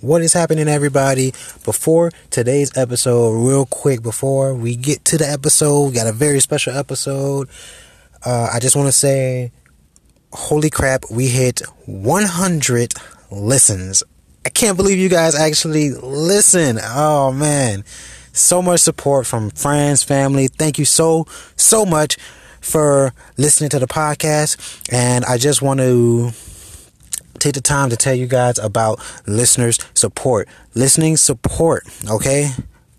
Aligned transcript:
What 0.00 0.22
is 0.22 0.32
happening, 0.32 0.68
everybody? 0.68 1.32
Before 1.64 2.12
today's 2.30 2.76
episode, 2.76 3.32
real 3.32 3.66
quick, 3.66 4.00
before 4.00 4.54
we 4.54 4.76
get 4.76 5.04
to 5.06 5.18
the 5.18 5.28
episode, 5.28 5.88
we 5.88 5.92
got 5.92 6.06
a 6.06 6.12
very 6.12 6.38
special 6.38 6.72
episode. 6.72 7.48
Uh, 8.24 8.48
I 8.54 8.60
just 8.60 8.76
want 8.76 8.86
to 8.86 8.92
say, 8.92 9.50
holy 10.32 10.70
crap, 10.70 11.02
we 11.10 11.26
hit 11.26 11.62
100 11.86 12.92
listens. 13.32 14.04
I 14.46 14.50
can't 14.50 14.76
believe 14.76 14.98
you 14.98 15.08
guys 15.08 15.34
actually 15.34 15.90
listen. 15.90 16.78
Oh 16.80 17.32
man, 17.32 17.82
so 18.32 18.62
much 18.62 18.82
support 18.82 19.26
from 19.26 19.50
friends, 19.50 20.04
family. 20.04 20.46
Thank 20.46 20.78
you 20.78 20.84
so, 20.84 21.26
so 21.56 21.84
much 21.84 22.16
for 22.60 23.12
listening 23.36 23.70
to 23.70 23.80
the 23.80 23.88
podcast. 23.88 24.92
And 24.92 25.24
I 25.24 25.38
just 25.38 25.60
want 25.60 25.80
to 25.80 26.30
take 27.40 27.54
the 27.54 27.60
time 27.60 27.90
to 27.90 27.96
tell 27.96 28.14
you 28.14 28.26
guys 28.26 28.58
about 28.58 29.00
listeners 29.26 29.78
support. 29.94 30.48
Listening 30.74 31.16
support, 31.16 31.84
okay? 32.08 32.50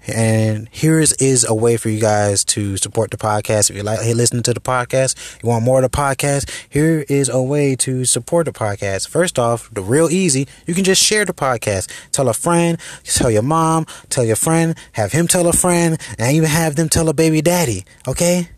And 0.08 0.68
here 0.72 1.00
is, 1.00 1.14
is 1.14 1.46
a 1.48 1.54
way 1.54 1.78
for 1.78 1.90
you 1.90 2.00
guys 2.00 2.44
to 2.46 2.78
support 2.78 3.12
the 3.12 3.18
podcast. 3.18 3.70
If 3.70 3.76
you 3.76 3.84
like 3.84 4.00
hey, 4.00 4.14
listening 4.14 4.44
to 4.44 4.54
the 4.54 4.60
podcast, 4.60 5.16
you 5.44 5.50
want 5.50 5.64
more 5.64 5.84
of 5.84 5.92
the 5.92 5.96
podcast, 5.96 6.50
here 6.70 7.06
is 7.10 7.30
a 7.30 7.42
way 7.42 7.76
to 7.78 8.06
support 8.06 8.46
the 8.46 8.52
podcast. 8.52 9.08
First 9.10 9.38
off, 9.38 9.70
the 9.72 9.82
real 9.82 10.10
easy, 10.10 10.48
you 10.66 10.74
can 10.74 10.84
just 10.84 11.04
share 11.04 11.26
the 11.26 11.34
podcast. 11.34 11.92
Tell 12.12 12.30
a 12.30 12.34
friend, 12.34 12.80
tell 13.04 13.30
your 13.30 13.44
mom, 13.44 13.86
tell 14.10 14.24
your 14.24 14.36
friend, 14.36 14.76
have 14.94 15.12
him 15.12 15.28
tell 15.28 15.48
a 15.48 15.54
friend, 15.54 16.00
and 16.18 16.36
even 16.36 16.50
have 16.50 16.76
them 16.76 16.90
tell 16.90 17.10
a 17.10 17.14
baby 17.14 17.42
daddy, 17.42 17.86
okay? 18.08 18.50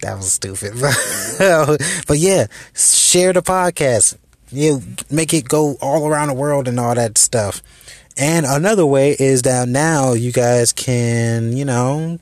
That 0.00 0.16
was 0.16 0.32
stupid. 0.32 0.74
but 2.06 2.18
yeah, 2.18 2.48
share 2.74 3.32
the 3.32 3.42
podcast. 3.42 4.18
You 4.54 4.82
make 5.10 5.34
it 5.34 5.48
go 5.48 5.76
all 5.80 6.06
around 6.06 6.28
the 6.28 6.34
world 6.34 6.68
and 6.68 6.78
all 6.78 6.94
that 6.94 7.18
stuff. 7.18 7.62
And 8.16 8.46
another 8.46 8.86
way 8.86 9.16
is 9.18 9.42
that 9.42 9.68
now 9.68 10.12
you 10.12 10.32
guys 10.32 10.72
can, 10.72 11.56
you 11.56 11.64
know, 11.64 12.18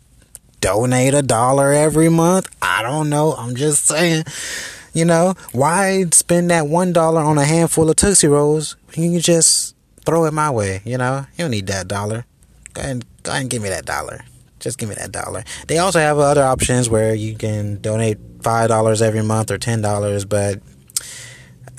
donate 0.61 1.15
a 1.15 1.23
dollar 1.23 1.73
every 1.73 2.09
month. 2.09 2.48
I 2.62 2.83
don't 2.83 3.11
know. 3.11 3.34
I'm 3.34 3.55
just 3.55 3.87
saying. 3.87 4.25
You 4.95 5.07
know, 5.07 5.34
why 5.53 6.05
spend 6.12 6.51
that 6.51 6.67
one 6.67 6.92
dollar 6.92 7.23
on 7.23 7.39
a 7.39 7.47
handful 7.47 7.89
of 7.89 7.97
Tootsie 7.97 8.27
Rolls? 8.27 8.77
You 8.95 9.11
can 9.11 9.20
just 9.20 9.75
throw 10.05 10.27
it 10.27 10.35
my 10.35 10.51
way, 10.51 10.83
you 10.85 10.98
know? 10.98 11.25
You 11.33 11.45
don't 11.45 11.51
need 11.51 11.67
that 11.69 11.89
dollar. 11.89 12.27
Go 12.75 12.83
ahead, 12.83 13.05
go 13.23 13.31
ahead 13.31 13.41
and 13.41 13.51
give 13.51 13.62
me 13.62 13.70
that 13.70 13.87
dollar. 13.87 14.23
Just 14.61 14.79
give 14.79 14.91
me 14.91 14.95
that 14.97 15.11
dollar. 15.11 15.45
They 15.67 15.79
also 15.79 15.98
have 15.98 16.19
other 16.19 16.42
options 16.42 16.91
where 16.91 17.14
you 17.14 17.37
can 17.37 17.81
donate 17.81 18.19
five 18.42 18.69
dollars 18.69 19.01
every 19.01 19.23
month 19.23 19.51
or 19.51 19.57
ten 19.57 19.81
dollars, 19.81 20.27
but 20.27 20.61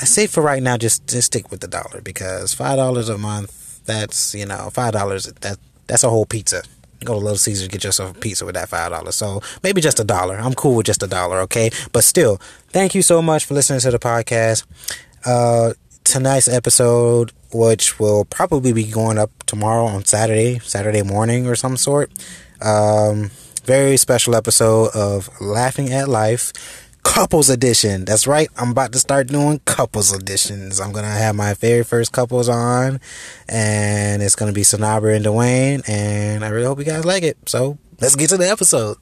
I 0.01 0.05
say 0.05 0.27
for 0.27 0.41
right 0.41 0.61
now 0.61 0.77
just 0.77 1.07
just 1.07 1.27
stick 1.27 1.51
with 1.51 1.61
the 1.61 1.67
dollar 1.67 2.01
because 2.01 2.53
five 2.53 2.77
dollars 2.77 3.09
a 3.09 3.17
month 3.17 3.85
that's 3.85 4.33
you 4.33 4.45
know 4.45 4.69
five 4.71 4.93
dollars 4.93 5.25
that 5.25 5.57
that's 5.87 6.03
a 6.03 6.09
whole 6.09 6.25
pizza. 6.25 6.63
Go 7.03 7.13
to 7.13 7.19
little 7.19 7.37
caesars 7.37 7.67
get 7.67 7.83
yourself 7.83 8.15
a 8.15 8.19
pizza 8.19 8.45
with 8.45 8.55
that 8.55 8.69
five 8.69 8.91
dollars. 8.91 9.15
So 9.15 9.41
maybe 9.61 9.81
just 9.81 9.99
a 9.99 10.03
dollar. 10.03 10.37
I'm 10.37 10.53
cool 10.53 10.75
with 10.75 10.85
just 10.85 11.03
a 11.03 11.07
dollar 11.07 11.39
okay? 11.41 11.69
But 11.91 12.03
still 12.03 12.37
thank 12.69 12.95
you 12.95 13.01
so 13.01 13.21
much 13.21 13.45
for 13.45 13.53
listening 13.53 13.81
to 13.81 13.91
the 13.91 13.99
podcast. 13.99 14.65
Uh 15.25 15.73
tonight's 16.03 16.47
episode 16.47 17.31
which 17.53 17.99
will 17.99 18.25
probably 18.25 18.73
be 18.73 18.83
going 18.83 19.17
up 19.17 19.31
tomorrow 19.45 19.85
on 19.85 20.03
saturday 20.03 20.59
saturday 20.59 21.03
morning 21.03 21.47
or 21.47 21.55
some 21.55 21.77
sort. 21.77 22.11
Um 22.61 23.31
very 23.63 23.95
special 23.95 24.35
episode 24.35 24.89
of 24.93 25.29
laughing 25.39 25.93
at 25.93 26.09
life 26.09 26.51
couples 27.03 27.49
edition. 27.49 28.05
That's 28.05 28.25
right. 28.25 28.49
I'm 28.57 28.71
about 28.71 28.91
to 28.93 28.99
start 28.99 29.27
doing 29.27 29.59
couples 29.65 30.13
editions. 30.13 30.79
I'm 30.79 30.91
going 30.91 31.05
to 31.05 31.11
have 31.11 31.35
my 31.35 31.53
very 31.53 31.83
first 31.83 32.11
couples 32.11 32.49
on 32.49 32.99
and 33.47 34.23
it's 34.23 34.35
going 34.35 34.51
to 34.51 34.55
be 34.55 34.63
Sanabria 34.63 35.17
and 35.17 35.25
Dwayne 35.25 35.87
and 35.87 36.43
I 36.43 36.49
really 36.49 36.65
hope 36.65 36.79
you 36.79 36.85
guys 36.85 37.05
like 37.05 37.23
it. 37.23 37.37
So 37.47 37.77
let's 37.99 38.15
get 38.15 38.29
to 38.29 38.37
the 38.37 38.49
episode. 38.49 38.97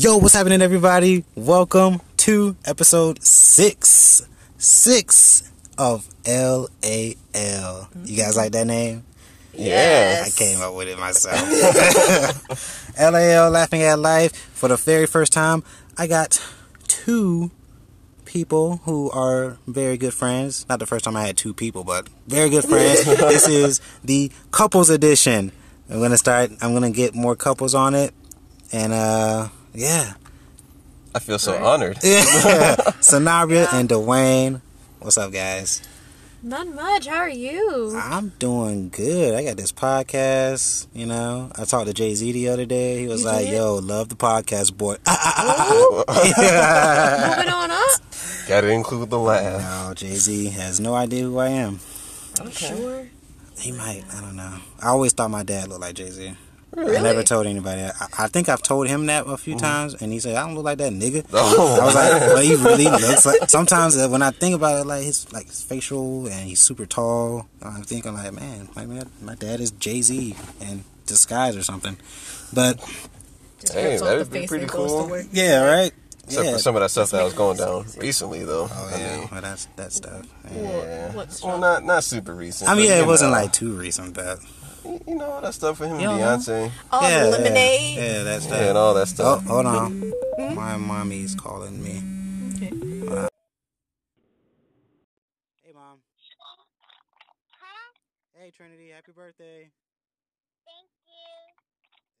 Yo, 0.00 0.16
what's 0.16 0.32
happening, 0.32 0.62
everybody? 0.62 1.26
Welcome 1.34 2.00
to 2.16 2.56
episode 2.64 3.22
six, 3.22 4.26
six 4.56 5.52
of 5.76 6.08
L 6.24 6.70
A 6.82 7.14
L. 7.34 7.86
You 8.06 8.16
guys 8.16 8.34
like 8.34 8.52
that 8.52 8.66
name? 8.66 9.04
Yes. 9.52 10.26
I 10.26 10.42
came 10.42 10.62
up 10.62 10.74
with 10.74 10.88
it 10.88 10.98
myself. 10.98 11.38
L 12.98 13.14
A 13.14 13.32
L, 13.34 13.50
laughing 13.50 13.82
at 13.82 13.98
life. 13.98 14.34
For 14.34 14.68
the 14.68 14.78
very 14.78 15.04
first 15.04 15.34
time, 15.34 15.62
I 15.98 16.06
got 16.06 16.42
two 16.88 17.50
people 18.24 18.78
who 18.84 19.10
are 19.10 19.58
very 19.66 19.98
good 19.98 20.14
friends. 20.14 20.64
Not 20.66 20.78
the 20.78 20.86
first 20.86 21.04
time 21.04 21.14
I 21.14 21.26
had 21.26 21.36
two 21.36 21.52
people, 21.52 21.84
but 21.84 22.08
very 22.26 22.48
good 22.48 22.64
friends. 22.64 23.04
this 23.04 23.46
is 23.46 23.82
the 24.02 24.32
couples 24.50 24.88
edition. 24.88 25.52
I'm 25.90 26.00
gonna 26.00 26.16
start. 26.16 26.52
I'm 26.62 26.72
gonna 26.72 26.90
get 26.90 27.14
more 27.14 27.36
couples 27.36 27.74
on 27.74 27.94
it, 27.94 28.14
and 28.72 28.94
uh. 28.94 29.48
Yeah. 29.74 30.14
I 31.14 31.18
feel 31.18 31.38
so 31.38 31.56
honored. 31.62 31.98
Yeah. 32.04 32.24
Sanabria 33.00 33.72
and 33.72 33.88
Dwayne. 33.88 34.60
What's 35.00 35.18
up, 35.18 35.32
guys? 35.32 35.82
Not 36.42 36.68
much. 36.68 37.06
How 37.06 37.16
are 37.18 37.28
you? 37.28 37.94
I'm 37.96 38.30
doing 38.38 38.88
good. 38.88 39.34
I 39.34 39.44
got 39.44 39.56
this 39.58 39.72
podcast, 39.72 40.86
you 40.94 41.04
know. 41.04 41.50
I 41.56 41.64
talked 41.64 41.86
to 41.88 41.92
Jay 41.94 42.14
Z 42.14 42.32
the 42.32 42.48
other 42.48 42.64
day. 42.64 43.00
He 43.00 43.08
was 43.08 43.20
You 43.22 43.26
like, 43.26 43.46
did? 43.46 43.54
yo, 43.56 43.74
love 43.74 44.08
the 44.08 44.14
podcast, 44.16 44.76
boy. 44.76 44.96
Yeah. 45.06 46.04
moving 47.36 47.52
on 47.52 47.70
up. 47.70 48.00
Gotta 48.48 48.68
include 48.70 49.10
the 49.10 49.18
laugh. 49.18 49.88
no, 49.88 49.94
Jay 49.94 50.14
Z 50.14 50.46
has 50.50 50.80
no 50.80 50.94
idea 50.94 51.24
who 51.24 51.38
I 51.38 51.48
am. 51.48 51.80
I 52.38 52.44
am. 52.44 52.50
Sure. 52.50 53.06
He 53.58 53.72
might. 53.72 54.04
I 54.14 54.20
don't 54.22 54.36
know. 54.36 54.56
I 54.82 54.88
always 54.88 55.12
thought 55.12 55.30
my 55.30 55.42
dad 55.42 55.68
looked 55.68 55.82
like 55.82 55.96
Jay 55.96 56.08
Z. 56.10 56.34
Really? 56.76 56.96
I 56.96 57.02
never 57.02 57.22
told 57.24 57.46
anybody. 57.46 57.82
I, 57.82 57.90
I 58.16 58.28
think 58.28 58.48
I've 58.48 58.62
told 58.62 58.86
him 58.86 59.06
that 59.06 59.26
a 59.26 59.36
few 59.36 59.56
times, 59.58 59.94
and 59.94 60.12
he 60.12 60.20
said, 60.20 60.36
"I 60.36 60.46
don't 60.46 60.54
look 60.54 60.64
like 60.64 60.78
that 60.78 60.92
nigga." 60.92 61.26
Oh, 61.32 61.80
I 61.80 61.84
was 61.84 61.94
like, 61.94 62.10
"Well, 62.20 62.38
he 62.38 62.54
really 62.54 62.84
looks 62.84 63.26
like." 63.26 63.48
Sometimes 63.50 63.96
uh, 63.96 64.08
when 64.08 64.22
I 64.22 64.30
think 64.30 64.54
about 64.54 64.80
it, 64.80 64.86
like 64.86 65.02
his 65.02 65.32
like 65.32 65.46
his 65.46 65.62
facial, 65.62 66.26
and 66.26 66.48
he's 66.48 66.62
super 66.62 66.86
tall. 66.86 67.48
I'm 67.60 67.82
thinking 67.82 68.14
like, 68.14 68.32
man, 68.32 68.68
my 68.76 68.86
man, 68.86 69.10
my 69.20 69.34
dad 69.34 69.60
is 69.60 69.72
Jay 69.72 70.00
Z 70.00 70.36
in 70.60 70.84
disguise 71.06 71.56
or 71.56 71.62
something. 71.62 71.96
But 72.52 72.78
Just 73.60 73.74
Hey, 73.74 73.98
that'd 73.98 74.30
be 74.30 74.46
pretty 74.46 74.64
and 74.64 74.72
goes 74.72 74.90
to 74.92 75.08
cool. 75.08 75.22
yeah, 75.32 75.64
right. 75.64 75.92
Except 76.24 76.46
yeah. 76.46 76.52
for 76.52 76.58
some 76.58 76.76
of 76.76 76.82
that 76.82 76.90
stuff 76.90 77.10
that 77.10 77.24
was 77.24 77.34
going 77.34 77.56
down 77.56 77.84
recently, 77.98 78.44
though. 78.44 78.68
Oh 78.70 78.90
I 78.94 78.98
yeah, 78.98 79.16
mean, 79.16 79.28
well 79.32 79.40
that's 79.40 79.64
that 79.74 79.92
stuff. 79.92 80.24
Yeah. 80.54 80.62
yeah. 80.62 81.24
Well, 81.42 81.58
not 81.58 81.84
not 81.84 82.04
super 82.04 82.32
recent. 82.32 82.70
I 82.70 82.76
mean, 82.76 82.86
yeah, 82.86 83.00
it 83.00 83.06
wasn't 83.06 83.32
know, 83.32 83.38
like 83.38 83.52
too 83.52 83.72
recent, 83.72 84.14
but 84.14 84.38
you 84.84 85.14
know 85.16 85.30
all 85.32 85.40
that 85.42 85.54
stuff 85.54 85.78
for 85.78 85.86
him 85.86 85.96
and 85.96 86.02
You 86.02 86.08
don't 86.08 86.20
know? 86.20 86.38
Beyonce, 86.38 86.70
Oh, 86.92 87.08
yeah, 87.08 87.24
the 87.24 87.30
lemonade. 87.30 87.96
Yeah, 87.96 88.02
yeah 88.02 88.22
that 88.24 88.42
stuff. 88.42 88.60
yeah, 88.60 88.68
and 88.70 88.78
all 88.78 88.94
that 88.94 89.08
Oh, 89.20 89.38
stuff. 89.38 89.46
hold 89.46 89.66
on. 89.66 90.12
Mm-hmm. 90.38 90.56
My 90.56 90.76
mommy's 90.76 91.34
calling 91.34 91.82
me. 91.82 92.02
Okay. 92.56 92.72
Hey, 95.62 95.72
mom. 95.72 96.00
Huh? 97.60 97.92
Hey, 98.34 98.50
Trinity. 98.50 98.90
Happy 98.90 99.12
birthday. 99.12 99.70
Thank 100.66 100.90
you. 101.06 101.54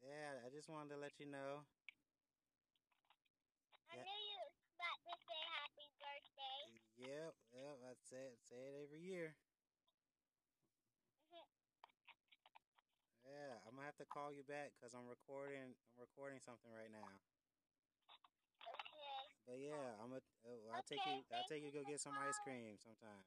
Yeah, 0.02 0.40
I 0.46 0.50
just 0.54 0.68
wanted 0.68 0.90
to 0.94 1.00
let 1.00 1.18
you 1.18 1.26
know. 1.26 1.64
I 3.90 3.96
Yeah. 3.96 4.02
knew 4.04 4.20
you 4.30 4.38
was 4.44 4.54
about 4.76 5.00
to 5.06 5.14
say 5.26 5.40
happy 5.58 5.88
birthday. 6.00 6.62
Yep, 6.98 7.34
yep. 7.52 7.76
I 7.86 7.92
say 8.08 8.22
it, 8.32 8.38
say 8.48 8.56
it 8.56 8.74
every 8.84 9.00
year. 9.00 9.34
Yeah, 13.24 13.58
I'm 13.66 13.74
gonna 13.76 13.86
have 13.86 13.89
to 14.00 14.08
call 14.08 14.32
you 14.32 14.40
back 14.48 14.72
because 14.80 14.96
I'm 14.96 15.04
recording. 15.04 15.76
I'm 15.76 16.00
recording 16.00 16.40
something 16.40 16.72
right 16.72 16.88
now. 16.88 17.04
Okay. 18.64 19.20
But 19.44 19.60
yeah, 19.60 20.00
I'm 20.00 20.08
gonna. 20.08 20.24
Uh, 20.40 20.72
I'll 20.72 20.86
take 20.88 21.04
you. 21.04 21.20
I'll 21.36 21.44
take 21.44 21.60
you 21.60 21.68
you 21.68 21.72
to 21.72 21.84
go 21.84 21.84
get 21.84 22.00
some 22.00 22.16
ice 22.16 22.40
cream 22.40 22.80
sometime. 22.80 23.20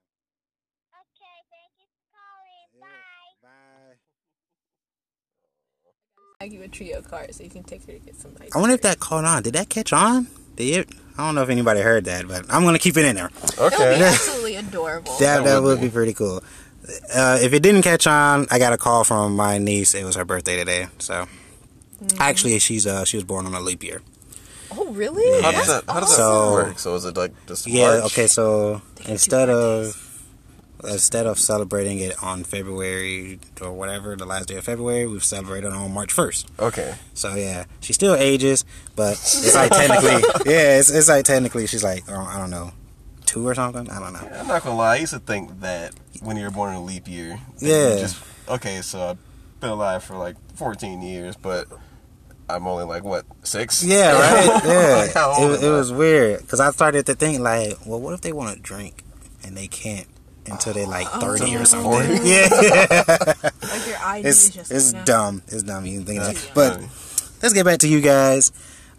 Okay, 0.97 1.37
thank 1.53 1.77
you 1.77 1.85
for 1.93 2.01
calling. 2.09 2.65
Yeah. 2.73 2.89
Bye. 3.45 3.45
Bye. 3.45 4.01
I 6.41 6.47
give 6.49 6.61
a 6.61 6.67
trio 6.67 7.01
card 7.01 7.33
so 7.35 7.43
you 7.43 7.49
can 7.53 7.63
take 7.63 7.85
her 7.85 7.93
to 7.93 7.99
get 7.99 8.15
some 8.17 8.33
ice 8.41 8.49
I 8.53 8.59
wonder 8.59 8.73
if 8.73 8.81
that 8.81 8.99
caught 8.99 9.25
on. 9.25 9.43
Did 9.43 9.53
that 9.53 9.69
catch 9.69 9.93
on? 9.93 10.27
Did 10.55 10.89
it? 10.89 10.95
I 11.17 11.25
don't 11.27 11.35
know 11.35 11.43
if 11.43 11.49
anybody 11.49 11.81
heard 11.81 12.05
that, 12.05 12.27
but 12.27 12.45
I'm 12.49 12.63
gonna 12.63 12.79
keep 12.79 12.97
it 12.97 13.05
in 13.05 13.15
there. 13.15 13.29
Okay. 13.29 13.77
That 13.77 13.77
would 13.77 13.77
be 13.77 14.01
Okay. 14.01 14.05
absolutely 14.09 14.55
adorable. 14.55 15.11
That 15.19 15.37
That 15.37 15.43
that 15.45 15.61
would 15.61 15.77
would 15.77 15.81
be 15.81 15.89
pretty 15.89 16.13
cool. 16.13 16.43
Uh, 17.13 17.39
if 17.41 17.53
it 17.53 17.61
didn't 17.63 17.81
catch 17.83 18.05
on, 18.07 18.45
I 18.51 18.59
got 18.59 18.73
a 18.73 18.77
call 18.77 19.03
from 19.03 19.35
my 19.35 19.57
niece. 19.57 19.93
It 19.95 20.03
was 20.03 20.15
her 20.15 20.25
birthday 20.25 20.57
today, 20.57 20.87
so 20.99 21.27
Actually, 22.19 22.59
she's 22.59 22.85
uh 22.85 23.05
she 23.05 23.15
was 23.15 23.23
born 23.23 23.45
on 23.45 23.53
a 23.53 23.61
leap 23.61 23.81
year. 23.83 24.01
Oh, 24.75 24.91
really? 24.91 25.41
How 25.41 25.51
does 25.51 25.67
that? 25.67 25.83
How 25.87 25.99
does 26.01 26.13
So- 26.15 26.57
that 26.57 26.65
work? 26.67 26.79
So 26.79 26.95
is 26.95 27.05
it 27.05 27.15
like 27.15 27.31
just 27.47 27.65
Yeah. 27.67 27.99
March? 27.99 28.03
Okay. 28.11 28.27
So 28.27 28.81
They 29.05 29.11
instead 29.13 29.49
of 29.49 29.95
instead 30.83 31.25
of 31.25 31.39
celebrating 31.39 31.99
it 31.99 32.21
on 32.21 32.43
February 32.43 33.39
or 33.61 33.71
whatever, 33.71 34.17
the 34.17 34.25
last 34.25 34.49
day 34.49 34.55
of 34.57 34.65
February, 34.65 35.07
we've 35.07 35.23
celebrated 35.23 35.71
on 35.71 35.93
March 35.93 36.11
first. 36.11 36.47
Okay. 36.59 36.95
So 37.13 37.35
yeah, 37.35 37.63
she 37.79 37.93
still 37.93 38.15
ages, 38.15 38.65
but 38.97 39.13
it's 39.13 39.55
like 39.55 39.71
technically, 39.71 40.21
yeah, 40.51 40.79
it's, 40.79 40.89
it's 40.89 41.07
like 41.07 41.23
technically 41.23 41.67
she's 41.67 41.83
like 41.85 42.03
oh, 42.09 42.19
I 42.19 42.37
don't 42.37 42.49
know, 42.49 42.71
two 43.33 43.47
or 43.47 43.55
something. 43.55 43.89
I 43.89 43.99
don't 43.99 44.13
know. 44.13 44.29
I'm 44.39 44.47
not 44.47 44.63
gonna 44.63 44.75
lie. 44.77 44.93
I 44.93 44.97
used 44.97 45.13
to 45.13 45.19
think 45.19 45.59
that 45.61 45.93
when 46.21 46.37
you 46.37 46.43
were 46.43 46.51
born 46.51 46.69
in 46.71 46.75
a 46.75 46.83
leap 46.83 47.07
year. 47.07 47.39
Yeah. 47.59 47.97
Just 47.97 48.21
okay. 48.47 48.81
So 48.81 49.01
I've 49.01 49.17
been 49.59 49.69
alive 49.71 50.03
for 50.03 50.15
like 50.17 50.35
14 50.55 51.01
years, 51.01 51.35
but 51.35 51.67
I'm 52.49 52.67
only 52.67 52.83
like 52.85 53.03
what 53.03 53.25
six? 53.43 53.83
Yeah, 53.83 54.11
right. 54.13 54.61
Yeah, 54.65 54.95
Like, 54.97 55.13
how 55.13 55.33
old 55.37 55.51
it, 55.53 55.63
it 55.63 55.69
was 55.69 55.91
weird 55.91 56.41
because 56.41 56.59
I 56.59 56.71
started 56.71 57.05
to 57.07 57.15
think 57.15 57.39
like, 57.39 57.77
well, 57.85 57.99
what 57.99 58.13
if 58.13 58.21
they 58.21 58.33
want 58.33 58.55
to 58.55 58.61
drink 58.61 59.03
and 59.43 59.55
they 59.57 59.67
can't 59.67 60.07
until 60.45 60.73
they're 60.73 60.85
like 60.85 61.07
oh, 61.13 61.19
thirty 61.21 61.55
or 61.55 61.61
Oh. 61.61 61.63
something? 61.63 61.91
40? 61.91 62.07
Yeah, 62.29 62.47
Like 63.63 63.87
your 63.87 63.97
ID 63.97 64.27
is 64.27 64.45
it's 64.47 64.55
just 64.55 64.71
it's 64.71 64.91
you 64.91 64.99
know. 64.99 65.05
dumb. 65.05 65.41
It's 65.47 65.63
dumb. 65.63 65.85
You 65.85 66.01
think 66.03 66.19
that, 66.21 66.51
but 66.53 66.79
let's 67.41 67.53
get 67.53 67.65
back 67.65 67.79
to 67.79 67.87
you 67.87 68.01
guys. 68.01 68.51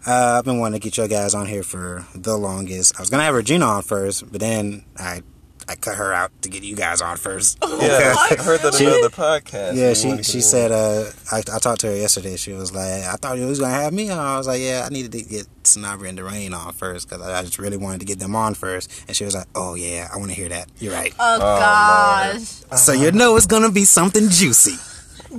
Uh, 0.05 0.35
I've 0.37 0.45
been 0.45 0.59
wanting 0.59 0.79
to 0.79 0.83
get 0.83 0.97
you 0.97 1.07
guys 1.07 1.33
on 1.33 1.47
here 1.47 1.63
for 1.63 2.05
the 2.13 2.37
longest. 2.37 2.95
I 2.97 3.01
was 3.01 3.09
gonna 3.09 3.23
have 3.23 3.35
Regina 3.35 3.65
on 3.65 3.81
first, 3.81 4.29
but 4.31 4.39
then 4.39 4.83
I 4.97 5.21
I 5.67 5.73
cut 5.75 5.95
her 5.95 6.13
out 6.13 6.31
to 6.43 6.49
get 6.49 6.61
you 6.61 6.75
guys 6.75 7.01
on 7.01 7.17
first. 7.17 7.57
Yeah, 7.75 8.15
I 8.17 8.35
heard 8.35 8.61
that 8.61 8.75
She- 8.75 8.85
another 8.85 9.09
podcast. 9.09 9.75
Yeah, 9.75 9.93
she 9.93 10.21
she 10.23 10.37
get 10.37 10.43
said 10.43 10.71
uh 10.71 11.05
I, 11.31 11.39
I 11.39 11.59
talked 11.59 11.81
to 11.81 11.87
her 11.87 11.95
yesterday. 11.95 12.35
She 12.37 12.53
was 12.53 12.71
like, 12.73 13.03
I 13.03 13.15
thought 13.15 13.37
you 13.37 13.47
was 13.47 13.59
gonna 13.59 13.73
have 13.73 13.93
me 13.93 14.09
on. 14.11 14.17
I 14.19 14.37
was 14.37 14.45
like, 14.47 14.61
yeah, 14.61 14.83
I 14.85 14.89
needed 14.93 15.11
to 15.13 15.21
get 15.23 15.47
Snobber 15.63 16.07
and 16.07 16.17
Derain 16.19 16.53
on 16.53 16.71
first 16.73 17.09
because 17.09 17.25
I, 17.25 17.39
I 17.39 17.41
just 17.41 17.57
really 17.59 17.77
wanted 17.77 17.99
to 18.01 18.05
get 18.05 18.19
them 18.19 18.35
on 18.35 18.53
first. 18.53 18.91
And 19.07 19.15
she 19.15 19.25
was 19.25 19.33
like, 19.35 19.47
Oh 19.55 19.73
yeah, 19.73 20.07
I 20.13 20.17
want 20.17 20.29
to 20.29 20.35
hear 20.35 20.49
that. 20.49 20.69
You're 20.79 20.93
right. 20.93 21.13
Oh, 21.19 21.35
Oh, 21.35 21.59
gosh. 21.59 22.79
so 22.79 22.91
you 22.93 23.11
know 23.11 23.35
it's 23.35 23.47
gonna 23.47 23.71
be 23.71 23.85
something 23.85 24.29
juicy. 24.29 24.75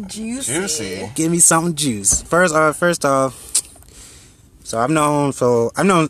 Juicy. 0.08 0.52
Juicy. 0.52 1.10
Give 1.14 1.30
me 1.32 1.38
something 1.38 1.74
juice. 1.74 2.20
First, 2.22 2.54
uh, 2.54 2.72
first 2.72 3.04
off, 3.04 3.45
so 4.66 4.80
I've 4.80 4.90
known 4.90 5.32
so 5.32 5.70
I've 5.76 5.86
known 5.86 6.08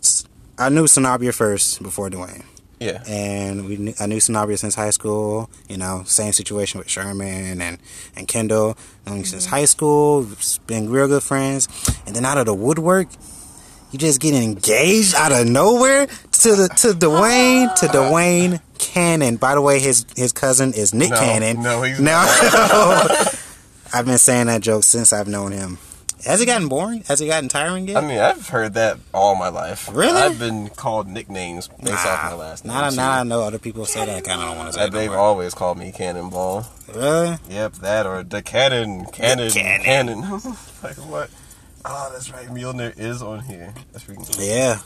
I 0.58 0.70
knew 0.70 0.85
Sanabria 0.85 1.35
first 1.35 1.82
before 1.82 2.08
Dwayne. 2.08 2.43
Yeah. 2.79 3.03
and 3.08 3.64
we 3.67 3.79
knew, 3.79 3.94
I 3.99 4.05
knew 4.06 4.17
Sanabria 4.17 4.58
since 4.58 4.75
high 4.75 4.91
school. 4.91 5.50
You 5.69 5.76
know, 5.79 6.03
same 6.06 6.32
situation 6.32 6.79
with 6.79 6.88
Sherman 6.88 7.61
and 7.61 7.79
and 8.17 8.26
Kendall. 8.26 8.79
Known 9.06 9.25
since 9.25 9.44
mm-hmm. 9.44 9.55
high 9.56 9.64
school, 9.67 10.20
We've 10.20 10.58
been 10.67 10.88
real 10.88 11.06
good 11.06 11.23
friends. 11.23 11.69
And 12.06 12.17
then 12.17 12.25
out 12.25 12.38
of 12.38 12.47
the 12.47 12.55
woodwork, 12.55 13.08
you 13.93 13.99
just 13.99 14.20
get 14.23 14.35
engaged 14.35 15.14
out 15.14 15.32
of 15.32 15.47
nowhere 15.47 16.06
to 16.06 16.56
the 16.56 16.69
to 16.79 16.88
Dwayne 16.88 17.75
to 17.76 17.87
Dwayne 17.88 18.61
Cannon. 18.79 19.37
By 19.37 19.55
the 19.55 19.61
way, 19.61 19.81
his 19.81 20.06
his 20.17 20.32
cousin 20.32 20.73
is 20.73 20.94
Nick 20.94 21.11
No, 21.11 21.17
Cannon. 21.19 21.62
no, 21.62 21.82
he's 21.82 22.00
no. 22.00 22.14
I've 23.93 24.06
been 24.06 24.19
saying 24.19 24.47
that 24.47 24.62
joke 24.62 24.85
since 24.85 25.12
I've 25.12 25.29
known 25.29 25.53
him. 25.53 25.79
Has 26.24 26.40
it 26.40 26.46
gotten 26.46 26.68
boring? 26.68 27.02
Has 27.08 27.20
it 27.20 27.26
gotten 27.26 27.48
tiring 27.48 27.86
yet? 27.86 27.98
I 27.98 28.00
mean, 28.06 28.18
I've 28.18 28.48
heard 28.48 28.74
that 28.74 28.98
all 29.12 29.36
my 29.36 29.48
life. 29.48 29.88
Really? 29.92 30.18
I've 30.18 30.38
been 30.38 30.70
called 30.70 31.06
nicknames 31.08 31.68
based 31.68 32.06
off 32.06 32.30
my 32.30 32.34
last 32.34 32.64
name. 32.64 32.72
Now, 32.74 32.90
too. 32.90 32.96
now 32.96 33.10
I 33.12 33.22
know 33.22 33.42
other 33.42 33.58
people 33.58 33.84
say 33.84 34.06
that. 34.06 34.16
I 34.16 34.20
kind 34.22 34.40
of 34.40 34.48
don't 34.48 34.56
want 34.56 34.68
to 34.68 34.72
say 34.72 34.80
Uh, 34.82 34.86
it. 34.86 34.92
They've 34.92 35.10
more. 35.10 35.18
always 35.18 35.52
called 35.54 35.78
me 35.78 35.92
Cannonball. 35.92 36.66
Really? 36.94 37.36
Yep, 37.50 37.72
that 37.74 38.06
or 38.06 38.22
the 38.22 38.42
cannon, 38.42 39.04
cannon, 39.06 39.50
cannon. 39.50 39.84
cannon. 39.84 40.20
like 40.82 40.96
what? 41.08 41.30
Oh, 41.84 42.08
that's 42.12 42.30
right. 42.32 42.48
Mjolnir 42.48 42.98
is 42.98 43.22
on 43.22 43.40
here. 43.40 43.74
That's 43.92 44.04
freaking 44.04 44.34
cool. 44.34 44.44
Yeah. 44.44 44.78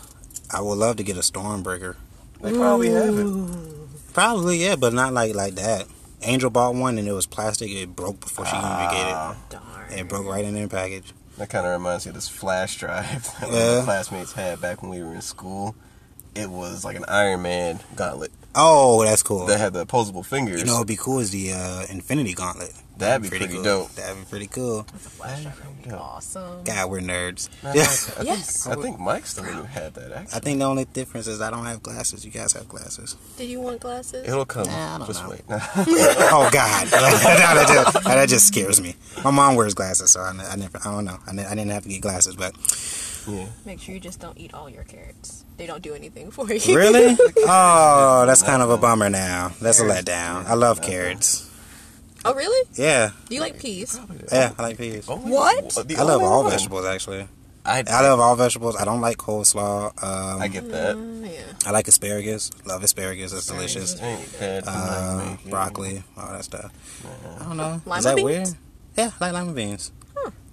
I 0.52 0.60
would 0.60 0.78
love 0.78 0.96
to 0.96 1.02
get 1.04 1.16
a 1.16 1.20
Stormbreaker. 1.20 1.94
They 2.42 2.52
probably 2.52 2.90
have 2.90 3.16
it. 3.16 4.12
Probably, 4.12 4.58
yeah, 4.64 4.74
but 4.76 4.92
not 4.92 5.12
like 5.12 5.34
like 5.34 5.54
that. 5.54 5.86
Angel 6.22 6.50
bought 6.50 6.74
one 6.74 6.98
and 6.98 7.06
it 7.08 7.12
was 7.12 7.26
plastic. 7.26 7.70
It 7.70 7.94
broke 7.94 8.20
before 8.20 8.44
she 8.46 8.56
even 8.56 8.68
get 8.68 8.70
Ah, 8.74 9.32
it. 9.32 9.50
Darn. 9.50 9.92
It 9.98 10.08
broke 10.08 10.26
right 10.26 10.44
in 10.44 10.54
their 10.54 10.68
package. 10.68 11.12
That 11.40 11.48
kind 11.48 11.64
of 11.66 11.72
reminds 11.72 12.04
me 12.04 12.10
of 12.10 12.14
this 12.14 12.28
flash 12.28 12.76
drive 12.76 13.24
that 13.40 13.50
Yeah. 13.50 13.78
my 13.80 13.84
classmates 13.84 14.32
had 14.32 14.60
back 14.60 14.82
when 14.82 14.90
we 14.90 15.02
were 15.02 15.14
in 15.14 15.22
school. 15.22 15.74
It 16.34 16.48
was 16.50 16.84
like 16.84 16.96
an 16.96 17.04
Iron 17.08 17.42
Man 17.42 17.80
gauntlet 17.96 18.30
Oh, 18.54 19.04
that's 19.04 19.22
cool. 19.22 19.46
that 19.46 19.58
had 19.58 19.72
the 19.72 19.80
opposable 19.80 20.22
fingers. 20.22 20.60
You 20.60 20.66
know, 20.66 20.74
what'd 20.74 20.86
be 20.86 20.96
cool 20.96 21.18
is 21.18 21.30
the 21.30 21.52
uh, 21.52 21.86
Infinity 21.88 22.34
Gauntlet. 22.34 22.72
That'd 23.00 23.22
be 23.22 23.28
pretty 23.30 23.48
cool. 23.54 23.62
dope. 23.62 23.90
That'd 23.96 24.18
be 24.18 24.24
pretty 24.30 24.46
cool. 24.46 24.82
Flash 24.84 25.42
drive 25.42 25.66
would 25.66 25.82
be 25.82 25.90
Yeah. 25.90 25.96
awesome. 25.96 26.62
God, 26.64 26.90
we're 26.90 27.00
nerds. 27.00 27.48
Matter 27.62 27.78
Yeah. 27.78 27.84
of 27.84 28.16
I 28.18 28.22
Yes. 28.22 28.64
Think, 28.64 28.78
I 28.78 28.82
think 28.82 29.00
Mike's 29.00 29.34
the 29.34 29.42
one 29.42 29.52
who 29.52 29.62
had 29.64 29.94
that. 29.94 30.12
Actually, 30.12 30.36
I 30.36 30.40
think 30.40 30.58
the 30.60 30.64
only 30.66 30.84
difference 30.84 31.26
is 31.26 31.40
I 31.40 31.50
don't 31.50 31.66
have 31.66 31.82
glasses. 31.82 32.24
You 32.24 32.30
guys 32.30 32.52
have 32.52 32.68
glasses. 32.68 33.16
Did 33.36 33.48
you 33.48 33.60
want 33.60 33.80
glasses? 33.80 34.26
it'll 34.26 34.44
come. 34.44 34.66
Nah, 34.66 34.94
I 34.94 34.98
don't 34.98 35.06
Just 35.06 35.22
know. 35.24 35.30
wait. 35.30 35.40
oh 35.50 36.48
God, 36.52 36.86
that, 36.88 37.66
just, 37.92 38.04
that 38.04 38.28
just 38.28 38.46
scares 38.46 38.80
me. 38.80 38.94
My 39.24 39.30
mom 39.30 39.54
wears 39.56 39.74
glasses, 39.74 40.10
so 40.10 40.20
I, 40.20 40.30
I 40.50 40.56
never. 40.56 40.78
I 40.84 40.90
don't 40.92 41.04
know. 41.04 41.18
I, 41.26 41.32
ne- 41.32 41.46
I 41.46 41.54
didn't 41.54 41.70
have 41.70 41.82
to 41.84 41.88
get 41.88 42.00
glasses, 42.00 42.36
but 42.36 42.54
yeah. 43.28 43.46
Make 43.66 43.80
sure 43.80 43.94
you 43.94 44.00
just 44.00 44.18
don't 44.20 44.38
eat 44.38 44.54
all 44.54 44.68
your 44.70 44.84
carrots. 44.84 45.44
They 45.56 45.66
don't 45.66 45.82
do 45.82 45.92
anything 45.94 46.30
for 46.30 46.50
you. 46.50 46.74
really, 46.76 47.16
oh, 47.38 48.24
that's 48.26 48.42
kind 48.42 48.62
of 48.62 48.70
a 48.70 48.78
bummer. 48.78 49.10
Now 49.10 49.52
that's 49.60 49.80
a 49.80 49.84
letdown. 49.84 50.46
I 50.46 50.54
love 50.54 50.80
carrots. 50.80 51.49
Oh, 52.24 52.34
really? 52.34 52.68
Yeah, 52.74 53.10
Do 53.28 53.34
you 53.34 53.40
like 53.40 53.58
peas? 53.58 53.98
yeah, 54.32 54.52
I 54.58 54.62
like 54.62 54.78
peas. 54.78 55.08
Only- 55.08 55.30
What? 55.32 55.76
I 55.98 56.02
love 56.02 56.22
all 56.22 56.48
vegetables 56.48 56.84
actually. 56.86 57.26
I, 57.64 57.84
I 57.86 58.00
love 58.02 58.18
all 58.20 58.36
vegetables. 58.36 58.74
I 58.76 58.84
don't 58.86 59.00
like 59.02 59.18
coleslaw. 59.18 59.92
Um, 60.02 60.40
I 60.42 60.48
get 60.48 60.70
that. 60.70 60.96
Mm, 60.96 61.30
yeah. 61.30 61.40
I 61.66 61.70
like 61.72 61.88
asparagus. 61.88 62.50
Love 62.64 62.82
asparagus. 62.82 63.32
It's 63.34 63.46
delicious. 63.46 64.00
Ain't 64.00 64.38
bad 64.40 64.64
for 64.64 64.70
Uh, 64.70 65.24
make 65.30 65.46
it. 65.46 65.50
broccoli, 65.50 66.02
all 66.16 66.32
that 66.32 66.44
stuff. 66.44 66.70
I 67.40 67.44
don't 67.44 67.56
know. 67.58 67.80
Lima 67.84 67.98
Is 67.98 68.04
that 68.04 68.16
beans? 68.16 68.24
weird? 68.24 68.48
Yeah, 68.96 69.10
I 69.20 69.24
like 69.30 69.34
lima 69.34 69.52
beans. 69.52 69.92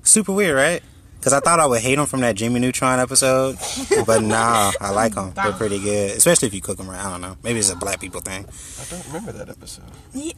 Super 0.04 0.32
weird, 0.34 0.56
right? 0.56 0.84
Because 1.20 1.34
I 1.34 1.40
thought 1.40 1.60
I 1.60 1.66
would 1.66 1.82
hate 1.82 1.96
them 1.96 2.06
from 2.06 2.22
that 2.22 2.36
Jimmy 2.36 2.60
Neutron 2.60 3.00
episode, 3.00 3.58
but 4.06 4.22
nah, 4.24 4.72
I 4.80 4.92
like 4.92 5.16
them. 5.16 5.34
They're 5.34 5.52
pretty 5.52 5.80
good, 5.80 6.12
especially 6.12 6.48
if 6.48 6.54
you 6.54 6.62
cook 6.62 6.78
them 6.78 6.90
right. 6.90 7.04
I 7.04 7.10
don't 7.12 7.22
know. 7.22 7.38
Maybe 7.44 7.60
it's 7.60 7.70
a 7.72 7.76
black 7.76 8.00
people 8.00 8.22
thing. 8.22 8.46
I 8.46 8.84
don't 8.90 9.06
remember 9.08 9.32
that 9.34 9.50
episode. 9.50 9.84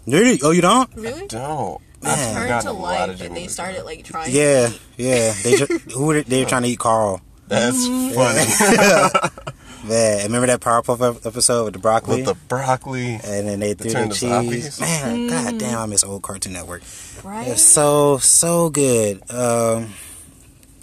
Really? 0.08 0.40
Oh, 0.44 0.52
you 0.52 0.62
don't? 0.62 0.90
Really? 0.96 1.28
Don't. 1.28 1.82
Man. 2.02 2.38
I've 2.38 2.48
Turned 2.50 2.62
to 2.64 2.72
life 2.72 3.10
of 3.10 3.18
that 3.20 3.24
Jimmy 3.24 3.30
they 3.36 3.42
Neutron. 3.42 3.50
started 3.50 3.84
like 3.84 4.04
trying. 4.06 4.32
Yeah, 4.34 4.68
To 4.70 4.74
eat. 4.74 4.82
yeah. 4.98 5.34
They 5.44 5.56
just, 5.58 5.72
who 5.92 6.06
were 6.06 6.14
they, 6.16 6.22
they 6.24 6.44
were 6.44 6.50
trying 6.50 6.64
to 6.64 6.70
eat 6.70 6.80
Carl. 6.80 7.22
That's 7.50 7.78
Mm-hmm. 7.78 8.14
funny. 8.16 9.30
Man, 9.90 10.24
remember 10.24 10.48
that 10.48 10.60
Powerpuff 10.60 11.26
episode 11.26 11.64
with 11.66 11.74
the 11.74 11.80
broccoli? 11.80 12.18
With 12.18 12.26
the 12.26 12.34
broccoli. 12.48 13.14
and 13.24 13.48
then 13.48 13.60
they 13.60 13.74
threw 13.74 13.92
turn 13.92 14.10
the 14.10 14.16
to 14.16 14.20
cheese. 14.20 14.30
zombies. 14.30 14.80
Man, 14.80 15.28
god 15.28 15.58
damn, 15.58 15.80
I 15.80 15.86
miss 15.86 16.04
old 16.04 16.22
Cartoon 16.22 16.54
Network. 16.54 16.84
Right? 17.24 17.48
It's 17.48 17.62
so 17.64 18.18
so 18.18 18.70
good. 18.70 19.22
Um, 19.32 19.94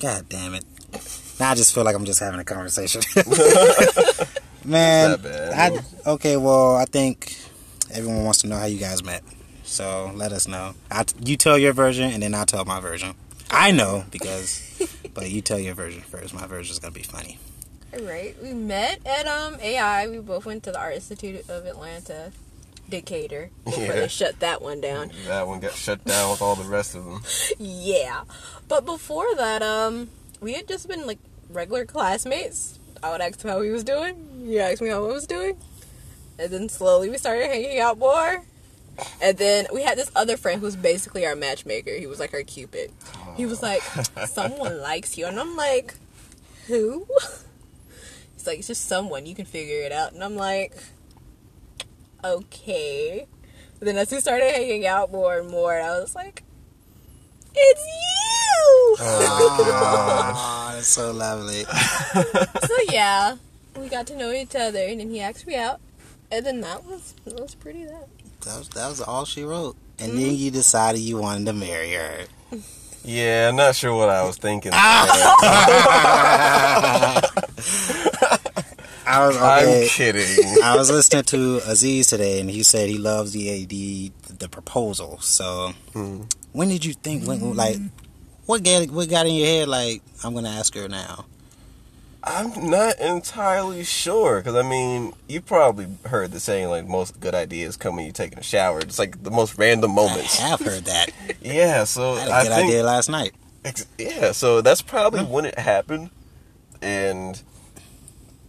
God 0.01 0.29
damn 0.29 0.55
it! 0.55 0.65
Now 1.41 1.51
I 1.51 1.55
just 1.55 1.75
feel 1.75 1.85
like 1.85 1.95
I'm 1.95 2.05
just 2.05 2.21
having 2.21 2.41
a 2.41 2.45
conversation. 2.45 3.03
Man, 4.65 5.21
bad. 5.21 5.73
I 6.07 6.11
okay. 6.13 6.37
Well, 6.37 6.77
I 6.77 6.87
think 6.87 7.37
everyone 7.93 8.25
wants 8.25 8.41
to 8.41 8.49
know 8.49 8.57
how 8.57 8.67
you 8.67 8.79
guys 8.79 9.03
met. 9.05 9.23
So 9.63 10.11
let 10.15 10.33
us 10.33 10.49
know. 10.49 10.75
I, 10.91 11.05
you 11.25 11.37
tell 11.37 11.59
your 11.59 11.73
version, 11.73 12.11
and 12.11 12.23
then 12.23 12.35
I'll 12.35 12.47
tell 12.47 12.65
my 12.65 12.81
version. 12.81 13.15
I 13.51 13.71
know 13.71 14.05
because, 14.11 14.63
but 15.15 15.31
you 15.31 15.41
tell 15.41 15.59
your 15.59 15.75
version 15.75 16.03
first. 16.03 16.35
My 16.35 16.47
version 16.47 16.73
is 16.73 16.79
gonna 16.79 16.93
be 16.93 17.03
funny. 17.03 17.39
Right. 18.01 18.37
We 18.43 18.53
met 18.53 19.01
at 19.07 19.27
um 19.27 19.57
AI. 19.61 20.09
We 20.09 20.19
both 20.19 20.47
went 20.47 20.63
to 20.65 20.73
the 20.73 20.79
Art 20.79 20.95
Institute 20.95 21.49
of 21.49 21.67
Atlanta, 21.67 22.33
Decatur, 22.89 23.51
before 23.65 23.85
Yeah. 23.85 23.93
they 23.93 24.09
shut 24.09 24.39
that 24.41 24.63
one 24.63 24.81
down. 24.81 25.11
That 25.27 25.47
one 25.49 25.61
got 25.61 25.73
shut 25.75 26.05
down 26.05 26.31
with 26.31 26.41
all 26.43 26.55
the 26.57 26.65
rest 26.65 26.95
of 26.95 27.05
them. 27.05 27.23
Yeah. 27.59 28.23
But 28.69 28.85
before 28.85 29.35
that, 29.37 29.63
um, 29.63 30.11
we 30.41 30.53
had 30.55 30.69
just 30.69 30.89
been 30.89 31.07
like 31.07 31.19
regular 31.51 31.85
classmates. 31.85 32.79
I 33.03 33.11
would 33.13 33.21
ask 33.21 33.43
him 33.43 33.51
how 33.51 33.61
he 33.61 33.71
was 33.71 33.85
doing. 33.85 34.45
He 34.47 34.59
asked 34.61 34.81
me 34.83 34.89
how 34.89 35.05
I 35.05 35.13
was 35.13 35.27
doing. 35.27 35.57
And 36.39 36.51
then 36.51 36.69
slowly 36.69 37.09
we 37.11 37.19
started 37.19 37.47
hanging 37.47 37.79
out 37.81 37.99
more. 37.99 38.43
And 39.21 39.37
then 39.37 39.67
we 39.75 39.83
had 39.83 39.99
this 39.99 40.11
other 40.17 40.37
friend 40.37 40.61
who's 40.61 40.77
basically 40.77 41.27
our 41.27 41.37
matchmaker. 41.37 41.93
He 41.95 42.07
was 42.07 42.19
like 42.19 42.33
our 42.35 42.43
cupid. 42.43 42.91
He 43.37 43.45
was 43.47 43.63
like, 43.63 43.83
someone 44.27 44.81
likes 44.81 45.19
you. 45.19 45.27
And 45.27 45.39
I'm 45.39 45.55
like, 45.57 45.95
who? 46.67 47.07
He's 48.35 48.47
like, 48.47 48.59
it's 48.59 48.69
just 48.69 48.87
someone. 48.87 49.27
You 49.27 49.35
can 49.35 49.45
figure 49.45 49.81
it 49.83 49.93
out. 49.93 50.13
And 50.13 50.23
I'm 50.25 50.37
like, 50.37 50.75
okay. 52.35 53.27
But 53.79 53.87
then 53.87 53.97
as 53.97 54.11
we 54.11 54.21
started 54.21 54.55
hanging 54.55 54.87
out 54.87 55.13
more 55.13 55.39
and 55.39 55.51
more, 55.51 55.75
I 55.75 55.99
was 55.99 56.15
like, 56.15 56.43
it's 57.55 57.87
you! 57.87 58.97
Oh, 59.01 60.73
that's 60.75 60.89
so 60.89 61.13
lovely. 61.13 61.65
so 61.65 62.77
yeah, 62.91 63.37
we 63.77 63.89
got 63.89 64.07
to 64.09 64.17
know 64.17 64.33
each 64.33 64.55
other, 64.55 64.81
and 64.81 65.01
then 65.01 65.11
he 65.11 65.21
asked 65.21 65.47
me 65.47 65.57
out, 65.57 65.81
and 66.31 66.45
then 66.45 66.61
that 66.61 66.85
was 66.85 67.15
that 67.25 67.41
was 67.41 67.55
pretty 67.55 67.85
that. 67.85 68.09
That 68.43 68.59
was, 68.59 68.69
that 68.71 68.89
was 68.89 69.01
all 69.01 69.25
she 69.25 69.43
wrote. 69.43 69.77
And 69.99 70.13
then 70.13 70.19
mm-hmm. 70.19 70.35
you 70.35 70.51
decided 70.51 71.01
you 71.01 71.17
wanted 71.17 71.47
to 71.47 71.55
marry 71.55 71.95
her. 71.95 72.27
Yeah, 73.03 73.49
I'm 73.49 73.57
not 73.57 73.75
sure 73.75 73.95
what 73.95 74.09
I 74.09 74.25
was 74.25 74.37
thinking. 74.37 74.73
I 79.07 79.27
was 79.27 79.37
I'm 79.37 79.87
kidding. 79.89 80.63
I 80.63 80.77
was 80.77 80.91
listening 80.91 81.25
to 81.25 81.61
Aziz 81.67 82.09
today, 82.09 82.41
and 82.41 82.51
he 82.51 82.63
said 82.63 82.89
he 82.89 82.99
loves 82.99 83.33
the 83.33 83.65
the 83.67 84.13
the 84.39 84.49
proposal. 84.49 85.19
So, 85.21 85.73
Hmm. 85.93 86.23
when 86.53 86.69
did 86.69 86.85
you 86.85 86.93
think? 86.95 87.27
When, 87.27 87.55
like, 87.55 87.79
what 88.47 88.63
got 88.65 88.91
what 88.91 89.09
got 89.09 89.27
in 89.27 89.35
your 89.35 89.47
head? 89.47 89.69
Like, 89.69 90.03
I'm 90.25 90.35
gonna 90.35 90.51
ask 90.51 90.75
her 90.75 90.89
now. 90.89 91.25
I'm 92.29 92.69
not 92.71 92.99
entirely 92.99 93.85
sure 93.85 94.39
because 94.41 94.57
I 94.57 94.63
mean, 94.69 95.13
you 95.29 95.41
probably 95.41 95.87
heard 96.07 96.33
the 96.33 96.41
saying 96.41 96.69
like 96.69 96.85
most 96.89 97.21
good 97.21 97.37
ideas 97.37 97.77
come 97.77 97.95
when 97.95 98.05
you're 98.07 98.13
taking 98.13 98.39
a 98.41 98.43
shower. 98.43 98.81
It's 98.81 98.99
like 98.99 99.23
the 99.23 99.31
most 99.31 99.57
random 99.57 99.93
moments. 99.93 100.41
I 100.43 100.49
have 100.49 100.61
heard 100.61 100.85
that. 100.87 101.11
Yeah, 101.41 101.85
so 101.85 102.15
I 102.15 102.19
had 102.21 102.29
a 102.29 102.33
I 102.33 102.43
good 102.43 102.53
think 102.55 102.69
idea 102.71 102.83
last 102.83 103.09
night. 103.09 103.33
Ex- 103.65 103.87
Yeah, 103.99 104.33
so 104.33 104.61
that's 104.63 104.83
probably 104.83 105.23
when 105.23 105.45
it 105.45 105.57
happened, 105.61 106.11
and 106.83 107.41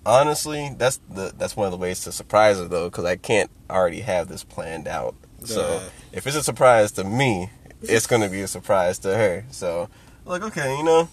honestly, 0.08 0.72
that's 0.78 1.00
the 1.10 1.34
that's 1.38 1.56
one 1.56 1.66
of 1.66 1.72
the 1.72 1.78
ways 1.78 2.02
to 2.06 2.12
surprise 2.12 2.58
her 2.58 2.68
though, 2.68 2.90
because 2.90 3.06
I 3.06 3.18
can't 3.18 3.52
already 3.70 4.00
have 4.02 4.28
this 4.30 4.44
planned 4.44 4.88
out. 4.88 5.14
So 5.44 5.62
Yeah. 5.62 5.90
if 6.14 6.26
it's 6.26 6.36
a 6.38 6.44
surprise 6.44 6.92
to 6.94 7.04
me, 7.04 7.50
it's 7.82 8.08
gonna 8.08 8.30
be 8.30 8.42
a 8.42 8.48
surprise 8.48 8.98
to 9.00 9.16
her. 9.16 9.46
So 9.52 9.90
like, 10.26 10.42
okay, 10.42 10.76
you 10.78 10.84
know, 10.84 11.10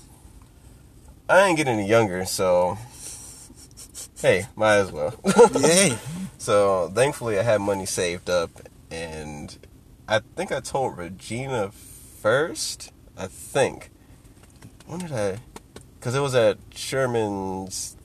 I 1.29 1.47
ain't 1.47 1.57
getting 1.57 1.75
any 1.79 1.89
younger, 1.89 2.25
so 2.25 2.79
hey, 4.23 4.47
might 4.57 4.77
as 4.77 4.93
well. 4.93 5.15
Yay! 5.61 5.99
So 6.39 6.91
thankfully, 6.95 7.39
I 7.39 7.43
had 7.43 7.63
money 7.63 7.87
saved 7.87 8.29
up, 8.29 8.51
and 8.91 9.57
I 10.07 10.21
think 10.37 10.53
I 10.53 10.61
told 10.61 10.99
Regina 10.99 11.71
first. 11.71 12.93
I 13.17 13.29
think. 13.29 13.91
When 14.87 14.99
did 15.01 15.13
I? 15.13 15.39
Because 15.99 16.15
it 16.15 16.21
was 16.21 16.35
at 16.35 16.59
Sherman's 16.75 17.97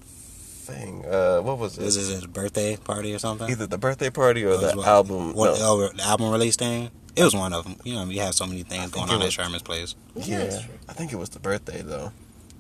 thing. 0.70 1.06
Uh, 1.06 1.40
what 1.42 1.58
was 1.58 1.78
it? 1.78 1.84
Was 1.86 1.98
it 1.98 2.14
his 2.14 2.26
birthday 2.28 2.76
party 2.78 3.14
or 3.14 3.20
something? 3.20 3.50
Either 3.50 3.68
the 3.68 3.78
birthday 3.78 4.10
party 4.10 4.44
or 4.46 4.52
Or 4.54 4.58
the 4.58 4.74
what- 4.78 4.88
album. 4.88 5.34
What, 5.34 5.60
no. 5.60 5.66
oh, 5.66 5.90
the 5.96 6.04
album 6.04 6.32
release 6.32 6.56
thing? 6.56 6.90
It 7.16 7.24
was 7.24 7.36
one 7.36 7.54
of 7.54 7.64
them. 7.66 7.76
You 7.84 7.96
know, 7.96 8.06
we 8.06 8.18
have 8.18 8.34
so 8.36 8.46
many 8.46 8.64
things 8.64 8.92
going 8.92 9.08
it 9.10 9.14
on 9.14 9.22
at 9.22 9.26
was- 9.26 9.34
Sherman's 9.34 9.64
place. 9.64 9.96
Yeah, 10.16 10.40
that's 10.40 10.64
true. 10.64 10.74
I 10.88 10.94
think 10.94 11.12
it 11.12 11.18
was 11.18 11.30
the 11.30 11.40
birthday 11.40 11.82
though, 11.82 12.12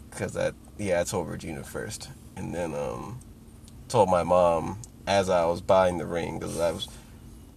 because 0.10 0.36
I 0.36 0.52
yeah 0.78 1.00
I 1.02 1.04
told 1.04 1.28
Regina 1.30 1.64
first, 1.64 2.10
and 2.36 2.54
then 2.54 2.74
um 2.76 3.20
told 3.88 4.10
my 4.10 4.24
mom 4.24 4.80
as 5.08 5.30
I 5.30 5.46
was 5.46 5.62
buying 5.62 5.98
the 5.98 6.06
ring 6.06 6.40
because 6.40 6.60
I 6.60 6.72
was 6.72 6.88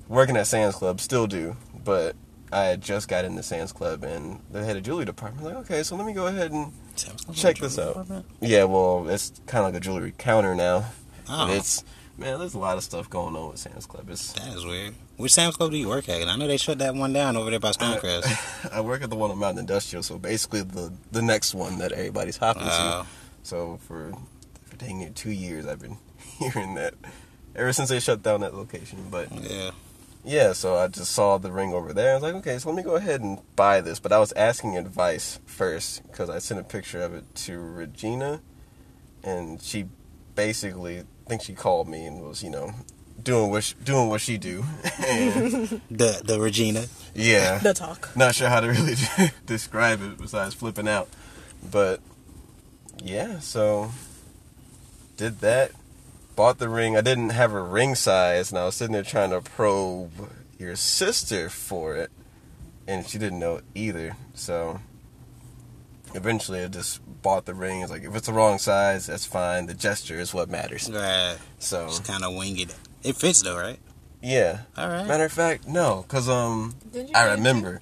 working 0.09 0.37
at 0.37 0.47
Sam's 0.47 0.75
Club, 0.77 1.01
still 1.01 1.27
do, 1.27 1.57
but 1.85 2.15
I 2.53 2.65
had 2.65 2.81
just 2.83 3.09
got 3.09 3.25
into 3.25 3.43
Sam's 3.43 3.73
Club 3.73 4.03
and 4.05 4.41
they 4.51 4.65
had 4.65 4.77
a 4.77 4.81
jewelry 4.81 5.05
department. 5.07 5.45
Like 5.47 5.57
okay, 5.65 5.83
so 5.83 5.97
let 5.97 6.07
me 6.07 6.13
go 6.13 6.27
ahead 6.27 6.53
and 6.53 6.73
check 7.35 7.59
this 7.59 7.79
out. 7.79 8.07
Yeah, 8.41 8.65
well 8.65 9.09
it's 9.09 9.33
kind 9.47 9.65
of 9.65 9.73
like 9.73 9.81
a 9.81 9.85
jewelry 9.85 10.13
counter 10.19 10.55
now. 10.55 10.85
Oh, 11.29 11.45
And 11.49 11.53
It's 11.59 11.85
man, 12.19 12.39
there's 12.39 12.55
a 12.55 12.59
lot 12.59 12.77
of 12.77 12.85
stuff 12.85 13.09
going 13.11 13.35
on 13.37 13.51
with 13.51 13.59
Sam's 13.59 13.87
Club. 13.87 14.09
It's 14.11 14.33
that 14.35 14.55
is 14.57 14.65
weird. 14.65 14.95
Which 15.17 15.33
Sam's 15.33 15.57
Club 15.57 15.71
do 15.71 15.77
you 15.77 15.89
work 15.89 16.09
at? 16.09 16.27
I 16.29 16.37
know 16.37 16.47
they 16.49 16.57
shut 16.57 16.79
that 16.79 16.95
one 16.95 17.13
down 17.13 17.37
over 17.37 17.51
there 17.51 17.61
by 17.61 17.71
Stonecrest. 17.71 18.73
I 18.73 18.81
work 18.81 19.03
at 19.03 19.11
the 19.11 19.17
one 19.17 19.31
on 19.31 19.39
Mountain 19.39 19.61
Industrial, 19.61 20.03
so 20.03 20.19
basically 20.19 20.63
the 20.63 20.93
the 21.13 21.23
next 21.23 21.55
one 21.55 21.79
that 21.79 21.93
everybody's 21.93 22.37
hopping 22.39 22.65
to. 22.65 22.69
Uh, 22.71 23.05
So 23.45 23.79
for 23.87 24.13
for 24.65 24.77
dang 24.77 24.99
near 24.99 25.11
two 25.11 25.31
years, 25.31 25.67
I've 25.67 25.81
been 25.81 25.99
hearing 26.39 26.75
that 26.75 26.95
ever 27.55 27.73
since 27.73 27.89
they 27.91 28.01
shut 28.01 28.23
down 28.23 28.41
that 28.41 28.55
location. 28.55 29.07
But 29.11 29.31
yeah. 29.33 29.71
Yeah, 30.25 30.53
so 30.53 30.77
I 30.77 30.89
just 30.89 31.13
saw 31.13 31.39
the 31.39 31.51
ring 31.53 31.73
over 31.73 31.93
there. 31.93 32.13
I 32.13 32.15
was 32.15 32.23
like, 32.23 32.35
okay, 32.37 32.59
so 32.59 32.69
let 32.69 32.77
me 32.77 32.83
go 32.83 32.95
ahead 32.97 33.21
and 33.21 33.41
buy 33.57 33.81
this. 33.81 33.99
But 33.99 34.13
I 34.13 34.19
was 34.19 34.33
asking 34.33 34.77
advice 34.79 35.41
first 35.47 36.03
because 36.11 36.31
I 36.31 36.39
sent 36.39 36.61
a 36.61 36.65
picture 36.65 37.03
of 37.03 37.15
it 37.15 37.35
to 37.47 37.59
Regina, 37.59 38.41
and 39.23 39.61
she 39.61 39.87
basically 40.35 41.01
I 41.01 41.05
think 41.29 41.43
she 41.43 41.55
called 41.55 41.89
me 41.89 42.07
and 42.07 42.23
was 42.23 42.43
you 42.43 42.51
know 42.51 42.73
doing 43.23 43.51
what 43.51 43.65
she, 43.65 43.75
doing 43.85 44.09
what 44.09 44.21
she 44.21 44.39
do. 44.39 44.65
The 45.91 46.21
the 46.25 46.39
Regina. 46.41 46.87
yeah, 47.15 47.59
The 47.59 47.75
talk. 47.75 48.11
not 48.17 48.35
sure 48.35 48.49
how 48.49 48.61
to 48.61 48.69
really 48.69 48.95
describe 49.47 50.03
it 50.03 50.19
besides 50.19 50.55
flipping 50.55 50.89
out. 50.89 51.09
But 51.71 52.01
yeah, 53.03 53.39
so 53.41 53.91
did 55.17 55.41
that. 55.41 55.73
Bought 56.37 56.59
the 56.59 56.69
ring. 56.69 56.97
I 56.97 57.01
didn't 57.03 57.31
have 57.31 57.53
a 57.53 57.63
ring 57.63 57.95
size, 57.95 58.51
and 58.51 58.59
I 58.59 58.65
was 58.65 58.77
sitting 58.77 58.95
there 58.95 59.03
trying 59.03 59.31
to 59.31 59.41
probe 59.43 60.13
your 60.59 60.77
sister 60.77 61.49
for 61.51 61.95
it, 61.97 62.11
and 62.87 63.07
she 63.07 63.19
didn't 63.19 63.39
know 63.39 63.61
either. 63.75 64.17
So 64.35 64.81
eventually, 66.15 66.63
I 66.63 66.69
just 66.69 67.01
bought 67.23 67.45
the 67.45 67.55
ring. 67.55 67.83
It's 67.83 67.91
like 67.91 68.03
if 68.05 68.15
it's 68.17 68.27
the 68.27 68.33
wrong 68.33 68.59
size, 68.59 69.07
that's 69.07 69.27
fine. 69.27 69.67
The 69.67 69.75
gesture 69.75 70.19
is 70.19 70.33
what 70.33 70.49
matters. 70.49 70.91
Right. 70.91 71.37
So 71.59 71.87
Just 71.89 72.05
kind 72.05 72.25
of 72.25 72.35
wing 72.35 72.59
it. 72.59 72.75
It 73.03 73.17
fits 73.17 73.43
though, 73.43 73.59
right? 73.59 73.79
yeah. 74.23 74.61
All 74.77 74.89
right. 74.89 75.07
Matter 75.07 75.25
of 75.25 75.33
fact, 75.33 75.67
no, 75.67 76.05
cause 76.09 76.29
um, 76.29 76.75
Didn't 76.93 77.09
you 77.11 77.15
I 77.17 77.25
get 77.25 77.33
it? 77.33 77.37
remember. 77.37 77.81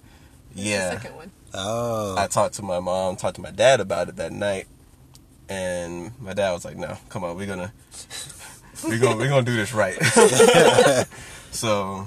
Yeah. 0.54 0.94
The 0.94 1.00
second 1.00 1.16
one. 1.16 1.30
Oh. 1.54 2.16
I 2.18 2.26
talked 2.26 2.54
to 2.54 2.62
my 2.62 2.80
mom, 2.80 3.16
talked 3.16 3.36
to 3.36 3.42
my 3.42 3.50
dad 3.50 3.80
about 3.80 4.08
it 4.08 4.16
that 4.16 4.32
night, 4.32 4.66
and 5.48 6.12
my 6.20 6.32
dad 6.32 6.52
was 6.52 6.64
like, 6.64 6.76
"No, 6.76 6.96
come 7.08 7.24
on, 7.24 7.36
we're 7.36 7.46
gonna, 7.46 7.72
we're 8.88 8.98
gonna, 8.98 9.16
we're 9.16 9.28
gonna 9.28 9.42
do 9.44 9.56
this 9.56 9.72
right." 9.72 10.00
so, 11.50 12.06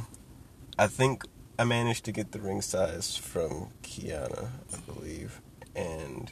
I 0.77 0.87
think 0.87 1.23
I 1.57 1.63
managed 1.63 2.05
to 2.05 2.11
get 2.11 2.31
the 2.31 2.39
ring 2.39 2.61
size 2.61 3.15
from 3.15 3.69
Kiana, 3.83 4.49
I 4.73 4.91
believe, 4.91 5.41
and 5.75 6.31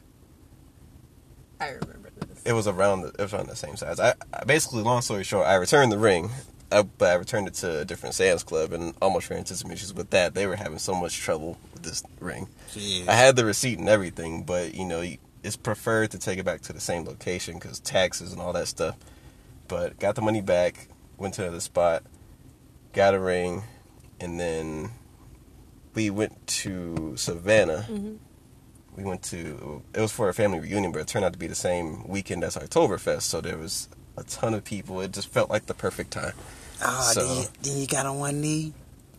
I 1.59 1.69
remember 1.69 2.09
this. 2.27 2.41
it 2.43 2.53
was 2.53 2.67
around 2.67 3.01
the, 3.01 3.07
it 3.09 3.19
was 3.19 3.33
around 3.33 3.47
the 3.47 3.55
same 3.55 3.75
size. 3.75 3.99
I, 3.99 4.15
I 4.33 4.43
basically, 4.45 4.83
long 4.83 5.01
story 5.01 5.23
short, 5.23 5.47
I 5.47 5.55
returned 5.55 5.91
the 5.91 5.99
ring, 5.99 6.31
uh, 6.71 6.83
but 6.83 7.11
I 7.11 7.13
returned 7.15 7.47
it 7.47 7.53
to 7.55 7.81
a 7.81 7.85
different 7.85 8.15
Sam's 8.15 8.43
Club, 8.43 8.73
and 8.73 8.95
almost 9.01 9.29
ran 9.29 9.39
into 9.39 9.55
some 9.55 9.71
issues 9.71 9.93
with 9.93 10.09
that. 10.11 10.33
They 10.33 10.47
were 10.47 10.55
having 10.55 10.79
so 10.79 10.95
much 10.95 11.19
trouble 11.19 11.57
with 11.73 11.83
this 11.83 12.03
ring. 12.19 12.47
Jeez. 12.71 13.07
I 13.07 13.13
had 13.13 13.35
the 13.35 13.45
receipt 13.45 13.77
and 13.77 13.89
everything, 13.89 14.43
but 14.43 14.73
you 14.73 14.85
know, 14.85 15.03
it's 15.43 15.55
preferred 15.57 16.11
to 16.11 16.19
take 16.19 16.39
it 16.39 16.45
back 16.45 16.61
to 16.61 16.73
the 16.73 16.79
same 16.79 17.05
location 17.05 17.55
because 17.55 17.79
taxes 17.79 18.31
and 18.31 18.41
all 18.41 18.53
that 18.53 18.67
stuff. 18.67 18.97
But 19.71 19.99
got 19.99 20.15
the 20.15 20.21
money 20.21 20.41
back, 20.41 20.89
went 21.17 21.35
to 21.35 21.43
another 21.43 21.61
spot, 21.61 22.03
got 22.91 23.13
a 23.15 23.19
ring, 23.21 23.63
and 24.19 24.37
then 24.37 24.91
we 25.93 26.09
went 26.09 26.45
to 26.63 27.15
Savannah. 27.15 27.85
Mhm. 27.89 28.17
We 28.97 29.05
went 29.05 29.23
to 29.31 29.81
it 29.93 30.01
was 30.01 30.11
for 30.11 30.27
a 30.27 30.33
family 30.33 30.59
reunion, 30.59 30.91
but 30.91 30.99
it 30.99 31.07
turned 31.07 31.23
out 31.23 31.31
to 31.31 31.39
be 31.39 31.47
the 31.47 31.55
same 31.55 32.05
weekend 32.05 32.43
as 32.43 32.57
Oktoberfest, 32.57 33.21
so 33.21 33.39
there 33.39 33.57
was 33.57 33.87
a 34.17 34.23
ton 34.25 34.53
of 34.53 34.65
people. 34.65 34.99
It 34.99 35.13
just 35.13 35.29
felt 35.29 35.49
like 35.49 35.67
the 35.67 35.73
perfect 35.73 36.11
time. 36.11 36.33
oh, 36.83 37.11
so- 37.13 37.25
then, 37.25 37.37
you, 37.37 37.43
then 37.61 37.77
you 37.77 37.87
got 37.87 38.05
on 38.05 38.19
one 38.19 38.41
knee 38.41 38.73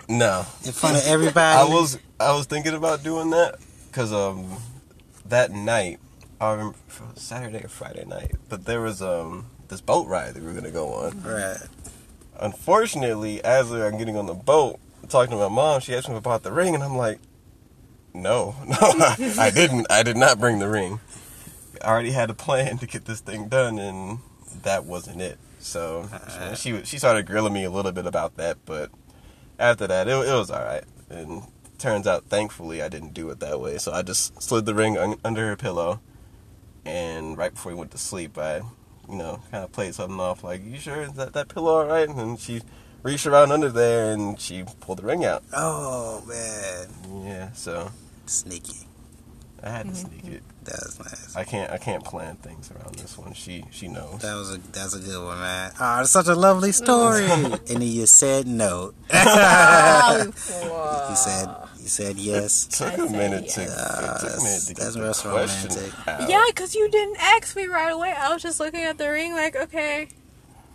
No, 0.07 0.45
in 0.67 0.73
front 0.73 0.97
of 0.99 1.07
everybody. 1.07 1.59
I 1.61 1.65
was 1.65 1.99
I 2.21 2.37
was 2.37 2.45
thinking 2.45 2.75
about 2.75 3.03
doing 3.03 3.31
that 3.31 3.55
because 3.87 4.13
um 4.13 4.59
that 5.25 5.51
night 5.51 5.99
I 6.43 6.51
remember 6.51 6.77
Saturday 7.15 7.65
or 7.65 7.69
Friday 7.69 8.05
night, 8.05 8.33
but 8.51 8.67
there 8.67 8.83
was 8.83 9.01
um 9.01 9.47
this 9.73 9.81
boat 9.81 10.07
ride 10.07 10.35
that 10.35 10.41
we 10.43 10.47
were 10.49 10.55
gonna 10.55 10.71
go 10.71 10.93
on. 10.95 11.23
Right. 11.23 11.57
Unfortunately, 12.41 13.43
as 13.45 13.71
I'm 13.73 13.99
getting 13.99 14.17
on 14.17 14.27
the 14.27 14.35
boat, 14.35 14.79
talking 15.09 15.31
to 15.33 15.37
my 15.37 15.49
mom, 15.49 15.81
she 15.81 15.95
asked 15.95 16.09
me 16.09 16.17
about 16.17 16.43
the 16.43 16.53
ring, 16.53 16.75
and 16.75 16.83
I'm 16.83 16.97
like, 16.97 17.19
no, 18.15 18.55
no, 18.67 18.77
I, 18.81 19.35
I 19.39 19.51
didn't. 19.51 19.87
I 19.91 20.03
did 20.03 20.17
not 20.17 20.39
bring 20.39 20.59
the 20.59 20.69
ring. 20.69 21.01
I 21.83 21.89
already 21.89 22.13
had 22.13 22.31
a 22.31 22.35
plan 22.35 22.79
to 22.79 22.87
get 22.87 23.05
this 23.07 23.21
thing 23.21 23.49
done, 23.49 23.79
and 23.79 24.19
that 24.63 24.85
wasn't 24.85 25.21
it. 25.21 25.39
So 25.61 26.09
Uh. 26.13 26.55
she 26.55 26.83
she 26.85 26.99
started 26.99 27.27
grilling 27.27 27.53
me 27.53 27.65
a 27.65 27.71
little 27.71 27.93
bit 27.93 28.07
about 28.07 28.37
that, 28.37 28.59
but 28.65 28.91
after 29.59 29.87
that, 29.87 30.09
it, 30.09 30.13
it 30.13 30.33
was 30.33 30.51
all 30.51 30.63
right. 30.65 30.85
And 31.11 31.43
turns 31.79 32.07
out, 32.07 32.25
thankfully, 32.25 32.83
I 32.83 32.89
didn't 32.89 33.15
do 33.15 33.31
it 33.31 33.41
that 33.41 33.61
way. 33.61 33.79
So 33.79 33.93
I 33.93 34.03
just 34.03 34.43
slid 34.43 34.67
the 34.67 34.75
ring 34.75 34.97
un- 34.99 35.19
under 35.25 35.47
her 35.47 35.57
pillow, 35.57 36.01
and 36.85 37.37
right 37.39 37.53
before 37.55 37.73
we 37.73 37.79
went 37.79 37.91
to 37.93 37.99
sleep, 37.99 38.37
I, 38.39 38.63
you 39.13 39.19
know, 39.19 39.41
kind 39.51 39.63
of 39.63 39.71
played 39.73 39.95
something 39.95 40.19
off 40.19 40.43
like, 40.43 40.65
"You 40.65 40.79
sure 40.79 41.03
is 41.03 41.13
that 41.13 41.35
that 41.35 41.49
pillow 41.49 41.81
all 41.81 41.87
right?" 41.87 42.09
And 42.09 42.19
then 42.19 42.37
she 42.39 42.63
reached 43.03 43.27
around 43.27 43.53
under 43.53 43.69
there 43.69 44.13
and 44.13 44.41
she 44.41 44.65
pulled 44.81 44.99
the 44.99 45.03
ring 45.03 45.25
out. 45.25 45.45
Oh 45.53 46.25
man, 46.27 47.25
Yeah, 47.27 47.53
so 47.53 47.91
sneaky. 48.27 48.89
I 49.63 49.69
had 49.69 49.87
to 49.87 49.93
mm-hmm. 49.93 50.23
sneak 50.23 50.35
it. 50.35 50.43
That 50.65 50.81
was 50.85 50.99
nice. 51.01 51.35
I 51.37 51.45
can't 51.45 51.71
I 51.73 51.79
can't 51.79 52.05
plan 52.05 52.37
things 52.37 52.71
around 52.71 52.95
this 52.95 53.19
one. 53.19 53.33
She 53.35 53.65
she 53.71 53.89
knows. 53.89 54.21
That 54.21 54.35
was 54.37 54.55
a 54.55 54.59
that's 54.73 54.95
a 54.95 55.01
good 55.01 55.23
one, 55.25 55.39
man. 55.39 55.73
Oh, 55.81 56.05
such 56.05 56.29
a 56.29 56.35
lovely 56.35 56.73
story. 56.73 57.25
and 57.31 57.55
then 57.67 57.83
you 57.83 58.07
said 58.07 58.47
no. 58.47 58.93
You 59.13 59.19
said 61.17 61.49
you 61.81 61.89
said 61.89 62.17
yes. 62.17 62.67
It 62.69 62.73
took 62.73 62.99
I 62.99 63.07
a 63.07 63.11
minute 63.11 63.45
yes. 63.45 63.55
to, 63.57 63.67
Ah, 63.77 64.17
it 64.17 64.21
took 64.21 64.31
a 64.31 64.43
minute 64.43 64.43
that's- 64.43 64.67
to 64.67 64.75
that's 64.75 64.97
get 64.97 65.15
the 65.25 65.29
romantic. 65.29 66.09
out. 66.09 66.29
Yeah, 66.31 66.45
because 66.49 66.75
you 66.75 66.89
didn't 66.91 67.17
ask 67.19 67.55
me 67.57 67.67
right 67.67 67.91
away. 67.93 68.13
I 68.17 68.33
was 68.33 68.43
just 68.43 68.61
looking 68.61 68.81
at 68.83 68.99
the 68.99 69.11
ring, 69.11 69.33
like, 69.35 69.57
okay. 69.57 70.09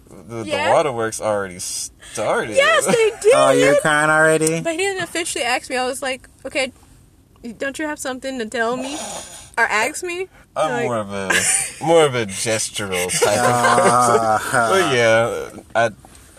The, 0.10 0.44
the 0.44 0.70
waterworks 0.72 1.20
already 1.22 1.60
started. 1.60 2.56
Yes, 2.56 2.86
they 2.86 3.12
did. 3.22 3.34
Oh, 3.36 3.51
you're 3.51 3.79
crying 3.82 4.10
already? 4.10 4.62
But 4.62 4.72
he 4.74 4.77
didn't 4.79 5.03
officially 5.03 5.44
ask 5.44 5.70
me. 5.70 5.75
I 5.77 5.86
was 5.86 6.01
like, 6.01 6.29
okay, 6.46 6.72
Don't 7.58 7.77
you 7.79 7.86
have 7.88 8.00
something 8.00 8.39
to 8.39 8.46
tell 8.46 8.77
me 8.77 8.98
or 9.58 9.64
ask 9.64 10.04
me? 10.04 10.28
I'm 10.56 10.72
Like- 10.72 10.86
more 10.86 10.98
of 10.98 11.12
a 11.12 11.32
more 11.84 12.06
of 12.06 12.16
a 12.16 12.26
gestural 12.26 13.10
type 13.24 13.40
of 13.40 13.54
person. 13.54 14.18
But 14.18 14.82
uh-huh. 14.82 14.94
yeah, 14.94 15.62
I 15.76 15.92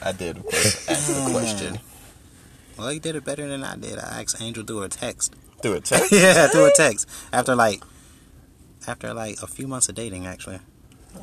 I 0.03 0.13
did 0.13 0.39
of 0.39 0.43
course 0.45 0.89
ask 0.89 1.07
the 1.09 1.23
hmm. 1.23 1.33
question 1.33 1.79
Well, 2.79 2.93
you 2.93 3.01
did 3.01 3.17
it 3.17 3.25
better 3.25 3.47
than 3.47 3.65
I 3.65 3.77
did. 3.77 3.99
I 3.99 4.23
asked 4.23 4.41
Angel 4.41 4.65
through 4.65 4.83
a 4.83 4.89
text. 4.89 5.35
through 5.63 5.75
a 5.75 5.81
text. 5.81 6.13
yeah, 6.13 6.47
through 6.49 6.67
a 6.67 6.73
text. 6.73 7.09
After 7.33 7.55
like, 7.55 7.83
after 8.87 9.13
like 9.13 9.43
a 9.43 9.47
few 9.47 9.67
months 9.67 9.89
of 9.89 9.97
dating, 9.97 10.27
actually. 10.27 10.61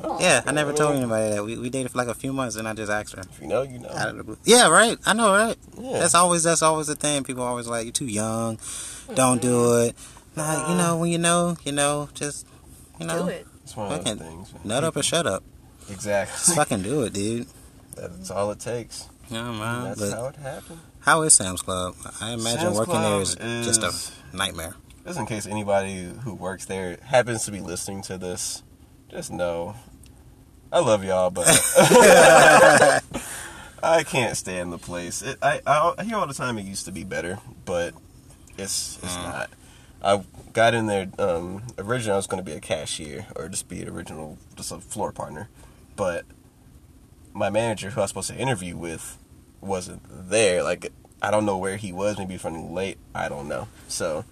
Oh, 0.02 0.20
yeah, 0.20 0.42
I 0.44 0.52
never 0.52 0.72
told 0.72 0.96
anybody 0.96 1.30
that 1.30 1.44
we, 1.44 1.56
we 1.56 1.70
dated 1.70 1.92
for 1.92 1.98
like 1.98 2.08
a 2.08 2.14
few 2.14 2.32
months, 2.32 2.56
and 2.56 2.68
I 2.68 2.74
just 2.74 2.90
asked 2.92 3.14
her. 3.14 3.22
If 3.22 3.40
you 3.40 3.46
know, 3.46 3.62
you 3.62 3.78
know. 3.78 3.88
Out 3.88 4.10
of 4.10 4.16
the 4.18 4.24
blue. 4.24 4.38
Yeah, 4.44 4.68
right. 4.68 4.98
I 5.06 5.14
know, 5.14 5.32
right? 5.32 5.56
Yeah. 5.78 6.00
That's 6.00 6.14
always 6.14 6.42
that's 6.42 6.62
always 6.62 6.88
the 6.88 6.94
thing. 6.94 7.24
People 7.24 7.44
always 7.44 7.66
like 7.66 7.84
you're 7.84 7.92
too 7.92 8.06
young. 8.06 8.58
Don't 9.14 9.40
do 9.40 9.48
mm-hmm. 9.48 9.88
it. 9.88 9.96
Nah, 10.36 10.68
you 10.68 10.74
uh, 10.74 10.76
know 10.76 10.96
when 10.98 11.10
you 11.10 11.18
know, 11.18 11.56
you 11.64 11.72
know, 11.72 12.08
just 12.14 12.46
you 13.00 13.06
know, 13.06 13.24
Do 13.24 13.28
it. 13.28 13.46
It's 13.64 13.76
one 13.76 13.90
of 13.90 14.04
those 14.04 14.04
fucking 14.14 14.18
things. 14.24 14.52
man. 14.52 14.62
nut 14.64 14.84
up 14.84 14.96
or 14.96 15.02
shut 15.02 15.26
up. 15.26 15.42
Exactly. 15.90 16.32
Just 16.32 16.48
Exactly. 16.50 16.54
fucking 16.56 16.82
do 16.82 17.02
it, 17.02 17.12
dude. 17.12 17.46
That's 17.96 18.30
all 18.30 18.50
it 18.50 18.60
takes. 18.60 19.08
Yeah, 19.30 19.48
And 19.48 19.58
man. 19.58 19.84
that's 19.84 20.00
But 20.00 20.10
how 20.12 20.26
it 20.26 20.36
happened. 20.36 20.80
how 21.00 21.22
is 21.22 21.32
Sam's 21.34 21.62
Club? 21.62 21.94
I 22.20 22.32
imagine 22.32 22.60
Sam's 22.60 22.78
working 22.78 22.94
there 22.94 23.02
Club 23.02 23.22
is 23.22 23.34
just 23.66 23.82
a 23.82 24.36
nightmare. 24.36 24.74
Just 25.04 25.18
in 25.18 25.26
case 25.26 25.46
anybody 25.46 26.12
who 26.24 26.34
works 26.34 26.66
there 26.66 26.98
happens 27.02 27.44
to 27.44 27.50
be 27.52 27.60
listening 27.60 28.02
to 28.02 28.18
this, 28.18 28.62
just 29.08 29.32
know 29.32 29.74
I 30.72 30.80
love 30.80 31.04
y'all, 31.04 31.30
but 31.30 31.46
I 33.82 34.02
can't 34.04 34.36
stand 34.36 34.72
the 34.72 34.78
place. 34.78 35.22
It, 35.22 35.38
I, 35.42 35.60
I 35.66 35.94
I 35.98 36.04
hear 36.04 36.16
all 36.16 36.26
the 36.26 36.34
time 36.34 36.58
it 36.58 36.64
used 36.64 36.86
to 36.86 36.92
be 36.92 37.04
better, 37.04 37.38
but 37.64 37.94
it's 38.58 38.98
it's 39.02 39.16
mm. 39.16 39.22
not. 39.22 39.50
I 40.02 40.22
got 40.52 40.74
in 40.74 40.86
there. 40.86 41.08
Um, 41.18 41.62
originally, 41.78 42.12
I 42.12 42.16
was 42.16 42.26
going 42.26 42.42
to 42.42 42.48
be 42.48 42.56
a 42.56 42.60
cashier 42.60 43.26
or 43.34 43.48
just 43.48 43.68
be 43.68 43.82
an 43.82 43.88
original, 43.88 44.38
just 44.56 44.72
a 44.72 44.78
floor 44.78 45.12
partner, 45.12 45.48
but 45.96 46.24
my 47.32 47.50
manager, 47.50 47.90
who 47.90 48.00
I 48.00 48.04
was 48.04 48.10
supposed 48.10 48.30
to 48.30 48.36
interview 48.36 48.76
with, 48.76 49.18
wasn't 49.60 50.02
there. 50.30 50.62
Like 50.62 50.92
I 51.20 51.30
don't 51.30 51.46
know 51.46 51.58
where 51.58 51.76
he 51.76 51.92
was. 51.92 52.18
Maybe 52.18 52.30
he 52.30 52.36
was 52.36 52.44
running 52.44 52.74
late. 52.74 52.98
I 53.14 53.28
don't 53.28 53.48
know. 53.48 53.68
So 53.88 54.24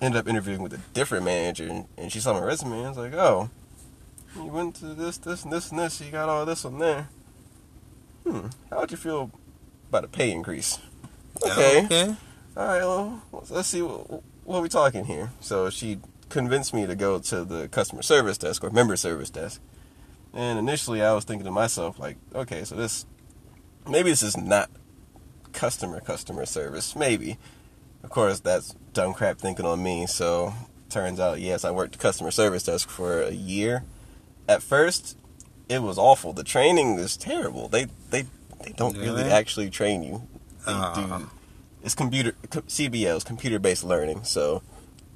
ended 0.00 0.18
up 0.20 0.28
interviewing 0.28 0.62
with 0.62 0.72
a 0.72 0.80
different 0.94 1.24
manager, 1.24 1.66
and, 1.66 1.86
and 1.96 2.12
she 2.12 2.20
saw 2.20 2.32
my 2.32 2.40
resume. 2.40 2.78
and 2.78 2.86
I 2.86 2.88
was 2.88 2.98
like, 2.98 3.14
oh, 3.14 3.50
you 4.36 4.44
went 4.44 4.76
to 4.76 4.86
this, 4.86 5.18
this, 5.18 5.44
and 5.44 5.52
this, 5.52 5.70
and 5.70 5.78
this. 5.78 6.00
You 6.00 6.10
got 6.10 6.28
all 6.28 6.44
this 6.46 6.64
on 6.64 6.78
there. 6.78 7.08
Hmm. 8.24 8.46
How 8.70 8.80
would 8.80 8.90
you 8.90 8.96
feel 8.96 9.30
about 9.88 10.04
a 10.04 10.08
pay 10.08 10.30
increase? 10.30 10.78
Okay. 11.44 11.84
Okay. 11.84 12.16
All 12.56 12.66
right. 12.66 12.80
Well, 12.80 13.22
let's 13.50 13.68
see 13.68 13.82
what, 13.82 14.22
what 14.48 14.58
are 14.58 14.62
we 14.62 14.68
talking 14.70 15.04
here. 15.04 15.30
So 15.40 15.68
she 15.68 15.98
convinced 16.30 16.72
me 16.72 16.86
to 16.86 16.94
go 16.96 17.18
to 17.18 17.44
the 17.44 17.68
customer 17.68 18.00
service 18.00 18.38
desk 18.38 18.64
or 18.64 18.70
member 18.70 18.96
service 18.96 19.28
desk. 19.28 19.60
And 20.32 20.58
initially, 20.58 21.02
I 21.02 21.12
was 21.12 21.24
thinking 21.24 21.44
to 21.44 21.50
myself, 21.50 21.98
like, 21.98 22.16
okay, 22.34 22.64
so 22.64 22.74
this 22.74 23.04
maybe 23.86 24.08
this 24.10 24.22
is 24.22 24.36
not 24.38 24.70
customer 25.52 26.00
customer 26.00 26.46
service. 26.46 26.96
Maybe. 26.96 27.36
Of 28.02 28.08
course, 28.10 28.40
that's 28.40 28.74
dumb 28.94 29.12
crap 29.12 29.38
thinking 29.38 29.66
on 29.66 29.82
me. 29.82 30.06
So 30.06 30.54
turns 30.88 31.20
out, 31.20 31.40
yes, 31.40 31.64
I 31.64 31.70
worked 31.70 31.92
the 31.92 31.98
customer 31.98 32.30
service 32.30 32.62
desk 32.62 32.88
for 32.88 33.20
a 33.22 33.32
year. 33.32 33.84
At 34.48 34.62
first, 34.62 35.18
it 35.68 35.82
was 35.82 35.98
awful. 35.98 36.32
The 36.32 36.44
training 36.44 36.98
is 36.98 37.18
terrible. 37.18 37.68
They 37.68 37.86
they 38.10 38.24
they 38.62 38.72
don't 38.72 38.96
really 38.96 39.22
Really? 39.24 39.30
actually 39.30 39.68
train 39.68 40.02
you. 40.02 40.22
They 40.64 40.72
Ah. 40.72 41.18
do. 41.18 41.30
It's 41.82 41.94
computer 41.94 42.32
co- 42.50 42.62
CBL, 42.62 43.24
computer 43.24 43.58
based 43.58 43.84
learning. 43.84 44.24
So 44.24 44.62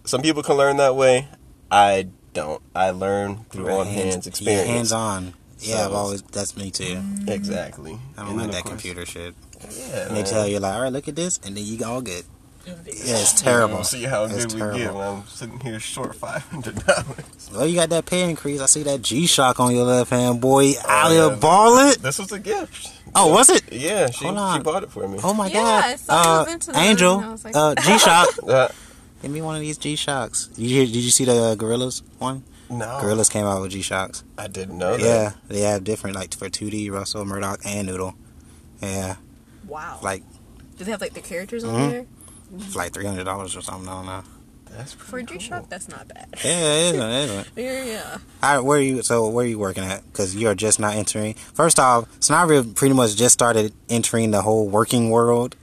some 0.04 0.23
people 0.23 0.42
can 0.42 0.57
learn 0.57 0.76
that 0.78 0.95
way. 0.97 1.28
I 1.71 2.09
don't. 2.35 2.62
I 2.75 2.90
learn 2.90 3.45
through 3.50 3.69
on 3.71 3.87
hands 3.87 4.26
experience. 4.26 4.66
Yeah, 4.69 4.75
hands 4.75 4.92
on. 4.92 5.35
Yeah, 5.59 5.87
I've 5.87 5.92
always 5.92 6.23
that's 6.23 6.57
me 6.57 6.71
too. 6.71 7.00
Exactly. 7.28 7.99
I 8.16 8.23
don't 8.23 8.31
And 8.31 8.38
like 8.38 8.51
that 8.53 8.62
course- 8.64 8.70
computer 8.83 9.07
shit. 9.07 9.35
Yeah, 9.62 10.09
They 10.09 10.14
man. 10.14 10.25
tell 10.25 10.46
you 10.48 10.59
like, 10.59 10.75
all 10.75 10.83
right, 10.83 10.92
look 10.92 11.07
at 11.07 11.14
this, 11.14 11.38
and 11.44 11.57
then 11.57 11.64
you 11.64 11.85
all 11.87 12.01
good. 12.03 12.25
Yeah, 12.66 12.75
it's 12.87 13.40
terrible. 13.40 13.77
We'll 13.77 13.85
see 13.85 14.05
how 14.05 14.25
It's 14.25 14.46
good 14.46 14.55
we 14.55 14.61
get 14.61 14.79
terrible. 14.79 14.98
when 15.01 15.09
I'm 15.09 15.27
sitting 15.27 15.61
here 15.61 15.81
short 15.81 16.14
five 16.14 16.42
hundred 16.48 16.85
dollars. 16.87 17.51
Well, 17.53 17.66
you 17.66 17.75
got 17.75 17.88
that 17.90 18.07
pay 18.07 18.29
increase. 18.29 18.61
I 18.61 18.66
see 18.66 18.83
that 18.85 19.03
G 19.03 19.27
Shock 19.27 19.59
on 19.61 19.75
your 19.75 19.85
left 19.85 20.11
hand, 20.11 20.40
boy. 20.40 20.75
Out 20.87 21.11
yeah. 21.12 21.29
here 21.31 21.37
balling. 21.37 21.94
This 22.01 22.18
was 22.18 22.31
a 22.33 22.38
gift. 22.38 22.92
Oh, 23.14 23.33
was 23.33 23.51
it? 23.51 23.70
Yeah, 23.72 24.09
she 24.11 24.27
Hold 24.27 24.57
she 24.57 24.62
bought 24.62 24.83
it 24.85 24.90
for 24.90 25.07
me. 25.09 25.18
Oh 25.22 25.35
my 25.35 25.48
Yeah, 25.48 25.55
god. 25.55 25.85
I 26.09 26.40
uh, 26.40 26.44
was 26.44 26.53
into 26.55 26.66
that, 26.68 26.77
and 26.77 26.87
I 26.87 26.90
Angel, 26.90 27.38
like- 27.44 27.57
uh, 27.57 27.75
G 27.75 27.98
Shock. 27.98 28.72
Give 29.22 29.31
me 29.31 29.42
one 29.42 29.55
of 29.55 29.61
these 29.61 29.79
G 29.79 29.94
Shocks. 29.96 30.46
Did 30.48 30.64
you, 30.64 30.87
did 30.87 30.96
you 30.96 31.11
see 31.11 31.25
the 31.25 31.33
uh, 31.33 31.55
Gorillaz 31.57 32.03
one? 32.18 32.42
no, 32.70 32.87
Gorillaz 33.03 33.31
came 33.31 33.44
out 33.44 33.61
with 33.61 33.70
G 33.72 33.83
Shocks. 33.83 34.25
I 34.38 34.46
didn't 34.48 34.79
know 34.79 34.96
that. 34.96 35.01
Yeah, 35.05 35.33
they 35.48 35.61
have 35.61 35.85
different 35.85 36.16
like 36.16 36.35
for 36.35 36.48
2D, 36.48 36.90
Russel, 36.90 37.25
Murdoc, 37.25 37.61
and 37.66 37.87
Noodle. 37.87 38.14
Yeah, 38.81 39.16
Wow. 39.68 39.98
like 40.03 40.22
Do 40.79 40.85
they 40.85 40.90
have 40.90 41.01
like 41.01 41.12
the 41.14 41.20
characters 41.20 41.62
on 41.64 41.75
Mhm. 41.75 41.90
there? 41.90 42.07
It's 42.57 42.77
like 42.77 42.93
three 42.93 43.07
hundred 43.07 43.25
dollars 43.25 43.57
or 43.57 43.62
something. 43.62 43.88
I 43.88 43.93
don't 43.93 44.07
know. 44.07 44.23
That's 44.77 44.95
For 44.95 45.11
pretty 45.11 45.38
G 45.38 45.45
Shock, 45.45 45.69
that's 45.69 45.87
not 45.91 46.09
bad. 46.09 46.29
Yeah, 46.43 46.51
it 46.51 46.95
isn't. 46.95 47.03
It 47.11 47.25
isn't. 47.25 47.49
Yeah, 47.57 47.85
yeah. 47.85 48.19
All 48.43 48.55
right, 48.57 48.61
where 48.65 48.79
are 48.79 48.81
you? 48.81 49.03
So 49.03 49.29
where 49.29 49.45
are 49.45 49.49
you 49.49 49.59
working 49.59 49.85
at? 49.85 50.03
Because 50.11 50.35
you're 50.35 50.55
just 50.55 50.81
not 50.81 50.95
entering. 50.95 51.35
First 51.35 51.79
off, 51.79 52.09
Snobby 52.21 52.62
pretty 52.75 52.95
much 52.95 53.15
just 53.17 53.35
started 53.35 53.75
entering 53.91 54.31
the 54.31 54.41
whole 54.41 54.67
working 54.69 55.11
world. 55.11 55.57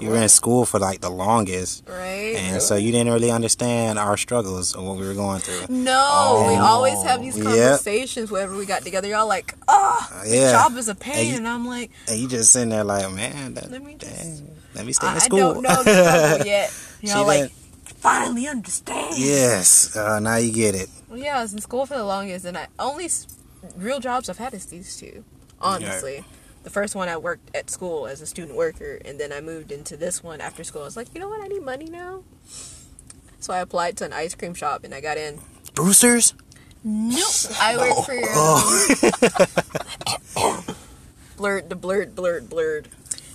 You 0.00 0.08
were 0.10 0.16
in 0.16 0.28
school 0.28 0.64
for 0.64 0.80
like 0.80 1.02
the 1.02 1.10
longest, 1.10 1.84
Right? 1.86 2.34
and 2.36 2.60
so 2.60 2.74
you 2.74 2.90
didn't 2.90 3.12
really 3.12 3.30
understand 3.30 3.96
our 3.98 4.16
struggles 4.16 4.74
or 4.74 4.84
what 4.84 4.96
we 4.98 5.06
were 5.06 5.14
going 5.14 5.38
through. 5.40 5.66
No, 5.72 6.46
we 6.48 6.56
always 6.56 7.00
have 7.04 7.20
these 7.20 7.36
Yep. 7.36 7.44
conversations 7.46 8.28
whenever 8.30 8.56
we 8.56 8.66
got 8.66 8.82
together. 8.82 9.06
Y'all 9.08 9.28
like, 9.28 9.54
oh, 9.68 10.08
Uh, 10.12 10.22
yeah, 10.26 10.50
job 10.50 10.76
is 10.78 10.88
a 10.88 10.96
pain, 10.96 11.14
And 11.16 11.28
you- 11.28 11.36
and 11.36 11.46
I'm 11.48 11.66
like, 11.68 11.92
and 12.08 12.18
you 12.18 12.26
just 12.28 12.50
sitting 12.50 12.70
there 12.70 12.82
like, 12.82 13.08
man, 13.12 13.54
that, 13.54 13.70
Let 13.70 13.84
me 13.84 13.94
just- 13.96 14.16
dang, 14.16 14.50
let 14.74 14.84
me 14.86 14.92
stay 14.92 15.06
I, 15.06 15.14
in 15.14 15.20
school. 15.20 15.38
I 15.50 15.52
don't 15.54 15.62
know 15.62 15.82
the 15.84 16.42
yet. 16.46 16.72
You 17.00 17.08
know, 17.08 17.20
See 17.20 17.26
like, 17.26 17.50
finally 17.98 18.46
understand. 18.48 19.16
yes, 19.18 19.96
uh, 19.96 20.20
now 20.20 20.36
you 20.36 20.52
get 20.52 20.74
it. 20.74 20.88
Well, 21.08 21.18
yeah, 21.18 21.38
I 21.38 21.42
was 21.42 21.52
in 21.52 21.60
school 21.60 21.86
for 21.86 21.94
the 21.96 22.04
longest, 22.04 22.44
and 22.44 22.56
I 22.56 22.66
only 22.78 23.04
s- 23.06 23.26
real 23.76 24.00
jobs 24.00 24.28
I've 24.28 24.38
had 24.38 24.54
is 24.54 24.66
these 24.66 24.96
two. 24.96 25.24
Honestly, 25.60 26.24
the 26.62 26.70
first 26.70 26.94
one 26.94 27.08
I 27.08 27.16
worked 27.16 27.54
at 27.54 27.70
school 27.70 28.06
as 28.06 28.20
a 28.20 28.26
student 28.26 28.56
worker, 28.56 28.98
and 29.04 29.18
then 29.20 29.32
I 29.32 29.40
moved 29.40 29.70
into 29.72 29.96
this 29.96 30.22
one 30.22 30.40
after 30.40 30.64
school. 30.64 30.82
I 30.82 30.86
was 30.86 30.96
like, 30.96 31.08
you 31.14 31.20
know 31.20 31.28
what, 31.28 31.40
I 31.42 31.46
need 31.48 31.62
money 31.62 31.86
now. 31.86 32.22
So 33.40 33.52
I 33.52 33.58
applied 33.58 33.96
to 33.98 34.04
an 34.06 34.12
ice 34.12 34.34
cream 34.34 34.54
shop, 34.54 34.84
and 34.84 34.94
I 34.94 35.00
got 35.00 35.16
in. 35.18 35.40
Bruster's. 35.74 36.34
Nope, 36.82 37.20
I 37.60 37.76
work 37.78 38.04
for 38.04 38.14
Oh. 40.36 40.64
blurred, 41.36 41.68
the 41.70 41.76
blurred, 41.76 42.14
blurred, 42.14 42.48
blurred. 42.50 42.88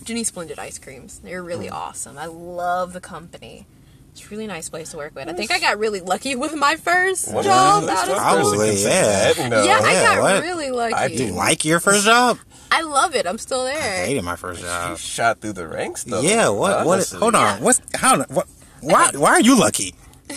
Jenny 0.09 0.23
Splendid 0.23 0.57
ice 0.57 0.79
creams. 0.79 1.19
They're 1.19 1.43
really 1.43 1.67
mm. 1.67 1.71
awesome. 1.73 2.17
I 2.17 2.25
love 2.25 2.93
the 2.93 2.99
company. 2.99 3.67
It's 4.11 4.25
a 4.25 4.29
really 4.29 4.47
nice 4.47 4.67
place 4.67 4.89
to 4.89 4.97
work 4.97 5.13
with. 5.13 5.29
I 5.29 5.33
think 5.33 5.51
I 5.51 5.59
got 5.59 5.77
really 5.77 6.01
lucky 6.01 6.35
with 6.35 6.55
my 6.55 6.77
first 6.77 7.31
Well, 7.31 7.43
job 7.43 7.83
that's 7.83 8.09
out 8.09 8.09
of 8.09 8.15
one 8.15 8.45
school. 8.55 8.65
person 8.65 8.89
Probably, 8.89 9.35
can 9.35 9.37
yeah. 9.37 9.47
no. 9.49 9.63
Yeah, 9.63 9.79
I 9.83 9.93
got 9.93 10.21
what? 10.23 10.41
really 10.41 10.71
lucky. 10.71 10.95
I 10.95 11.05
You 11.05 11.17
do. 11.17 11.25
like 11.33 11.63
your 11.63 11.79
first 11.79 12.05
job? 12.05 12.39
I 12.71 12.81
love 12.81 13.13
it. 13.13 13.27
I'm 13.27 13.37
still 13.37 13.65
there. 13.65 13.77
I 13.77 13.79
there. 13.81 14.05
hated 14.07 14.23
my 14.23 14.35
first 14.35 14.61
You 14.61 14.65
job. 14.65 14.97
shot 14.97 15.41
through 15.41 15.53
the 15.53 15.67
ranks, 15.67 16.05
though. 16.05 16.21
Yeah. 16.21 16.49
What? 16.49 16.87
What? 16.87 16.93
Honestly. 16.93 17.19
Hold 17.19 17.35
on. 17.35 17.57
Yeah. 17.59 17.63
What's 17.63 17.81
how? 17.93 18.23
What? 18.23 18.47
Why? 18.81 19.11
Why 19.13 19.29
are 19.33 19.41
you 19.41 19.59
lucky? 19.59 19.93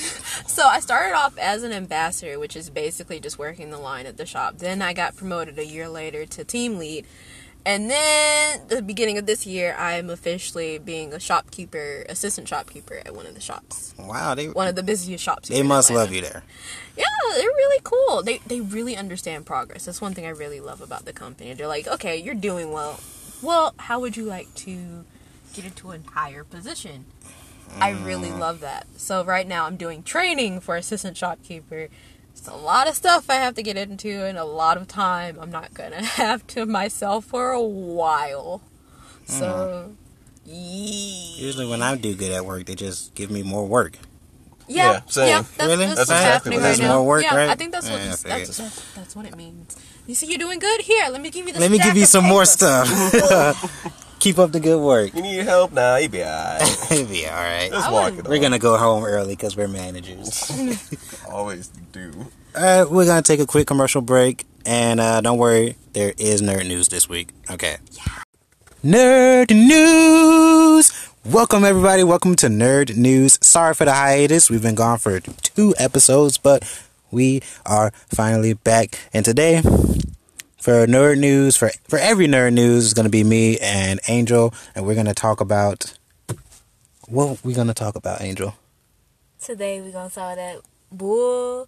So 0.47 0.67
I 0.67 0.81
started 0.81 1.15
off 1.15 1.39
as 1.39 1.63
an 1.63 1.73
ambassador, 1.73 2.39
which 2.39 2.57
is 2.57 2.69
basically 2.69 3.21
just 3.21 3.39
working 3.39 3.71
the 3.71 3.79
line 3.79 4.05
at 4.05 4.19
the 4.19 4.27
shop. 4.27 4.59
Then 4.59 4.83
I 4.83 4.93
got 4.93 5.17
promoted 5.17 5.59
a 5.59 5.65
year 5.65 5.89
later 5.89 6.27
to 6.27 6.45
team 6.45 6.77
lead. 6.79 7.07
And 7.65 7.89
then 7.89 8.61
the 8.69 8.83
beginning 8.83 9.19
of 9.19 9.27
this 9.27 9.47
year, 9.47 9.75
I 9.79 9.93
am 9.95 10.11
officially 10.11 10.79
being 10.79 11.13
a 11.13 11.21
shopkeeper, 11.21 12.05
assistant 12.09 12.49
shopkeeper 12.49 13.01
at 13.07 13.15
one 13.15 13.25
of 13.27 13.35
the 13.35 13.41
shops. 13.41 13.95
Wow. 13.99 14.35
They 14.35 14.49
One 14.49 14.67
of 14.67 14.75
the 14.75 14.83
busiest 14.83 15.23
shops. 15.23 15.49
they 15.49 15.63
must 15.63 15.89
Atlanta. 15.91 16.05
love 16.07 16.15
you 16.15 16.23
there. 16.23 16.43
Yeah, 16.97 17.05
they're 17.35 17.45
really 17.47 17.81
cool. 17.85 18.23
They 18.23 18.39
they 18.47 18.61
really 18.61 18.97
understand 18.97 19.47
progress. 19.47 19.85
That's 19.85 20.01
one 20.01 20.13
thing 20.13 20.27
I 20.27 20.31
really 20.31 20.61
love 20.61 20.81
about 20.81 21.05
the 21.05 21.13
company. 21.13 21.55
They're 21.55 21.69
like, 21.69 21.87
okay, 21.87 22.17
you're 22.17 22.35
doing 22.35 22.73
well. 22.73 22.99
Well, 23.43 23.75
how 23.79 24.01
would 24.01 24.17
you 24.17 24.25
like 24.25 24.53
to 24.57 25.05
get 25.55 25.65
into 25.65 25.93
a 25.93 25.99
higher 26.13 26.45
position? 26.45 27.07
I 27.81 27.91
really 27.91 28.29
Mm. 28.29 28.39
love 28.39 28.61
that. 28.61 28.87
So 28.99 29.25
right 29.25 29.47
now 29.49 29.65
I'm 29.67 29.77
doing 29.77 30.03
training 30.03 30.61
for 30.61 30.77
assistant 30.77 31.17
shopkeeper. 31.17 31.89
It's 32.43 32.49
a 32.49 32.57
lot 32.57 32.89
of 32.89 32.97
stuff 32.97 33.31
I 33.31 33.35
have 33.37 33.55
to 33.55 33.63
get 33.63 33.77
into 33.77 34.25
and 34.25 34.37
a 34.37 34.43
lot 34.45 34.77
of 34.77 34.89
time 34.89 35.39
I'm 35.41 35.53
not 35.53 35.73
gonna 35.75 36.03
have 36.19 36.45
to 36.49 36.67
myself 36.67 37.25
for 37.27 37.53
a 37.53 37.63
while. 37.63 38.63
So 39.27 39.93
yeah. 40.45 41.37
Usually 41.37 41.69
when 41.69 41.83
I 41.83 41.95
do 41.95 42.17
good 42.17 42.33
at 42.33 42.45
work, 42.45 42.67
they 42.67 42.75
just 42.75 43.15
give 43.15 43.31
me 43.31 43.45
more 43.45 43.65
work. 43.65 43.97
Yeah, 44.67 44.91
Yeah, 44.95 45.01
same. 45.07 45.29
yeah, 45.29 45.43
that's, 45.57 45.57
Really? 45.61 45.87
that's 45.87 45.95
That's 45.95 45.99
what's 45.99 46.11
exactly 46.11 46.33
happening 46.33 46.61
what 46.63 46.69
right 46.69 46.79
now. 46.81 46.95
More 46.97 47.07
work, 47.07 47.23
yeah, 47.23 47.37
right? 47.37 47.51
I 47.51 47.55
think 47.55 47.71
that's 47.71 47.89
what 47.89 48.01
Yeah, 48.01 48.07
this, 48.07 48.23
that's, 48.23 48.57
that's 48.59 48.95
that's 48.97 49.15
what 49.15 49.25
it 49.27 49.37
means. 49.37 49.77
You 50.09 50.17
see, 50.17 50.27
you're 50.27 50.39
doing 50.39 50.59
good. 50.59 50.81
Here, 50.81 51.07
let 51.11 51.21
me 51.21 51.31
give 51.31 51.47
you 51.47 51.53
the. 51.53 51.61
Let 51.61 51.71
me 51.71 51.79
give 51.79 51.97
you 51.97 52.03
of 52.03 52.09
some 52.09 52.25
more 52.25 52.45
stuff. 52.45 52.89
Keep 54.23 54.39
up 54.39 54.53
the 54.53 54.61
good 54.61 54.81
work. 54.81 55.13
You 55.17 55.23
need 55.23 55.39
help 55.45 55.73
now? 55.73 55.97
You 55.97 56.09
be 56.09 56.23
alright. 56.23 56.63
It'll 56.93 57.07
be 57.11 57.27
all 57.27 57.35
right. 57.35 57.71
Just 57.73 57.89
I 57.89 57.91
walk 57.93 58.05
wouldn't- 58.05 58.27
it 58.27 58.31
We're 58.31 58.39
gonna 58.41 58.61
go 58.61 58.77
home 58.77 59.03
early 59.05 59.35
because 59.35 59.57
we're 59.57 59.67
managers. 59.67 60.49
Always 61.29 61.67
do. 61.91 62.13
All 62.55 62.63
right, 62.63 62.89
we're 62.89 63.05
gonna 63.05 63.23
take 63.23 63.41
a 63.41 63.47
quick 63.47 63.67
commercial 63.67 64.01
break, 64.01 64.45
and 64.65 65.01
uh, 65.01 65.23
don't 65.23 65.39
worry, 65.39 65.75
there 65.95 66.13
is 66.19 66.41
nerd 66.41 66.69
news 66.69 66.87
this 66.89 67.09
week. 67.09 67.31
Okay. 67.51 67.79
Yeah. 67.91 68.23
Nerd 68.85 69.51
news. 69.51 70.93
Welcome 71.25 71.65
everybody. 71.65 72.05
Welcome 72.05 72.37
to 72.37 72.47
Nerd 72.47 72.97
News. 72.97 73.41
Sorry 73.45 73.75
for 73.75 73.85
the 73.87 73.93
hiatus. 73.93 74.49
We've 74.51 74.63
been 74.63 74.77
gone 74.77 74.99
for 74.99 75.19
two 75.19 75.75
episodes, 75.81 76.39
but 76.39 76.63
we 77.11 77.43
are 77.67 77.91
finally 78.09 78.55
back. 78.55 79.01
And 79.13 79.25
today, 79.25 79.63
for 80.63 80.87
nerd 80.87 81.19
news, 81.19 81.57
for 81.57 81.73
for 81.89 81.99
every 81.99 82.29
nerd 82.29 82.53
news, 82.53 82.85
is 82.85 82.95
gonna 82.95 83.09
be 83.09 83.25
me 83.25 83.59
and 83.59 83.99
Angel, 84.07 84.55
and 84.77 84.87
we're 84.87 84.95
gonna 84.95 85.13
talk 85.13 85.41
about 85.41 85.93
what 87.09 87.45
we're 87.45 87.57
gonna 87.57 87.75
talk 87.75 87.97
about, 87.97 88.21
Angel. 88.23 88.55
Today 89.43 89.81
we're 89.81 89.91
gonna 89.91 90.09
talk 90.09 90.37
that 90.37 90.59
bull 90.93 91.67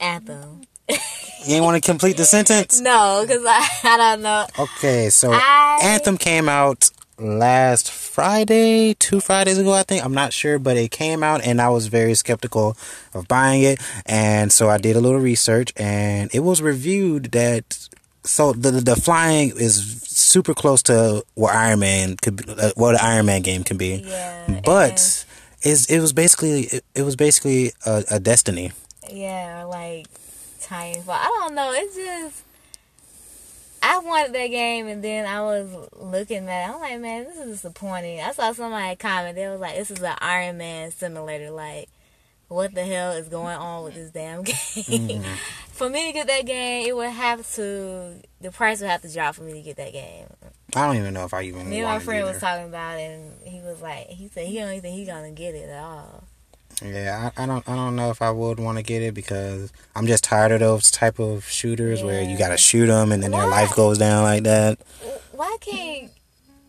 anthem. 0.00 0.62
You 0.88 1.56
ain't 1.56 1.64
want 1.64 1.82
to 1.82 1.86
complete 1.86 2.16
the 2.16 2.24
sentence. 2.24 2.80
No, 2.86 3.24
because 3.26 3.44
I, 3.46 3.68
I 3.84 3.96
don't 3.98 4.22
know. 4.22 4.46
Okay, 4.58 5.10
so 5.10 5.32
I- 5.32 5.78
Anthem 5.82 6.16
came 6.16 6.48
out 6.48 6.90
last 7.18 7.90
Friday, 7.90 8.94
two 8.94 9.20
Fridays 9.20 9.58
ago, 9.58 9.72
I 9.72 9.82
think. 9.82 10.04
I'm 10.04 10.14
not 10.14 10.32
sure, 10.32 10.58
but 10.58 10.76
it 10.76 10.90
came 10.90 11.22
out, 11.22 11.44
and 11.44 11.60
I 11.60 11.68
was 11.70 11.86
very 11.86 12.14
skeptical 12.14 12.76
of 13.14 13.28
buying 13.28 13.62
it, 13.62 13.80
and 14.06 14.52
so 14.52 14.68
I 14.68 14.78
did 14.78 14.96
a 14.96 15.00
little 15.00 15.20
research, 15.20 15.72
and 15.76 16.30
it 16.34 16.40
was 16.40 16.60
reviewed 16.62 17.32
that 17.32 17.88
so 18.24 18.52
the 18.52 18.72
the 18.72 18.96
flying 18.96 19.50
is 19.56 20.02
super 20.02 20.54
close 20.54 20.82
to 20.84 21.24
what 21.34 21.54
Iron 21.54 21.80
Man 21.80 22.16
could, 22.16 22.36
be, 22.36 22.52
uh, 22.52 22.70
what 22.74 22.94
an 22.94 23.00
Iron 23.02 23.26
Man 23.26 23.42
game 23.42 23.64
can 23.64 23.76
be, 23.76 24.02
Yeah, 24.04 24.60
but. 24.64 25.24
Is 25.62 25.86
it 25.86 25.98
was 25.98 26.12
basically 26.12 26.64
it, 26.64 26.84
it 26.94 27.02
was 27.02 27.16
basically 27.16 27.72
a, 27.84 28.04
a 28.12 28.20
destiny. 28.20 28.70
Yeah, 29.10 29.64
like 29.64 30.06
tiny. 30.60 31.00
But 31.04 31.14
I 31.14 31.24
don't 31.40 31.54
know. 31.54 31.72
It's 31.74 31.96
just 31.96 32.44
I 33.82 33.98
wanted 33.98 34.32
that 34.34 34.48
game, 34.48 34.88
and 34.88 35.02
then 35.02 35.26
I 35.26 35.40
was 35.42 35.70
looking 35.96 36.48
at. 36.48 36.68
it. 36.68 36.74
I'm 36.74 36.80
like, 36.80 37.00
man, 37.00 37.24
this 37.24 37.36
is 37.36 37.46
disappointing. 37.62 38.20
I 38.20 38.32
saw 38.32 38.52
somebody 38.52 38.96
comment. 38.96 39.36
They 39.36 39.48
was 39.48 39.60
like, 39.60 39.76
"This 39.76 39.90
is 39.90 40.02
an 40.02 40.16
Iron 40.20 40.58
Man 40.58 40.90
simulator." 40.90 41.50
Like, 41.50 41.88
what 42.48 42.74
the 42.74 42.84
hell 42.84 43.12
is 43.12 43.28
going 43.28 43.56
on 43.56 43.84
with 43.84 43.94
this 43.94 44.10
damn 44.10 44.42
game? 44.44 44.54
Mm. 44.56 45.24
for 45.72 45.88
me 45.88 46.06
to 46.06 46.12
get 46.12 46.26
that 46.26 46.46
game, 46.46 46.86
it 46.86 46.96
would 46.96 47.10
have 47.10 47.48
to. 47.54 48.14
The 48.40 48.50
price 48.50 48.80
would 48.80 48.90
have 48.90 49.02
to 49.02 49.12
drop 49.12 49.34
for 49.36 49.42
me 49.42 49.52
to 49.54 49.62
get 49.62 49.76
that 49.76 49.92
game. 49.92 50.26
I 50.74 50.86
don't 50.86 50.96
even 50.96 51.14
know 51.14 51.24
if 51.24 51.32
I 51.34 51.42
even. 51.42 51.70
Me 51.70 51.78
and 51.78 51.86
my 51.88 51.98
friend 52.00 52.26
was 52.26 52.38
talking 52.38 52.66
about 52.66 52.98
it, 52.98 53.02
and 53.18 53.32
he 53.46 53.60
was 53.60 53.80
like, 53.80 54.08
he 54.08 54.28
said 54.28 54.46
he 54.46 54.58
don't 54.58 54.70
even 54.70 54.82
think 54.82 54.96
he's 54.96 55.08
gonna 55.08 55.30
get 55.30 55.54
it 55.54 55.68
at 55.68 55.82
all. 55.82 56.24
Yeah, 56.84 57.30
I, 57.36 57.42
I 57.42 57.46
don't 57.46 57.66
I 57.68 57.74
don't 57.74 57.96
know 57.96 58.10
if 58.10 58.20
I 58.20 58.30
would 58.30 58.60
want 58.60 58.76
to 58.78 58.82
get 58.82 59.02
it 59.02 59.14
because 59.14 59.72
I'm 59.94 60.06
just 60.06 60.24
tired 60.24 60.52
of 60.52 60.60
those 60.60 60.90
type 60.90 61.18
of 61.18 61.44
shooters 61.48 62.02
where 62.02 62.22
you 62.22 62.36
gotta 62.36 62.58
shoot 62.58 62.86
them 62.86 63.12
and 63.12 63.22
then 63.22 63.30
their 63.30 63.46
life 63.46 63.74
goes 63.74 63.98
down 63.98 64.22
like 64.24 64.42
that. 64.44 64.78
why 65.32 65.56
can't 65.60 66.10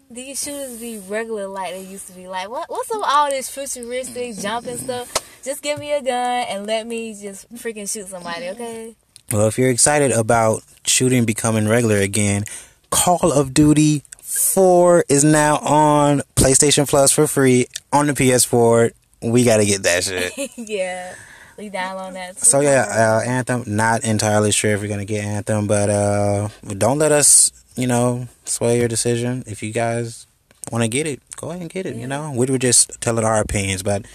these 0.10 0.42
shooters 0.42 0.80
be 0.80 1.00
regular 1.00 1.48
like 1.48 1.74
they 1.74 1.84
used 1.84 2.08
to 2.08 2.14
be? 2.14 2.28
Like, 2.28 2.50
what? 2.50 2.70
What's 2.70 2.90
up 2.92 2.98
with 2.98 3.10
all 3.10 3.30
this 3.30 3.50
futuristic 3.50 4.38
jumping 4.38 4.78
stuff? 4.78 5.14
Just 5.44 5.62
give 5.62 5.80
me 5.80 5.92
a 5.92 6.02
gun 6.02 6.46
and 6.50 6.66
let 6.66 6.88
me 6.88 7.14
just 7.14 7.54
freaking 7.54 7.92
shoot 7.92 8.08
somebody, 8.08 8.50
okay? 8.50 8.96
Well, 9.32 9.48
if 9.48 9.58
you're 9.58 9.70
excited 9.70 10.12
about 10.12 10.64
shooting 10.86 11.26
becoming 11.26 11.68
regular 11.68 11.98
again, 11.98 12.46
Call 12.90 13.34
of 13.34 13.54
Duty 13.54 14.04
4 14.22 15.04
is 15.10 15.24
now 15.26 15.58
on 15.58 16.22
PlayStation 16.36 16.88
Plus 16.88 17.12
for 17.12 17.28
free 17.28 17.68
on 17.92 18.08
the 18.08 18.14
PS4. 18.14 18.92
We 19.22 19.44
gotta 19.44 19.66
get 19.66 19.84
that 19.84 20.04
shit. 20.04 20.34
yeah, 20.58 21.16
we 21.58 21.70
download 21.70 22.14
that. 22.14 22.38
Too. 22.38 22.46
So 22.46 22.60
yeah, 22.60 22.86
uh, 22.90 23.28
Anthem. 23.28 23.64
Not 23.68 24.04
entirely 24.04 24.52
sure 24.52 24.72
if 24.72 24.82
we're 24.82 24.88
gonna 24.88 25.06
get 25.06 25.24
Anthem, 25.24 25.68
but 25.68 25.90
uh, 25.90 26.50
don't 26.78 27.00
let 27.00 27.12
us, 27.12 27.52
you 27.76 27.88
know, 27.88 28.28
sway 28.46 28.80
your 28.80 28.88
decision. 28.88 29.44
If 29.48 29.64
you 29.64 29.74
guys 29.74 30.28
want 30.72 30.84
to 30.84 30.88
get 30.88 31.08
it, 31.08 31.22
go 31.36 31.50
ahead 31.50 31.62
and 31.62 31.70
get 31.70 31.86
it. 31.86 31.96
You 31.96 32.08
know, 32.08 32.32
we 32.36 32.46
were 32.46 32.58
just 32.58 33.00
telling 33.02 33.26
our 33.26 33.42
opinions. 33.42 33.84
But 33.84 34.06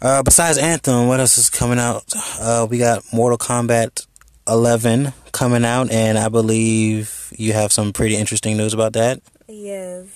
uh, 0.00 0.22
besides 0.22 0.58
Anthem, 0.58 1.08
what 1.08 1.20
else 1.20 1.38
is 1.38 1.50
coming 1.50 1.78
out? 1.78 2.04
Uh, 2.40 2.66
we 2.68 2.78
got 2.78 3.02
Mortal 3.12 3.38
Kombat 3.38 4.06
11 4.48 5.12
coming 5.32 5.64
out, 5.64 5.90
and 5.90 6.18
I 6.18 6.28
believe 6.28 7.32
you 7.36 7.52
have 7.52 7.72
some 7.72 7.92
pretty 7.92 8.16
interesting 8.16 8.56
news 8.56 8.74
about 8.74 8.94
that. 8.94 9.20
yes, 9.48 10.06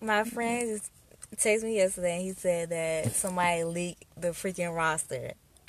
my 0.00 0.24
friend 0.24 0.78
just 0.78 0.90
texted 1.44 1.64
me 1.64 1.76
yesterday. 1.76 2.14
and 2.16 2.22
He 2.22 2.32
said 2.32 2.70
that 2.70 3.12
somebody 3.14 3.64
leaked 3.64 4.04
the 4.20 4.28
freaking 4.28 4.74
roster. 4.74 5.32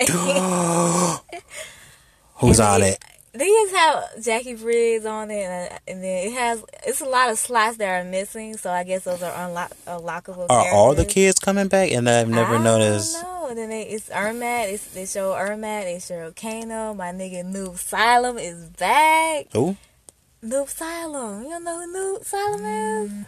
Who's 2.36 2.58
And 2.60 2.68
on 2.68 2.80
they- 2.80 2.90
it? 2.92 3.04
They 3.32 3.44
just 3.48 3.74
have 3.74 4.04
Jacqui 4.20 4.58
Briggs 4.58 5.04
on 5.04 5.30
it, 5.30 5.42
and, 5.44 5.70
uh, 5.70 5.78
and 5.86 6.02
then 6.02 6.26
it 6.28 6.32
has 6.32 6.64
it's 6.86 7.02
a 7.02 7.04
lot 7.04 7.28
of 7.28 7.38
slots 7.38 7.76
that 7.76 7.86
are 8.00 8.02
missing. 8.02 8.56
So 8.56 8.70
I 8.70 8.82
guess 8.82 9.04
those 9.04 9.22
are 9.22 9.46
unlock 9.46 9.72
unlockable. 9.86 10.46
Are 10.48 10.72
all 10.72 10.94
the 10.94 11.04
kids 11.04 11.38
coming 11.38 11.68
back? 11.68 11.90
And 11.92 12.08
I've 12.08 12.30
never 12.30 12.54
I 12.56 12.62
noticed. 12.64 13.12
don't 13.20 13.24
know. 13.50 13.54
Then 13.54 13.68
they, 13.68 13.82
it's 13.82 14.08
Ermac. 14.08 14.72
It's, 14.72 14.86
they 14.94 15.04
show 15.04 15.32
Ermac. 15.34 15.82
They 15.82 15.98
show 15.98 16.32
Kano. 16.34 16.94
My 16.94 17.12
nigga 17.12 17.44
Noob 17.44 17.74
Asylum 17.74 18.38
is 18.38 18.70
back. 18.70 19.48
Who? 19.52 19.76
Noob 20.42 20.68
Asylum. 20.68 21.42
You 21.42 21.50
don't 21.50 21.64
know 21.64 21.78
who 21.78 21.94
Noob 22.16 22.20
Asylum 22.22 22.64
is? 22.64 23.10
Mm. 23.10 23.26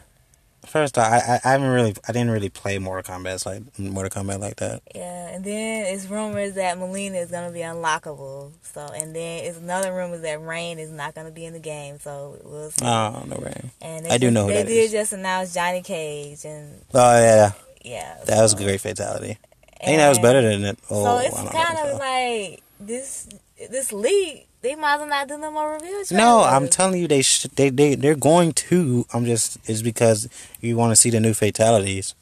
First, 0.67 0.99
I, 0.99 1.19
I 1.19 1.41
I 1.45 1.51
haven't 1.53 1.69
really 1.71 1.95
I 2.07 2.13
didn't 2.13 2.31
really 2.31 2.49
play 2.51 2.79
Mortal 2.79 3.15
Kombat 3.15 3.47
like 3.47 3.79
Mortal 3.79 4.23
Kombat 4.23 4.41
like 4.41 4.57
that. 4.57 4.83
Yeah. 4.95 5.29
And 5.29 5.45
then 5.45 5.87
it's 5.95 6.07
rumors 6.07 6.55
that 6.55 6.77
Mileena 6.79 7.23
is 7.23 7.31
gonna 7.31 7.51
be 7.51 7.61
unlockable. 7.61 8.53
So 8.63 8.81
and 8.95 9.15
then 9.17 9.45
it's 9.45 9.57
another 9.59 9.95
rumor 9.95 10.19
that 10.19 10.43
Rain 10.43 10.79
is 10.79 10.91
not 10.91 11.15
gonna 11.15 11.31
be 11.31 11.45
in 11.47 11.53
the 11.55 11.59
game. 11.61 11.99
So 12.01 12.37
we'll 12.45 12.71
see. 12.71 12.85
Oh 12.85 13.25
no 13.27 13.37
way. 13.37 13.71
and 13.81 14.07
I 14.09 14.19
do 14.19 14.27
just- 14.27 14.35
know 14.35 14.47
who 14.47 14.53
they 14.53 14.65
did 14.65 14.85
is. 14.87 14.93
just 14.93 15.13
announce 15.13 15.55
Johnny 15.55 15.81
Cage 15.81 16.45
and 16.45 16.83
Oh 16.93 17.19
yeah, 17.19 17.53
yeah. 17.85 18.19
that 18.27 18.43
was 18.43 18.53
a 18.53 18.57
great 18.57 18.81
fatality. 18.81 19.39
I 19.81 19.85
think 19.85 19.99
that 19.99 20.09
was 20.09 20.19
better 20.19 20.43
than 20.43 20.65
it. 20.65 20.79
Oh, 20.91 21.05
so 21.05 21.19
it's 21.27 21.53
kind 21.53 21.79
of 21.79 21.99
like 21.99 22.63
this 22.81 23.29
this 23.71 23.93
league. 23.93 24.45
They 24.61 24.75
might 24.75 25.01
as 25.01 25.09
not 25.09 25.29
do 25.29 25.39
no 25.39 25.51
more 25.53 25.73
reviews. 25.75 26.11
No, 26.11 26.43
I'm 26.43 26.69
telling 26.69 27.01
you, 27.01 27.07
they 27.09 27.23
sh- 27.23 27.47
they 27.55 27.71
they 27.71 27.95
they're 27.95 28.17
going 28.17 28.53
to. 28.55 29.07
I'm 29.15 29.25
just 29.25 29.59
it's 29.69 29.83
because 29.83 30.29
you 30.61 30.77
want 30.77 30.91
to 30.93 30.97
see 30.97 31.11
the 31.11 31.21
new 31.21 31.35
fatalities. 31.35 32.15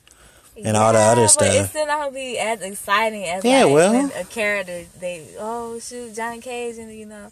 and 0.65 0.77
all 0.77 0.93
the 0.93 0.99
other 0.99 1.23
But 1.23 1.29
stuff. 1.29 1.55
it's 1.55 1.69
still 1.71 1.87
not 1.87 1.99
gonna 2.01 2.13
be 2.13 2.39
as 2.39 2.61
exciting 2.63 3.25
as 3.25 3.45
Yeah, 3.45 3.65
like 3.65 3.75
well. 3.75 4.11
a 4.21 4.25
character 4.25 4.85
they 5.01 5.27
oh 5.39 5.79
shoot 5.79 6.15
Johnny 6.15 6.41
Cage 6.41 6.79
and 6.79 6.91
you 6.95 7.05
know 7.07 7.29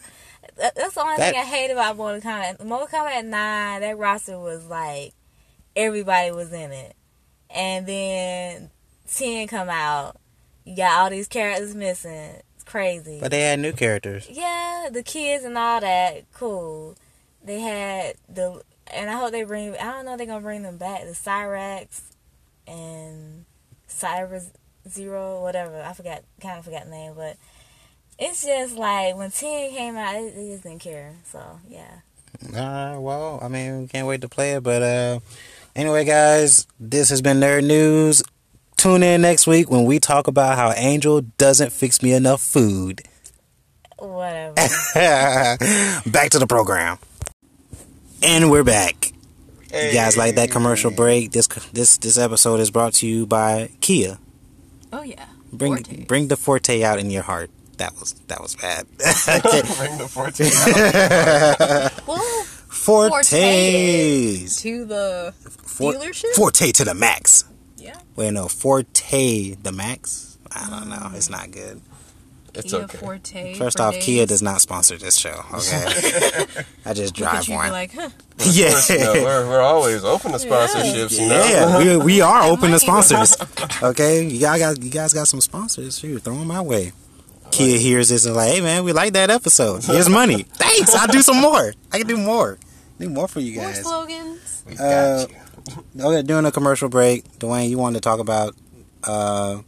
that, 0.57 0.75
that's 0.75 0.95
the 0.95 1.01
only 1.01 1.17
That- 1.17 1.33
thing 1.33 1.41
I 1.43 1.45
hate 1.47 1.71
about 1.71 1.97
Mortal 1.97 2.21
Kombat. 2.21 2.63
Mortal 2.65 2.87
Kombat 2.87 3.25
Nine, 3.25 3.81
that 3.81 3.97
roster 3.99 4.39
was 4.39 4.67
like 4.67 5.15
everybody 5.77 6.31
was 6.33 6.53
in 6.53 6.71
it, 6.73 6.95
and 7.51 7.87
then 7.87 8.71
ten 9.13 9.47
come 9.49 9.69
out, 9.71 10.17
you 10.65 10.77
got 10.77 11.01
all 11.01 11.11
these 11.11 11.27
characters 11.29 11.75
missing. 11.75 12.43
Crazy. 12.75 13.19
But 13.21 13.31
they 13.31 13.43
had 13.43 13.61
new 13.61 13.71
characters. 13.73 14.27
yeah, 14.29 14.89
the 14.91 15.05
kids 15.05 15.45
and 15.45 15.57
all 15.57 15.79
that, 15.81 16.25
cool. 16.33 16.97
They 17.45 17.61
had 17.61 18.17
the, 18.29 18.63
and 18.93 19.09
I 19.09 19.13
hope 19.13 19.31
they 19.31 19.45
bring. 19.45 19.77
I 19.77 19.93
don't 19.93 20.05
know 20.05 20.15
if 20.15 20.19
they're 20.19 20.27
gonna 20.27 20.41
bring 20.41 20.63
them 20.63 20.77
back. 20.77 21.03
The 21.05 21.13
Cyrax 21.13 22.01
and 22.67 23.45
Cyber 23.89 24.43
Zero, 24.89 25.41
whatever. 25.41 25.81
I 25.83 25.93
forgot, 25.93 26.23
kind 26.41 26.59
of 26.59 26.65
forgot 26.65 26.87
the 26.87 26.91
name, 26.91 27.13
but 27.17 27.37
it's 28.19 28.45
just 28.45 28.75
like 28.75 29.15
when 29.17 29.31
Ten 29.31 29.71
came 29.71 29.95
out, 29.97 30.15
they, 30.15 30.31
they 30.31 30.49
just 30.49 30.65
didn't 30.65 30.81
care. 30.81 31.15
So 31.31 31.61
yeah, 31.69 32.01
Uh, 32.49 32.99
well, 32.99 33.39
I 33.41 33.47
mean, 33.47 33.87
can't 33.87 34.09
wait 34.09 34.21
to 34.23 34.29
play 34.29 34.55
it. 34.55 34.65
But 34.65 34.83
uh, 34.83 35.21
anyway, 35.77 36.05
guys, 36.05 36.67
this 36.81 37.09
has 37.11 37.23
been 37.23 37.39
Nerd 37.39 37.65
News. 37.69 38.25
Tune 38.77 39.03
in 39.03 39.23
next 39.23 39.47
week 39.47 39.71
when 39.71 39.85
we 39.85 39.99
talk 39.99 40.27
about 40.27 40.57
how 40.57 40.73
Angel 40.73 41.21
doesn't 41.23 41.73
fix 41.73 42.03
me 42.03 42.13
enough 42.13 42.41
food. 42.43 43.03
whatever. 43.99 44.55
back 46.07 46.31
to 46.31 46.39
the 46.39 46.47
program. 46.47 46.99
And 48.23 48.51
we're 48.51 48.65
back. 48.65 49.13
You 49.73 49.93
guys 49.93 50.17
like 50.17 50.35
that 50.37 50.51
commercial 50.51 50.91
break? 50.91 51.33
This 51.33 51.47
this 51.73 51.97
this 51.99 52.17
episode 52.19 52.61
is 52.61 52.71
brought 52.71 52.93
to 52.95 53.07
you 53.09 53.27
by 53.27 53.71
Kia. 53.81 54.19
oh 54.93 55.03
yeah, 55.03 55.27
Bring 55.53 55.77
Forte. 55.77 56.05
bring 56.05 56.29
the 56.29 56.37
forte 56.37 56.83
out 56.85 56.99
in 57.01 57.11
your 57.11 57.23
heart. 57.25 57.51
That 57.79 57.93
was 57.99 58.13
that 58.29 58.41
was 58.41 58.55
bad. 58.55 58.87
Bring 58.99 59.99
the 59.99 60.07
14 60.09 60.47
out. 60.47 62.07
well, 62.07 62.21
Fortes. 62.69 64.63
to 64.63 64.85
the 64.85 65.35
For- 65.41 65.93
dealership? 65.95 66.35
Forte 66.37 66.71
to 66.71 66.85
the 66.85 66.95
max. 66.95 67.45
Yeah. 67.85 67.99
Wait, 68.17 68.33
no, 68.33 68.49
Forte 68.49 69.55
the 69.63 69.73
max. 69.73 70.39
I 70.51 70.69
don't 70.71 70.89
know. 70.89 71.11
It's 71.15 71.29
not 71.31 71.51
good. 71.51 71.81
It's 72.55 72.71
Kia 72.71 72.83
okay. 72.83 72.99
Forte. 72.99 73.55
First 73.55 73.79
for 73.79 73.83
off, 73.83 73.95
days. 73.95 74.05
Kia 74.05 74.27
does 74.27 74.41
not 74.41 74.61
sponsor 74.61 74.97
this 74.97 75.17
show. 75.17 75.45
Okay, 75.55 76.47
I 76.87 76.95
just 76.95 77.19
Look 77.19 77.29
drive 77.31 77.43
you, 77.49 77.55
be 77.55 77.57
one. 77.57 77.71
like, 77.73 77.93
huh? 77.93 78.11
yeah, 78.47 78.81
You 78.89 78.99
know, 79.01 79.13
we're, 79.15 79.49
we're 79.49 79.61
always 79.61 80.05
open 80.05 80.31
to 80.33 80.39
sponsorships, 80.39 81.19
you 81.21 81.29
know? 81.29 81.45
yeah, 81.45 81.79
we, 81.99 82.05
we 82.05 82.21
are 82.21 82.43
open 82.45 82.71
to 82.71 82.79
sponsors. 82.79 83.37
Okay, 83.83 84.25
you 84.25 84.39
guys 84.41 84.61
got 84.61 84.81
you 84.83 84.91
guys 84.91 85.13
got 85.13 85.27
some 85.27 85.41
sponsors. 85.41 85.99
Shoot, 85.99 86.23
throw 86.23 86.35
them 86.37 86.47
my 86.47 86.61
way. 86.61 86.93
Kia 87.51 87.77
hears 87.79 88.09
this 88.09 88.25
and 88.25 88.35
like, 88.37 88.53
hey 88.53 88.61
man, 88.61 88.85
we 88.85 88.93
like 88.93 89.13
that 89.15 89.31
episode. 89.31 89.83
Here's 89.85 90.09
money. 90.09 90.45
Thanks. 90.45 90.95
I'll 90.95 91.09
do 91.09 91.23
some 91.23 91.41
more. 91.41 91.73
I 91.93 91.99
can 91.99 92.07
do 92.07 92.17
more. 92.17 92.59
Do 93.01 93.09
more 93.09 93.27
for 93.29 93.41
you 93.41 93.57
guys. 93.57 93.83
More 93.83 94.05
slogans. 94.07 94.63
We 94.67 94.75
Uh, 94.75 94.79
got 95.27 95.31
you. 95.31 95.37
Okay, 95.99 96.23
during 96.23 96.45
a 96.45 96.53
commercial 96.53 96.89
break, 96.89 97.25
Dwayne, 97.39 97.71
you 97.71 97.79
wanted 97.79 97.95
to 97.95 98.01
talk 98.01 98.19
about 98.21 98.55
uh, 99.05 99.61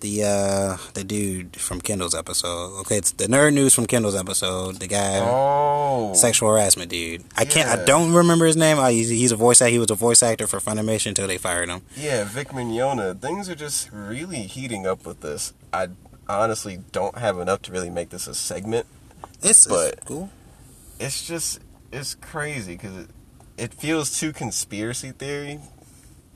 the 0.00 0.24
uh, 0.24 0.76
the 0.94 1.04
dude 1.04 1.56
from 1.56 1.80
Kendall's 1.80 2.14
episode. 2.14 2.80
Okay, 2.80 2.96
it's 2.96 3.12
the 3.12 3.26
nerd 3.26 3.52
news 3.52 3.74
from 3.74 3.86
Kendall's 3.86 4.16
episode. 4.16 4.76
The 4.76 4.86
guy, 4.86 5.18
Oh. 5.22 6.14
sexual 6.14 6.48
harassment 6.50 6.90
dude. 6.90 7.22
I 7.36 7.44
can't. 7.44 7.68
I 7.68 7.84
don't 7.84 8.14
remember 8.14 8.46
his 8.46 8.56
name. 8.56 8.78
Uh, 8.78 8.88
he's, 8.88 9.10
he's 9.10 9.30
a 9.32 9.36
voice 9.36 9.60
act. 9.60 9.72
He 9.72 9.78
was 9.78 9.90
a 9.90 9.94
voice 9.94 10.22
actor 10.22 10.46
for 10.46 10.58
Funimation 10.58 11.08
until 11.08 11.26
they 11.26 11.36
fired 11.36 11.68
him. 11.68 11.82
Yeah, 11.96 12.24
Vic 12.24 12.48
Mignogna. 12.48 13.18
Things 13.20 13.50
are 13.50 13.54
just 13.54 13.90
really 13.92 14.42
heating 14.42 14.86
up 14.86 15.04
with 15.04 15.20
this. 15.20 15.52
I 15.72 15.88
honestly 16.28 16.78
don't 16.92 17.18
have 17.18 17.38
enough 17.38 17.60
to 17.62 17.72
really 17.72 17.90
make 17.90 18.08
this 18.08 18.26
a 18.26 18.34
segment. 18.34 18.86
It's, 19.42 19.66
But- 19.66 19.94
it's 19.94 20.04
cool. 20.06 20.30
It's 20.98 21.26
just, 21.26 21.60
it's 21.92 22.14
crazy 22.14 22.74
because 22.76 22.94
it, 22.96 23.08
it 23.60 23.74
feels 23.74 24.18
too 24.18 24.32
conspiracy 24.32 25.10
theory 25.12 25.60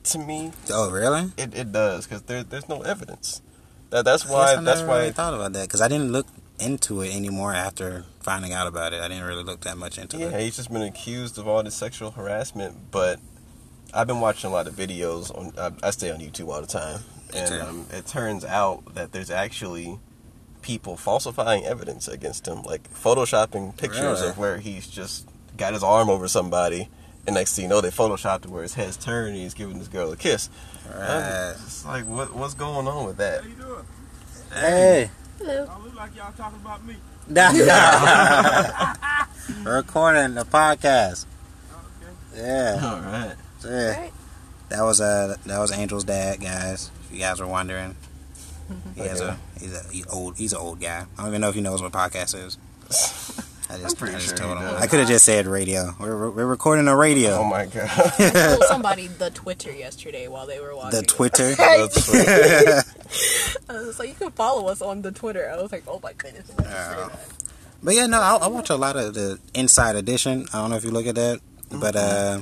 to 0.03 0.19
me. 0.19 0.51
Oh, 0.71 0.91
really? 0.91 1.31
It, 1.37 1.53
it 1.55 1.71
does 1.71 2.05
because 2.05 2.21
there, 2.23 2.43
there's 2.43 2.69
no 2.69 2.81
evidence. 2.81 3.41
That 3.89 4.05
that's 4.05 4.27
why 4.27 4.53
I 4.53 4.55
that's 4.61 4.79
never 4.79 4.87
why 4.87 4.99
really 4.99 5.11
thought 5.11 5.33
about 5.33 5.53
that 5.53 5.63
because 5.67 5.81
I 5.81 5.87
didn't 5.87 6.11
look 6.11 6.27
into 6.59 7.01
it 7.01 7.13
anymore 7.15 7.53
after 7.53 8.05
finding 8.21 8.53
out 8.53 8.67
about 8.67 8.93
it. 8.93 9.01
I 9.01 9.07
didn't 9.07 9.23
really 9.25 9.43
look 9.43 9.61
that 9.61 9.77
much 9.77 9.97
into 9.97 10.17
Yeah, 10.17 10.27
it. 10.27 10.31
Yeah, 10.31 10.39
he's 10.41 10.55
just 10.55 10.71
been 10.71 10.81
accused 10.81 11.37
of 11.37 11.47
all 11.47 11.61
this 11.63 11.75
sexual 11.75 12.11
harassment, 12.11 12.91
but 12.91 13.19
I've 13.93 14.07
been 14.07 14.19
watching 14.19 14.49
a 14.49 14.53
lot 14.53 14.67
of 14.67 14.73
videos 14.75 15.35
on. 15.37 15.53
I, 15.57 15.87
I 15.87 15.91
stay 15.91 16.11
on 16.11 16.19
YouTube 16.19 16.49
all 16.49 16.61
the 16.61 16.67
time, 16.67 17.01
and 17.35 17.61
um, 17.61 17.85
it 17.91 18.05
turns 18.07 18.43
out 18.45 18.95
that 18.95 19.11
there's 19.11 19.29
actually 19.31 19.99
people 20.61 20.97
falsifying 20.97 21.63
evidence 21.65 22.07
against 22.07 22.47
him, 22.47 22.63
like 22.63 22.91
photoshopping 22.91 23.77
pictures 23.77 24.19
Really? 24.19 24.29
of 24.29 24.37
where 24.37 24.57
he's 24.57 24.87
just 24.87 25.27
got 25.57 25.73
his 25.73 25.83
arm 25.83 26.09
over 26.09 26.27
somebody, 26.27 26.89
and 27.27 27.35
next 27.35 27.55
thing 27.55 27.63
you 27.63 27.69
know, 27.69 27.81
they 27.81 27.89
photoshopped 27.89 28.45
it 28.45 28.51
where 28.51 28.63
his 28.63 28.73
head's 28.73 28.97
turned 28.97 29.33
and 29.33 29.37
he's 29.37 29.53
giving 29.53 29.79
this 29.79 29.87
girl 29.87 30.11
a 30.11 30.17
kiss. 30.17 30.49
Right. 30.87 31.55
I'm 31.85 31.91
like, 31.91 32.05
what 32.05 32.35
what's 32.35 32.53
going 32.53 32.87
on 32.87 33.05
with 33.05 33.17
that? 33.17 33.43
How 33.43 33.49
you 33.49 33.55
doing? 33.55 33.85
Hey. 34.53 35.09
Hello. 35.39 35.67
I 35.69 35.83
look 35.83 35.95
like 35.95 36.15
y'all 36.15 36.31
talking 36.33 36.59
about 36.61 36.85
me. 36.85 36.95
We're 37.27 38.93
recording 39.75 40.35
the 40.35 40.45
podcast. 40.45 41.25
Okay. 41.71 42.43
Yeah. 42.43 42.79
All 42.81 43.01
right. 43.01 43.35
Yeah. 43.65 43.99
Right. 43.99 44.11
That 44.69 44.83
was 44.83 45.01
uh 45.01 45.35
that 45.45 45.59
was 45.59 45.71
Angel's 45.71 46.03
dad, 46.03 46.39
guys. 46.39 46.91
If 47.05 47.13
you 47.13 47.19
guys 47.19 47.39
were 47.39 47.47
wondering, 47.47 47.95
he 48.95 49.01
has 49.07 49.21
a 49.21 49.37
he's 49.59 49.73
a 49.73 49.83
he's 49.91 50.07
old 50.07 50.37
he's 50.37 50.53
an 50.53 50.59
old 50.59 50.79
guy. 50.79 51.05
I 51.17 51.21
don't 51.21 51.29
even 51.29 51.41
know 51.41 51.49
if 51.49 51.55
he 51.55 51.61
knows 51.61 51.81
what 51.81 51.91
podcast 51.91 52.35
is. 52.35 52.57
I 53.69 53.77
just, 53.79 53.97
pretty 53.97 54.13
I 54.15 54.19
just 54.19 54.37
sure 54.37 54.37
told 54.37 54.57
him. 54.59 54.75
I 54.77 54.85
could 54.87 54.99
have 54.99 55.07
just 55.07 55.25
said 55.25 55.47
radio. 55.47 55.95
We're 55.99 56.29
we're 56.29 56.45
recording 56.45 56.87
a 56.87 56.95
radio. 56.95 57.31
Oh 57.37 57.43
my 57.45 57.65
god. 57.65 57.89
I 58.19 58.29
told 58.29 58.63
somebody 58.65 59.07
the 59.07 59.31
Twitter 59.31 59.71
yesterday 59.73 60.27
while 60.27 60.45
they 60.45 60.59
were 60.59 60.75
watching. 60.75 60.99
the 61.01 61.05
Twitter. 61.05 61.55
That's 61.55 62.07
what- 62.07 63.69
I 63.69 63.73
was 63.81 63.97
like, 63.99 64.09
you 64.09 64.15
can 64.15 64.31
follow 64.31 64.67
us 64.67 64.81
on 64.81 65.01
the 65.01 65.11
Twitter. 65.11 65.49
I 65.51 65.59
was 65.61 65.71
like, 65.71 65.83
oh 65.87 65.99
my 66.03 66.13
goodness. 66.13 66.49
I 66.59 66.61
just 66.61 66.69
Yeah. 66.69 66.89
said 66.89 67.09
that. 67.09 67.19
But 67.83 67.95
yeah, 67.95 68.05
no, 68.07 68.19
I, 68.21 68.35
I 68.37 68.47
watch 68.47 68.69
a 68.69 68.75
lot 68.75 68.95
of 68.95 69.13
the 69.13 69.39
Inside 69.53 69.95
Edition. 69.95 70.45
I 70.53 70.59
don't 70.59 70.69
know 70.69 70.75
if 70.75 70.83
you 70.83 70.91
look 70.91 71.05
at 71.07 71.15
that, 71.15 71.39
but 71.71 71.95
uh, 71.95 72.39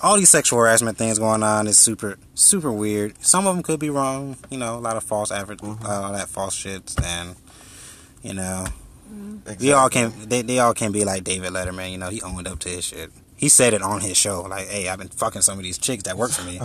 all 0.00 0.16
these 0.16 0.28
sexual 0.30 0.58
harassment 0.60 0.96
things 0.96 1.18
going 1.18 1.42
on 1.42 1.66
is 1.66 1.78
super, 1.78 2.18
super 2.34 2.70
weird. 2.72 3.14
Some 3.24 3.46
of 3.46 3.54
them 3.54 3.62
could 3.62 3.78
be 3.80 3.90
wrong. 3.90 4.36
You 4.50 4.58
know, 4.58 4.76
a 4.76 4.80
lot 4.80 4.96
of 4.96 5.04
false 5.04 5.30
advert, 5.30 5.62
uh, 5.62 5.76
all 5.86 6.12
that 6.12 6.28
false 6.28 6.54
shit, 6.54 6.94
and 7.04 7.36
you 8.22 8.34
know, 8.34 8.66
we 9.60 9.72
all 9.72 9.88
can. 9.88 10.12
They, 10.28 10.42
they 10.42 10.58
all 10.58 10.74
can't 10.74 10.92
be 10.92 11.04
like 11.04 11.24
David 11.24 11.52
Letterman. 11.52 11.90
You 11.92 11.98
know, 11.98 12.08
he 12.10 12.20
owned 12.22 12.46
up 12.46 12.58
to 12.60 12.68
his 12.68 12.84
shit. 12.84 13.10
He 13.36 13.48
said 13.48 13.72
it 13.72 13.82
on 13.82 14.00
his 14.00 14.16
show, 14.16 14.42
like, 14.42 14.68
"Hey, 14.68 14.88
I've 14.88 14.98
been 14.98 15.08
fucking 15.08 15.42
some 15.42 15.58
of 15.58 15.64
these 15.64 15.78
chicks 15.78 16.02
that 16.04 16.16
work 16.16 16.30
for 16.32 16.44
me." 16.44 16.60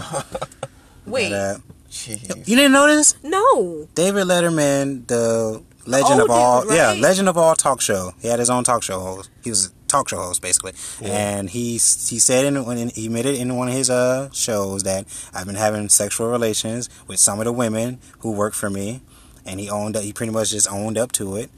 Wait, 1.05 1.29
But, 1.29 1.33
uh, 1.35 1.57
Jeez. 1.91 2.47
you 2.47 2.55
didn't 2.55 2.71
know 2.71 2.87
this? 2.87 3.15
no. 3.23 3.87
David 3.93 4.25
Letterman, 4.27 5.05
the 5.07 5.61
legend 5.85 6.21
old 6.21 6.29
of 6.29 6.29
all, 6.31 6.61
dude, 6.63 6.75
yeah, 6.75 6.93
legend 6.93 7.27
of 7.29 7.37
all 7.37 7.55
talk 7.55 7.81
show. 7.81 8.13
He 8.21 8.27
had 8.29 8.39
his 8.39 8.49
own 8.49 8.63
talk 8.63 8.83
show 8.83 8.99
host. 8.99 9.29
He 9.43 9.49
was 9.49 9.67
a 9.67 9.69
talk 9.87 10.09
show 10.09 10.17
host 10.17 10.41
basically, 10.41 10.71
and 11.03 11.49
he 11.49 11.73
he 11.73 11.77
said 12.19 12.45
in 12.45 12.65
when 12.65 12.89
he 12.89 13.05
admitted 13.05 13.35
in 13.35 13.55
one 13.57 13.67
of 13.67 13.73
his 13.73 13.89
uh 13.89 14.29
shows 14.31 14.83
that 14.83 15.05
I've 15.33 15.45
been 15.45 15.55
having 15.55 15.89
sexual 15.89 16.29
relations 16.29 16.89
with 17.07 17.19
some 17.19 17.39
of 17.39 17.45
the 17.45 17.51
women 17.53 17.99
who 18.19 18.31
work 18.31 18.53
for 18.53 18.69
me, 18.69 19.01
and 19.45 19.59
he 19.59 19.69
owned 19.69 19.95
up. 19.97 20.03
He 20.03 20.13
pretty 20.13 20.31
much 20.31 20.51
just 20.51 20.71
owned 20.71 20.97
up 20.97 21.11
to 21.13 21.35
it, 21.35 21.51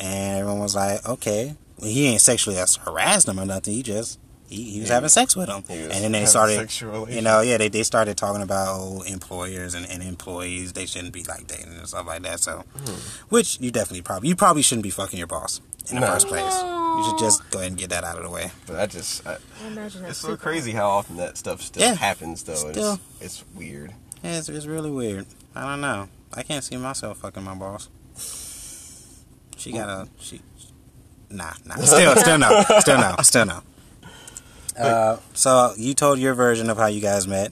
and 0.00 0.38
everyone 0.40 0.60
was 0.60 0.74
like, 0.74 1.06
okay, 1.08 1.54
he 1.82 2.06
ain't 2.08 2.20
sexually 2.20 2.56
harassed 2.84 3.26
them 3.26 3.38
or 3.40 3.44
nothing. 3.46 3.74
He 3.74 3.82
just 3.82 4.18
he, 4.48 4.62
he 4.72 4.80
was 4.80 4.88
Yeah. 4.88 4.94
having 4.96 5.08
sex 5.10 5.36
with 5.36 5.48
them, 5.48 5.62
He 5.68 5.82
was 5.82 5.92
and 5.94 6.02
then 6.04 6.12
they 6.12 6.24
started 6.24 6.70
you 7.10 7.20
know, 7.20 7.40
yeah, 7.42 7.58
they, 7.58 7.68
they 7.68 7.82
started 7.82 8.16
talking 8.16 8.42
about 8.42 8.78
oh, 8.80 9.02
employers 9.02 9.74
and, 9.74 9.84
and 9.90 10.02
employees. 10.02 10.72
They 10.72 10.86
shouldn't 10.86 11.12
be 11.12 11.22
like 11.24 11.46
dating 11.46 11.74
and 11.74 11.86
stuff 11.86 12.06
like 12.06 12.22
that. 12.22 12.40
So, 12.40 12.64
hmm. 12.74 12.94
which 13.28 13.60
you 13.60 13.70
definitely 13.70 14.02
probably 14.02 14.28
you 14.30 14.36
probably 14.36 14.62
shouldn't 14.62 14.84
be 14.84 14.90
fucking 14.90 15.18
your 15.18 15.26
boss 15.28 15.60
in 15.90 15.96
the 15.96 16.00
No. 16.00 16.06
first 16.08 16.28
place. 16.28 16.54
You 16.98 17.04
should 17.04 17.18
just 17.18 17.48
go 17.50 17.58
ahead 17.58 17.70
and 17.72 17.78
get 17.78 17.90
that 17.90 18.02
out 18.04 18.16
of 18.16 18.24
the 18.24 18.30
way. 18.30 18.50
But 18.66 18.76
I 18.76 18.86
just, 18.86 19.24
I, 19.26 19.34
I 19.62 19.66
imagine 19.68 20.02
that's 20.02 20.12
it's 20.12 20.18
so 20.20 20.36
crazy 20.36 20.72
how 20.72 20.88
often 20.88 21.16
that 21.18 21.36
stuff 21.36 21.60
still 21.62 21.82
Yeah. 21.82 21.94
happens, 21.94 22.42
though. 22.42 22.54
Still. 22.54 22.94
It's, 23.20 23.42
it's 23.42 23.44
weird. 23.54 23.92
Yeah, 24.24 24.38
it's, 24.38 24.48
it's 24.48 24.66
really 24.66 24.90
weird. 24.90 25.26
I 25.54 25.62
don't 25.62 25.80
know. 25.80 26.08
I 26.34 26.42
can't 26.42 26.64
see 26.64 26.76
myself 26.76 27.18
fucking 27.18 27.44
my 27.44 27.54
boss. 27.54 27.88
She 29.58 29.72
got 29.72 29.88
a 29.88 30.08
she. 30.20 30.40
Nah, 31.30 31.52
nah. 31.66 31.74
Still, 31.76 32.16
still 32.16 32.38
no, 32.38 32.62
still 32.80 32.98
no, 32.98 33.14
still 33.22 33.46
no. 33.46 33.60
Uh, 34.78 35.16
so 35.34 35.74
you 35.76 35.92
told 35.92 36.20
your 36.20 36.34
version 36.34 36.70
of 36.70 36.76
how 36.76 36.86
you 36.86 37.00
guys 37.00 37.26
met. 37.26 37.50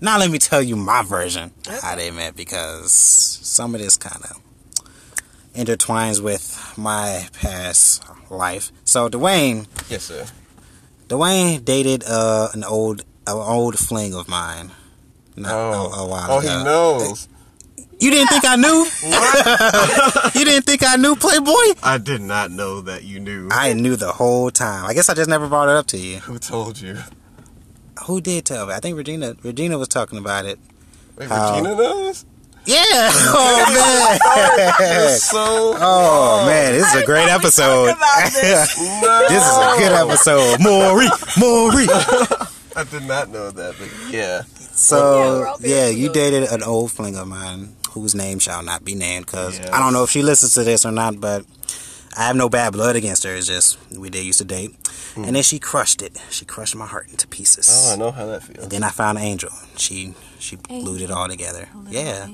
Now 0.00 0.16
let 0.16 0.30
me 0.30 0.38
tell 0.38 0.62
you 0.62 0.76
my 0.76 1.02
version 1.02 1.50
of 1.68 1.80
how 1.82 1.96
they 1.96 2.12
met 2.12 2.36
because 2.36 2.92
some 2.92 3.74
of 3.74 3.80
this 3.80 3.96
kind 3.96 4.22
of 4.24 4.40
intertwines 5.54 6.22
with 6.22 6.56
my 6.76 7.26
past 7.32 8.04
life. 8.30 8.70
So 8.84 9.08
Dwayne, 9.08 9.66
Yes, 9.90 10.04
sir. 10.04 10.24
Dwayne 11.08 11.64
dated 11.64 12.04
uh, 12.06 12.50
an 12.54 12.62
old 12.62 13.00
an 13.26 13.34
old 13.36 13.76
fling 13.76 14.14
of 14.14 14.28
mine. 14.28 14.70
Not 15.34 15.52
Oh, 15.52 15.90
a, 15.92 16.04
a 16.04 16.06
while 16.06 16.26
oh, 16.30 16.38
ago. 16.38 16.48
he 16.58 16.64
knows. 16.64 17.28
You 18.00 18.10
didn't 18.12 18.28
think 18.28 18.44
I 18.46 18.54
knew? 18.56 18.86
you 20.38 20.44
didn't 20.44 20.66
think 20.66 20.84
I 20.86 20.94
knew, 20.96 21.16
Playboy? 21.16 21.74
I 21.82 21.98
did 21.98 22.20
not 22.20 22.50
know 22.52 22.80
that 22.82 23.02
you 23.02 23.18
knew. 23.18 23.48
I 23.50 23.72
knew 23.72 23.96
the 23.96 24.12
whole 24.12 24.50
time. 24.52 24.84
I 24.86 24.94
guess 24.94 25.08
I 25.08 25.14
just 25.14 25.28
never 25.28 25.48
brought 25.48 25.68
it 25.68 25.74
up 25.74 25.86
to 25.88 25.98
you. 25.98 26.18
Who 26.18 26.38
told 26.38 26.80
you? 26.80 26.98
Who 28.06 28.20
did 28.20 28.44
tell 28.44 28.66
me? 28.66 28.74
I 28.74 28.78
think 28.78 28.96
Regina. 28.96 29.34
Regina 29.42 29.78
was 29.78 29.88
talking 29.88 30.18
about 30.18 30.44
it. 30.44 30.60
Wait, 31.16 31.28
How? 31.28 31.56
Regina 31.56 31.74
knows? 31.74 32.24
Yeah. 32.64 32.84
Oh 33.40 34.18
man. 34.78 35.18
So. 35.18 35.74
Oh 35.78 36.44
man, 36.46 36.72
this 36.74 36.94
is 36.94 37.02
a 37.02 37.04
great 37.06 37.28
episode. 37.28 37.86
No. 37.86 37.94
This 39.28 39.42
is 39.42 39.58
a 39.58 39.74
good 39.78 39.92
episode. 39.92 40.60
Maury, 40.60 41.08
Maury. 41.38 41.86
I 42.76 42.84
did 42.90 43.04
not 43.04 43.30
know 43.30 43.50
that, 43.50 43.74
but 43.78 43.88
yeah. 44.12 44.18
Yeah, 44.20 44.42
So 44.72 45.56
we're 45.60 45.68
yeah, 45.68 45.88
you 45.88 46.12
dated 46.12 46.44
an 46.52 46.62
old 46.62 46.92
fling 46.92 47.16
of 47.16 47.26
mine 47.26 47.74
whose 47.92 48.14
name 48.14 48.38
shall 48.38 48.62
not 48.62 48.84
be 48.84 48.94
named 48.94 49.26
because 49.26 49.58
Yes. 49.58 49.70
I 49.70 49.78
don't 49.78 49.92
know 49.92 50.04
if 50.04 50.10
she 50.10 50.22
listens 50.22 50.54
to 50.54 50.64
this 50.64 50.84
or 50.86 50.92
not, 50.92 51.20
but 51.20 51.44
I 52.16 52.22
have 52.26 52.36
no 52.36 52.48
bad 52.48 52.72
blood 52.72 52.96
against 52.96 53.22
her. 53.24 53.34
It's 53.34 53.46
just 53.46 53.78
we 53.96 54.10
did 54.10 54.24
used 54.24 54.38
to 54.40 54.44
date, 54.44 54.74
and 55.16 55.34
then 55.36 55.42
she 55.42 55.58
crushed 55.58 56.02
it. 56.02 56.18
She 56.30 56.44
crushed 56.44 56.74
my 56.76 56.86
heart 56.86 57.08
into 57.10 57.26
pieces. 57.28 57.68
Oh, 57.70 57.92
I 57.92 57.96
know 57.96 58.10
how 58.10 58.26
that 58.26 58.42
feels. 58.42 58.68
Then 58.68 58.82
I 58.82 58.90
found 58.90 59.18
Angel. 59.18 59.50
She 59.76 60.14
she 60.38 60.56
glued 60.56 61.00
it 61.00 61.10
all 61.10 61.28
together. 61.28 61.68
Yeah. 61.88 62.26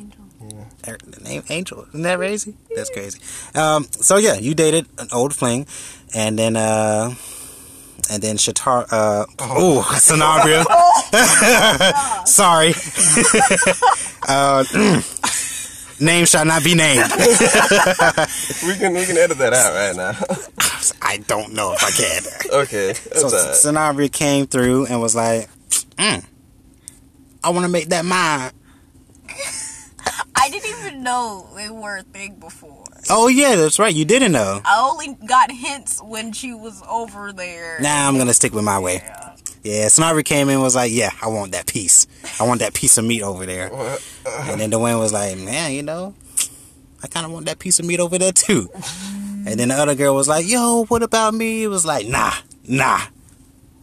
Her- 0.86 0.98
The 1.04 1.20
name 1.24 1.42
Angel. 1.48 1.86
Isn't 1.88 2.02
that 2.02 2.18
crazy? 2.18 2.54
That's 2.76 2.90
crazy. 2.90 3.18
Um, 3.54 3.86
so 3.90 4.16
yeah, 4.18 4.34
you 4.34 4.54
dated 4.54 4.86
an 4.98 5.08
old 5.12 5.34
fling, 5.34 5.66
and 6.14 6.38
then 6.38 6.56
uh, 6.56 7.14
and 8.10 8.22
then 8.22 8.36
Shatar. 8.36 8.86
Uh, 8.90 9.24
oh, 9.40 9.82
Sanabria. 10.00 10.64
Sorry. 12.26 12.74
uh, 14.28 14.64
name 16.00 16.26
shall 16.26 16.44
not 16.44 16.62
be 16.64 16.74
named. 16.74 17.04
We 18.66 18.76
can 18.76 18.94
we 18.94 19.04
can 19.06 19.16
edit 19.18 19.38
that 19.38 19.52
out 19.52 19.74
right 19.74 19.94
now. 19.96 20.16
I 21.02 21.18
don't 21.18 21.52
know 21.54 21.72
if 21.74 21.82
I 21.84 21.90
can. 21.90 22.22
okay, 22.62 22.86
that's 22.92 23.20
So 23.20 23.26
all 23.26 23.32
right. 23.32 23.94
Sanabria 23.96 24.10
came 24.12 24.46
through 24.46 24.86
and 24.86 25.00
was 25.00 25.14
like, 25.14 25.48
mm, 25.96 26.24
"I 27.42 27.50
want 27.50 27.64
to 27.64 27.68
make 27.70 27.88
that 27.90 28.04
mine." 28.04 28.50
I 30.36 30.50
didn't 30.50 30.70
even 30.78 31.02
know 31.02 31.48
they 31.56 31.70
were 31.70 31.98
a 31.98 32.02
thing 32.02 32.36
before. 32.36 32.84
Oh 33.10 33.28
yeah, 33.28 33.54
that's 33.56 33.78
right. 33.78 33.94
You 33.94 34.04
didn't 34.04 34.32
know. 34.32 34.60
I 34.64 34.80
only 34.90 35.16
got 35.26 35.50
hints 35.50 36.02
when 36.02 36.32
she 36.32 36.52
was 36.54 36.82
over 36.88 37.32
there. 37.32 37.78
Nah, 37.80 38.08
I'm 38.08 38.18
gonna 38.18 38.34
stick 38.34 38.52
with 38.52 38.64
my 38.64 38.78
way. 38.78 38.94
Yeah. 39.04 39.30
Yeah, 39.64 39.88
Sniper 39.88 40.22
came 40.22 40.48
in 40.48 40.54
and 40.56 40.62
was 40.62 40.74
like, 40.76 40.92
"Yeah, 40.92 41.10
I 41.22 41.28
want 41.28 41.52
that 41.52 41.66
piece. 41.66 42.06
I 42.38 42.44
want 42.44 42.60
that 42.60 42.74
piece 42.74 42.98
of 42.98 43.04
meat 43.04 43.22
over 43.22 43.46
there." 43.46 43.72
And 43.72 44.60
then 44.60 44.70
Dwayne 44.70 44.98
was 45.00 45.12
like, 45.12 45.36
"Man, 45.38 45.72
you 45.72 45.82
know, 45.82 46.14
I 47.02 47.06
kind 47.08 47.24
of 47.26 47.32
want 47.32 47.46
that 47.46 47.58
piece 47.58 47.78
of 47.78 47.86
meat 47.86 47.98
over 47.98 48.18
there 48.18 48.32
too." 48.32 48.68
And 49.46 49.58
then 49.58 49.68
the 49.68 49.74
other 49.74 49.94
girl 49.94 50.14
was 50.14 50.28
like, 50.28 50.46
"Yo, 50.46 50.84
what 50.86 51.02
about 51.02 51.32
me?" 51.34 51.62
It 51.64 51.68
was 51.68 51.84
like, 51.86 52.06
"Nah, 52.06 52.32
nah, 52.68 53.00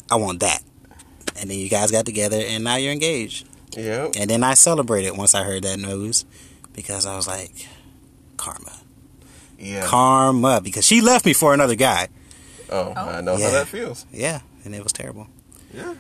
I 0.10 0.16
want 0.16 0.40
that." 0.42 0.62
And 1.40 1.50
then 1.50 1.58
you 1.58 1.68
guys 1.70 1.90
got 1.92 2.06
together, 2.06 2.38
and 2.40 2.64
now 2.64 2.76
you're 2.76 2.92
engaged. 2.94 3.48
Yep. 3.76 4.12
And 4.20 4.30
then 4.30 4.44
I 4.44 4.54
celebrated 4.54 5.18
once 5.18 5.34
I 5.34 5.44
heard 5.44 5.64
that 5.64 5.80
news 5.80 6.26
because 6.74 7.06
I 7.08 7.16
was 7.16 7.28
like, 7.28 7.52
"Karma, 8.38 8.74
Yeah. 9.58 9.86
karma," 9.88 10.62
because 10.62 10.86
she 10.86 11.02
left 11.02 11.26
me 11.26 11.34
for 11.34 11.54
another 11.56 11.76
guy. 11.76 12.08
oh, 12.70 12.94
I 12.96 13.22
know 13.22 13.36
Yeah. 13.38 13.46
how 13.48 13.52
that 13.52 13.68
feels. 13.68 14.06
Yeah, 14.12 14.42
and 14.64 14.74
it 14.76 14.84
was 14.84 14.94
terrible. 14.94 15.28
Yeah. 15.74 15.96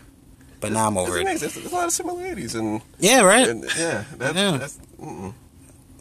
But 0.60 0.72
now 0.74 0.88
I'm 0.88 0.98
It's 0.98 1.08
over 1.10 1.18
it. 1.18 1.22
amazing. 1.22 1.40
There's, 1.40 1.54
there's 1.56 1.72
a 1.72 1.76
lot 1.76 1.86
of 1.86 1.92
similarities, 1.94 2.54
and, 2.56 2.82
Yeah, 3.00 3.22
right. 3.22 3.48
and 3.48 3.64
yeah, 3.78 4.04
that, 4.18 4.36
Yeah. 4.36 4.58
that's. 4.58 4.78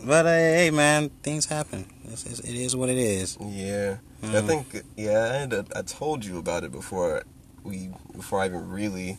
But 0.05 0.27
uh, 0.27 0.31
hey, 0.31 0.71
man, 0.71 1.11
things 1.23 1.47
happen. 1.47 1.87
It's, 2.05 2.25
it's, 2.27 2.41
it 2.41 2.55
is 2.55 2.75
what 2.77 2.89
it 2.89 2.99
is. 2.99 3.37
yeah. 3.41 3.97
I 4.23 4.27
Mm. 4.27 4.47
think 4.47 4.83
yeah, 4.97 5.31
I 5.33 5.37
ended, 5.39 5.67
I 5.75 5.81
told 5.81 6.27
you 6.27 6.37
about 6.39 6.63
it 6.65 6.73
before 6.73 7.23
we 7.65 7.91
before 8.15 8.41
I 8.43 8.47
even 8.47 8.69
really 8.69 9.17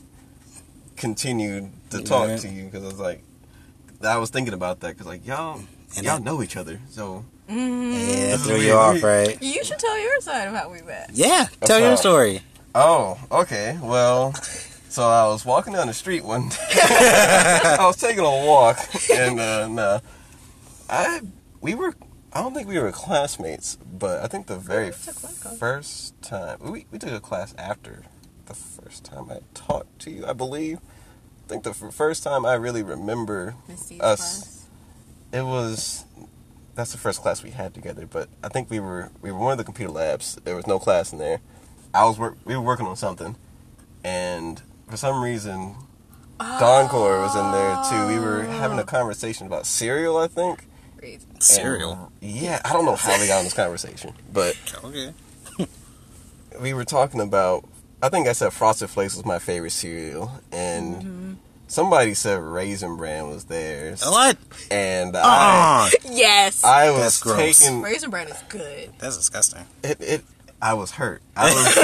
continued 0.96 1.72
to 1.90 2.04
talk 2.04 2.28
Right. 2.28 2.40
to 2.40 2.48
you 2.48 2.66
because 2.66 2.84
I 2.84 2.88
was 2.88 3.00
like, 3.00 3.24
I 4.04 4.18
was 4.18 4.30
thinking 4.30 4.54
about 4.54 4.80
that 4.82 4.90
because 4.90 5.08
like 5.08 5.26
y'all 5.26 5.60
And 5.98 6.06
y'all 6.06 6.18
that- 6.18 6.24
know 6.24 6.44
each 6.44 6.56
other, 6.58 6.80
so 6.90 7.26
Yeah, 7.50 7.56
This 7.56 8.42
is 8.42 8.46
threw 8.48 8.58
you 8.58 8.74
off, 8.86 9.02
right? 9.04 9.42
You 9.42 9.64
should 9.64 9.80
tell 9.80 10.00
your 10.00 10.22
side 10.22 10.48
of 10.48 10.54
how 10.56 10.70
we 10.70 10.82
met. 10.84 11.10
Yeah, 11.14 11.48
tell 11.66 11.80
your 11.80 11.98
story. 11.98 12.42
Oh, 12.74 13.20
okay. 13.32 13.78
Well, 13.82 14.34
so 14.34 15.04
I 15.04 15.26
was 15.28 15.46
walking 15.46 15.74
down 15.74 15.88
the 15.88 15.94
street 15.94 16.24
one 16.24 16.50
day. 16.50 16.56
I 16.74 17.78
was 17.82 17.98
taking 17.98 18.20
a 18.24 18.46
walk, 18.46 18.78
and 19.12 19.40
uh, 19.80 20.00
I 20.90 21.22
we 21.60 21.76
were. 21.76 21.94
I 22.34 22.42
don't 22.42 22.54
think 22.54 22.68
we 22.70 22.80
were 22.80 22.92
classmates, 22.94 23.76
but 23.76 24.24
I 24.24 24.28
think 24.28 24.48
the 24.48 24.56
very 24.56 24.86
we 24.86 24.92
took 24.92 25.22
one 25.22 25.34
class. 25.34 25.58
first 25.58 26.22
time 26.22 26.60
we 26.62 26.86
we 26.92 26.98
took 26.98 27.12
a 27.12 27.20
class 27.20 27.54
after 27.58 28.04
the 28.46 28.54
first 28.54 29.04
time 29.04 29.30
I 29.30 29.40
talked 29.54 30.00
to 30.00 30.12
you. 30.12 30.26
I 30.26 30.34
believe. 30.34 30.78
I 31.46 31.50
think 31.50 31.64
the 31.64 31.72
f- 31.72 31.94
first 31.94 32.24
time 32.24 32.46
I 32.46 32.54
really 32.54 32.84
remember 32.84 33.56
us. 33.70 33.98
class. 34.00 34.66
it 35.34 35.42
was. 35.44 36.06
That's 36.74 36.94
the 36.94 36.98
first 36.98 37.22
class 37.22 37.44
we 37.44 37.50
had 37.50 37.74
together, 37.74 38.06
but 38.10 38.30
I 38.42 38.48
think 38.48 38.70
we 38.70 38.80
were 38.80 39.12
we 39.22 39.30
were 39.30 39.38
one 39.40 39.52
of 39.52 39.58
the 39.58 39.66
computer 39.66 39.92
labs. 39.92 40.36
There 40.46 40.56
was 40.56 40.66
no 40.68 40.80
class 40.80 41.12
in 41.12 41.20
there. 41.20 41.42
I 41.94 42.06
was 42.06 42.18
work. 42.20 42.38
We 42.46 42.56
were 42.56 42.62
working 42.62 42.86
on 42.88 42.96
something, 42.96 43.36
and 44.04 44.62
for 44.90 44.98
some 44.98 45.22
reason, 45.22 45.76
Doncor 46.40 47.22
was 47.22 47.36
in 47.36 47.52
there 47.52 47.78
too. 47.90 48.08
We 48.14 48.20
were 48.20 48.44
having 48.44 48.80
a 48.80 48.84
conversation 48.84 49.48
about 49.48 49.66
cereal, 49.66 50.18
I 50.18 50.28
think. 50.28 50.66
Great. 50.98 51.22
Cereal. 51.42 52.12
And, 52.22 52.32
yeah, 52.32 52.62
I 52.64 52.74
don't 52.74 52.86
know 52.86 52.96
how 52.96 53.20
we 53.20 53.28
got 53.28 53.40
on 53.40 53.44
this 53.44 53.54
conversation, 53.54 54.14
but 54.32 54.56
Okay. 54.84 55.14
we 56.62 56.74
were 56.74 56.86
talking 56.86 57.22
about. 57.22 57.66
I 58.04 58.10
think 58.10 58.28
I 58.28 58.34
said 58.34 58.52
Frosted 58.52 58.90
Flakes 58.90 59.16
was 59.16 59.26
my 59.26 59.38
favorite 59.40 59.72
cereal, 59.72 60.32
and 60.52 60.96
Mm-hmm. 60.96 61.34
somebody 61.68 62.14
said 62.16 62.40
Raisin 62.42 62.98
Bran 62.98 63.28
was 63.30 63.44
theirs, 63.46 64.02
What? 64.04 64.38
and 64.72 65.16
I, 65.16 65.22
Ah, 65.24 65.90
Yes. 66.10 66.64
I 66.64 66.90
was 66.90 67.00
That's 67.02 67.22
gross. 67.22 67.60
taking 67.60 67.82
Raisin 67.84 68.10
bran 68.10 68.28
is 68.28 68.42
good. 68.50 68.92
that's 68.98 69.18
disgusting. 69.18 69.66
it, 69.84 70.02
it 70.02 70.24
I 70.62 70.74
was 70.76 70.92
hurt. 70.92 71.24
I 71.36 71.46
was 71.46 71.78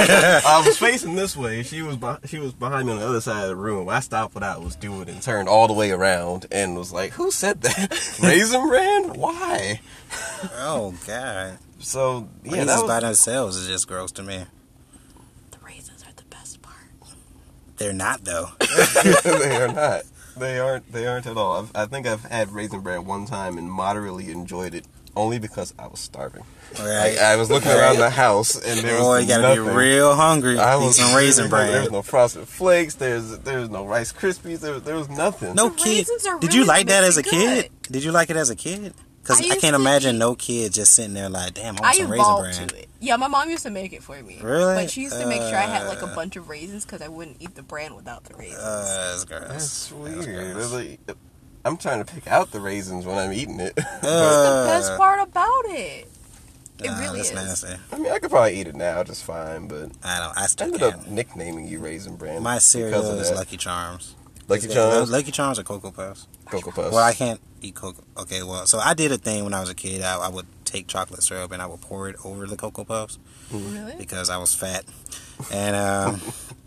I 0.44 0.62
was 0.64 0.78
facing 0.78 1.16
this 1.16 1.36
way. 1.36 1.64
She 1.64 1.82
was 1.82 1.96
beh- 1.96 2.28
she 2.28 2.38
was 2.38 2.52
behind 2.52 2.86
me 2.86 2.92
on 2.92 3.00
the 3.00 3.06
other 3.08 3.20
side 3.20 3.42
of 3.42 3.48
the 3.48 3.56
room. 3.56 3.88
I 3.88 3.98
stopped 4.00 4.34
what 4.34 4.44
I 4.44 4.56
was 4.56 4.76
doing 4.76 5.08
and 5.08 5.20
turned 5.20 5.48
all 5.48 5.66
the 5.66 5.72
way 5.72 5.90
around 5.90 6.46
and 6.52 6.76
was 6.76 6.92
like, 6.92 7.12
"Who 7.14 7.30
said 7.32 7.62
that? 7.62 8.18
Raisin 8.22 8.68
Bran? 8.68 9.14
Why?" 9.14 9.80
Oh 10.58 10.94
God. 11.06 11.58
So 11.80 12.28
yeah, 12.44 12.52
Raisins 12.52 12.82
that 12.82 12.86
by 12.86 13.00
themselves 13.00 13.56
is 13.56 13.66
just 13.66 13.88
gross 13.88 14.12
to 14.12 14.22
me. 14.22 14.44
The 15.50 15.58
raisins 15.64 16.04
are 16.04 16.12
the 16.14 16.24
best 16.24 16.62
part. 16.62 16.76
They're 17.78 17.92
not 17.92 18.24
though. 18.24 18.50
they 19.24 19.56
are 19.56 19.72
not. 19.72 20.02
They 20.36 20.60
aren't. 20.60 20.92
They 20.92 21.06
aren't 21.06 21.26
at 21.26 21.36
all. 21.36 21.58
I've, 21.58 21.70
I 21.74 21.86
think 21.86 22.06
I've 22.06 22.24
had 22.24 22.52
Raisin 22.52 22.80
Bran 22.80 23.04
one 23.06 23.26
time 23.26 23.58
and 23.58 23.68
moderately 23.70 24.30
enjoyed 24.30 24.72
it, 24.74 24.86
only 25.18 25.38
because 25.38 25.74
I 25.78 25.86
was 25.88 26.00
starving. 26.00 26.44
Right. 26.78 27.18
I, 27.18 27.32
I 27.32 27.36
was 27.36 27.50
looking 27.50 27.70
around 27.70 27.96
the 27.96 28.10
house 28.10 28.54
and 28.54 28.80
there 28.80 28.94
was 28.98 29.02
Boy, 29.02 29.18
you 29.20 29.28
gotta 29.28 29.42
nothing. 29.42 29.64
be 29.64 29.70
real 29.70 30.14
hungry. 30.14 30.58
I 30.58 30.76
was 30.76 30.96
some 30.96 31.14
raisin 31.16 31.50
There 31.50 31.66
bran. 31.66 31.82
was 31.82 31.90
no 31.90 32.02
frosted 32.02 32.46
flakes. 32.46 32.94
There's 32.94 33.38
there 33.40 33.60
was 33.60 33.70
no 33.70 33.84
Rice 33.86 34.12
Krispies. 34.12 34.60
There, 34.60 34.78
there 34.80 34.96
was 34.96 35.08
nothing. 35.08 35.54
No 35.54 35.70
The 35.70 35.76
kid. 35.76 35.86
raisins 35.98 36.26
are 36.26 36.38
Did 36.38 36.54
you 36.54 36.64
like 36.64 36.86
that 36.86 37.04
as 37.04 37.16
a 37.18 37.22
mixy 37.22 37.30
kid? 37.30 37.70
Did 37.90 38.04
you 38.04 38.12
like 38.12 38.30
it 38.30 38.36
as 38.36 38.50
a 38.50 38.56
kid? 38.56 38.94
Because 39.22 39.40
I 39.46 39.54
I, 39.54 39.58
can't 39.58 39.76
imagine 39.76 40.16
eat- 40.16 40.18
no 40.20 40.34
kid 40.34 40.72
just 40.72 40.92
sitting 40.94 41.12
there 41.14 41.28
like, 41.28 41.52
damn, 41.54 41.76
I 41.76 41.80
want 41.80 41.84
I 41.84 41.92
some 41.98 42.10
raisin 42.10 42.20
evolved 42.20 42.56
bran. 42.56 42.68
to 42.68 42.76
it. 42.78 42.88
Yeah, 43.00 43.16
my 43.16 43.28
mom 43.28 43.48
used 43.50 43.62
to 43.64 43.70
make 43.70 43.92
it 43.92 44.02
for 44.02 44.20
me. 44.22 44.38
Really? 44.42 44.74
But 44.74 44.90
she 44.90 45.02
used 45.02 45.18
to 45.20 45.26
make 45.26 45.40
sure 45.42 45.56
I 45.56 45.62
had 45.66 45.86
like 45.86 46.00
a 46.02 46.06
Uh. 46.06 46.14
bunch 46.14 46.36
of 46.36 46.48
raisins 46.48 46.84
because 46.84 47.02
I 47.02 47.08
wouldn't 47.08 47.36
eat 47.40 47.54
the 47.54 47.62
bran 47.62 47.94
without 47.94 48.24
the 48.24 48.34
raisins. 48.34 48.58
Uh, 48.62 49.10
that's 49.12 49.24
gross. 49.24 49.40
That's 49.48 49.88
That's 49.88 50.26
weird. 50.26 50.54
gross. 50.54 50.96
It's 51.74 51.84
like- 51.84 51.94
I'm 51.94 52.04
trying 52.04 52.04
to 52.04 52.12
pick 52.14 52.26
out 52.32 52.50
the 52.50 52.60
raisins 52.60 53.04
when 53.06 53.16
I'm 53.18 53.32
eating 53.32 53.60
it. 53.60 53.74
That's 53.76 54.00
the 54.02 54.08
Uh, 54.08 54.66
best 54.66 54.96
part 54.96 55.20
about 55.20 55.64
it. 55.66 56.08
It 56.80 56.86
nah, 56.86 56.98
really 57.00 57.18
that's 57.18 57.30
is. 57.30 57.34
nasty. 57.64 57.76
I 57.92 57.98
mean, 57.98 58.12
I 58.12 58.18
could 58.20 58.30
probably 58.30 58.60
eat 58.60 58.68
it 58.68 58.76
now 58.76 59.02
just 59.02 59.24
fine, 59.24 59.66
but 59.66 59.90
I 60.04 60.18
don't. 60.20 60.38
I 60.38 60.44
I 60.44 60.46
still 60.46 60.66
ended 60.66 60.80
can't. 60.80 60.94
up 60.94 61.06
nicknaming 61.08 61.66
you 61.66 61.80
Raisin 61.80 62.14
Brand. 62.16 62.44
My 62.44 62.58
cereal 62.58 63.00
because 63.00 63.08
of 63.14 63.20
is 63.20 63.30
that. 63.30 63.36
Lucky 63.36 63.56
Charms. 63.56 64.14
Lucky 64.46 64.60
Is 64.68 64.68
that- 64.68 64.74
Charms, 64.74 65.10
Lucky 65.10 65.30
Charms 65.32 65.58
or 65.58 65.64
Cocoa 65.64 65.90
Puffs. 65.90 66.26
Cocoa 66.46 66.70
Puffs. 66.70 66.94
Well, 66.94 67.02
I 67.04 67.12
can't 67.14 67.40
eat 67.62 67.74
Cocoa. 67.74 68.04
Okay, 68.16 68.42
well, 68.44 68.64
so 68.66 68.78
I 68.78 68.94
did 68.94 69.10
a 69.12 69.18
thing 69.18 69.42
when 69.44 69.54
I 69.54 69.60
was 69.60 69.68
a 69.70 69.74
kid. 69.74 70.02
I, 70.02 70.18
I 70.18 70.28
would 70.28 70.46
take 70.64 70.86
chocolate 70.86 71.22
syrup 71.22 71.50
and 71.50 71.60
I 71.60 71.66
would 71.66 71.80
pour 71.80 72.08
it 72.08 72.16
over 72.24 72.46
the 72.46 72.56
Cocoa 72.56 72.84
Puffs 72.84 73.18
Really? 73.50 73.96
because 73.98 74.30
I 74.30 74.36
was 74.36 74.54
fat. 74.54 74.84
And 75.52 75.74
um, 75.74 76.20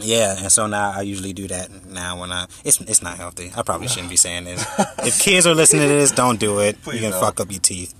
yeah, 0.00 0.36
and 0.38 0.50
so 0.50 0.66
now 0.66 0.92
I 0.96 1.02
usually 1.02 1.32
do 1.32 1.48
that 1.48 1.86
now 1.86 2.18
when 2.20 2.32
I. 2.32 2.46
It's 2.64 2.80
it's 2.80 3.02
not 3.02 3.16
healthy. 3.18 3.52
I 3.56 3.62
probably 3.62 3.88
shouldn't 3.88 4.10
be 4.10 4.16
saying 4.16 4.44
this. 4.44 4.64
if 4.98 5.20
kids 5.20 5.46
are 5.46 5.54
listening 5.54 5.82
to 5.88 5.94
this, 5.94 6.10
don't 6.12 6.40
do 6.40 6.60
it. 6.60 6.80
Please 6.82 6.94
you 6.96 7.00
can 7.02 7.10
don't. 7.10 7.20
fuck 7.20 7.40
up 7.40 7.50
your 7.50 7.60
teeth. 7.60 7.94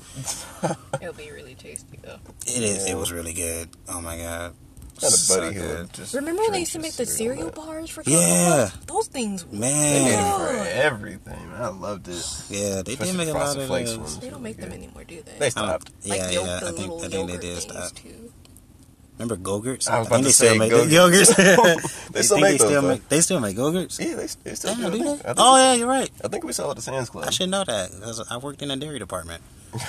It'll 1.00 1.12
be 1.14 1.30
really 1.30 1.54
tasty 1.54 1.98
though. 2.02 2.18
It 2.46 2.62
is. 2.62 2.86
Yeah. 2.86 2.92
It 2.92 2.96
was 2.96 3.12
really 3.12 3.34
good. 3.34 3.68
Oh 3.88 4.00
my 4.00 4.16
god. 4.16 4.54
I 5.00 5.04
had 5.06 5.14
a 5.14 5.16
So 5.16 5.40
buddy 5.40 5.54
who 5.56 5.60
good. 5.62 5.78
would 5.80 5.92
just 5.94 6.14
Remember 6.14 6.42
when 6.42 6.52
they 6.52 6.58
drink 6.58 6.60
used 6.60 6.72
to 6.74 6.78
make 6.78 6.92
the 6.92 7.06
cereal 7.06 7.36
cereal 7.50 7.60
on 7.60 7.66
bars 7.66 7.90
for 7.90 8.02
Yeah. 8.06 8.70
Cocoa 8.72 8.94
Those 8.94 9.06
things. 9.08 9.44
They 9.44 9.58
made 9.58 9.60
Man. 10.04 10.38
for 10.40 10.52
Good. 10.52 10.66
everything. 10.68 11.50
I 11.56 11.68
loved 11.68 12.06
it. 12.08 12.42
Yeah, 12.50 12.76
they 12.76 12.82
did 12.82 12.88
Especially 13.00 13.16
make 13.16 13.28
a 13.28 13.32
lot 13.32 13.38
Frosted 13.42 13.62
of 13.62 13.68
Flakes 13.68 13.90
those. 13.90 13.98
ones. 13.98 14.18
They 14.20 14.30
don't 14.30 14.42
make 14.42 14.56
them 14.58 14.70
anymore, 14.72 15.02
do 15.04 15.16
they? 15.22 15.32
They 15.38 15.46
I 15.46 15.50
don't- 15.50 15.50
stopped. 15.50 15.90
like 16.06 16.18
Yeah, 16.20 16.30
yeah. 16.30 16.40
the 16.40 16.54
I 16.54 16.58
think 16.60 16.78
little 16.78 16.98
I 16.98 17.00
think 17.00 17.12
they 17.12 17.18
yogurt 17.18 17.40
did 17.40 17.58
things, 17.58 17.62
stop. 17.62 17.92
Too. 17.96 18.32
Remember 19.22 19.36
Go-Gurts? 19.36 19.88
I 19.88 20.00
was 20.00 20.08
about 20.08 20.16
think 20.16 20.24
to 20.24 20.28
they 20.28 20.32
say 20.32 20.46
still 20.48 20.58
make 20.58 20.70
Go-Gurts. 20.70 21.34
Go-Gurts. 21.36 22.08
They 22.12 22.22
still 22.22 22.38
make 22.40 22.58
those, 22.58 22.68
still 22.68 22.82
make, 22.82 23.08
they 23.08 23.20
still 23.20 23.40
make 23.40 23.56
Go-Gurts? 23.56 23.98
Yeah, 24.00 24.16
they, 24.16 24.26
they 24.42 24.54
still 24.54 24.74
Damn, 24.74 24.90
do. 24.92 24.98
do 24.98 25.02
I 25.04 25.04
they? 25.04 25.10
think, 25.12 25.20
I 25.20 25.22
think, 25.28 25.36
Oh 25.38 25.56
yeah, 25.56 25.74
you're 25.74 25.86
right. 25.88 26.10
I 26.24 26.28
think 26.28 26.44
we 26.44 26.52
saw 26.52 26.66
it 26.68 26.70
at 26.70 26.76
the 26.76 26.82
Sam's 26.82 27.08
Club. 27.08 27.24
I 27.26 27.30
should 27.30 27.48
know 27.50 27.62
that 27.64 27.90
because 27.92 28.26
I 28.28 28.36
worked 28.38 28.60
in 28.62 28.68
the 28.68 28.76
dairy 28.76 28.98
department. 28.98 29.42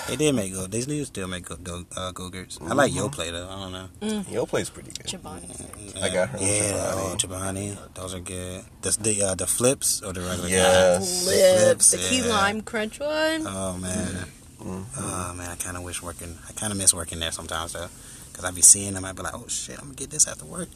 They 0.07 0.15
did 0.15 0.33
make 0.35 0.53
go. 0.53 0.65
They 0.67 0.81
do 0.81 1.03
still 1.03 1.27
make 1.27 1.43
go 1.45 1.55
go 1.57 1.83
uh, 1.97 2.11
go-gurts. 2.11 2.57
I 2.61 2.73
like 2.73 2.93
Yoplait 2.93 3.31
though. 3.31 3.49
I 3.49 3.59
don't 3.59 3.71
know. 3.73 4.21
Yoplait's 4.31 4.69
pretty 4.69 4.91
good. 4.91 5.07
Chobani's 5.07 5.57
there. 5.57 6.03
I 6.03 6.07
got 6.13 6.29
her 6.29 6.37
Yeah, 6.37 6.71
Chobani. 6.71 6.93
oh 6.95 7.15
Chobani. 7.17 7.93
Those 7.95 8.13
are 8.13 8.19
good. 8.21 8.63
The 8.81 8.97
the 9.01 9.23
uh, 9.23 9.35
the 9.35 9.47
flips 9.47 10.01
or 10.01 10.13
the 10.13 10.21
regular. 10.21 10.47
Yes. 10.47 11.25
Lips, 11.27 11.91
the 11.91 11.97
flips, 11.97 12.09
key 12.09 12.19
yeah. 12.21 12.33
lime 12.33 12.61
crunch 12.61 12.99
one. 13.01 13.43
Oh 13.45 13.77
man. 13.81 14.27
Mhm. 14.61 14.85
Oh 14.97 15.33
man, 15.35 15.49
I 15.49 15.55
kind 15.55 15.75
of 15.75 15.83
wish 15.83 16.01
working. 16.01 16.37
I 16.47 16.53
kind 16.53 16.71
of 16.71 16.77
miss 16.77 16.93
working 16.93 17.19
there 17.19 17.31
sometimes 17.33 17.73
though, 17.73 17.89
because 18.33 18.43
I 18.45 18.51
be 18.51 18.61
seeing 18.61 18.93
them. 18.95 19.05
I 19.05 19.13
be 19.13 19.21
like, 19.21 19.33
oh 19.35 19.45
shit, 19.47 19.77
I'm 19.77 19.85
gonna 19.85 19.95
get 19.95 20.09
this 20.09 20.27
after 20.27 20.43
work. 20.45 20.67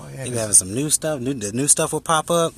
Oh, 0.00 0.06
yeah, 0.08 0.18
They 0.18 0.24
be 0.24 0.30
'cause- 0.30 0.38
having 0.40 0.54
some 0.54 0.74
new 0.74 0.90
stuff. 0.90 1.20
New 1.20 1.34
the 1.34 1.50
new 1.52 1.66
stuff 1.66 1.92
will 1.92 2.00
pop 2.00 2.30
up. 2.30 2.52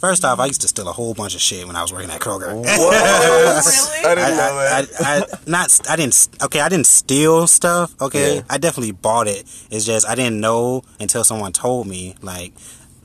First 0.00 0.24
off, 0.24 0.40
I 0.40 0.46
used 0.46 0.62
to 0.62 0.68
steal 0.68 0.88
a 0.88 0.92
whole 0.92 1.12
bunch 1.12 1.34
of 1.34 1.42
shit 1.42 1.66
when 1.66 1.76
I 1.76 1.82
was 1.82 1.92
working 1.92 2.08
at 2.10 2.20
Kroger. 2.20 2.56
What? 2.56 2.66
Oh, 2.78 3.60
really? 3.66 4.06
I 4.06 4.14
didn't 4.14 4.36
know 4.36 4.56
I. 4.56 4.86
I, 4.98 5.18
I, 5.18 5.22
not 5.46 5.78
I 5.90 5.96
didn't 5.96 6.28
okay 6.42 6.60
I 6.60 6.68
didn't 6.70 6.86
steal 6.86 7.46
stuff 7.46 7.94
okay 8.00 8.36
Yeah. 8.36 8.42
I 8.48 8.56
definitely 8.56 8.92
bought 8.92 9.28
it 9.28 9.44
it's 9.70 9.84
just 9.84 10.08
I 10.08 10.14
didn't 10.14 10.40
know 10.40 10.82
until 10.98 11.22
someone 11.22 11.52
told 11.52 11.86
me 11.86 12.14
like 12.22 12.54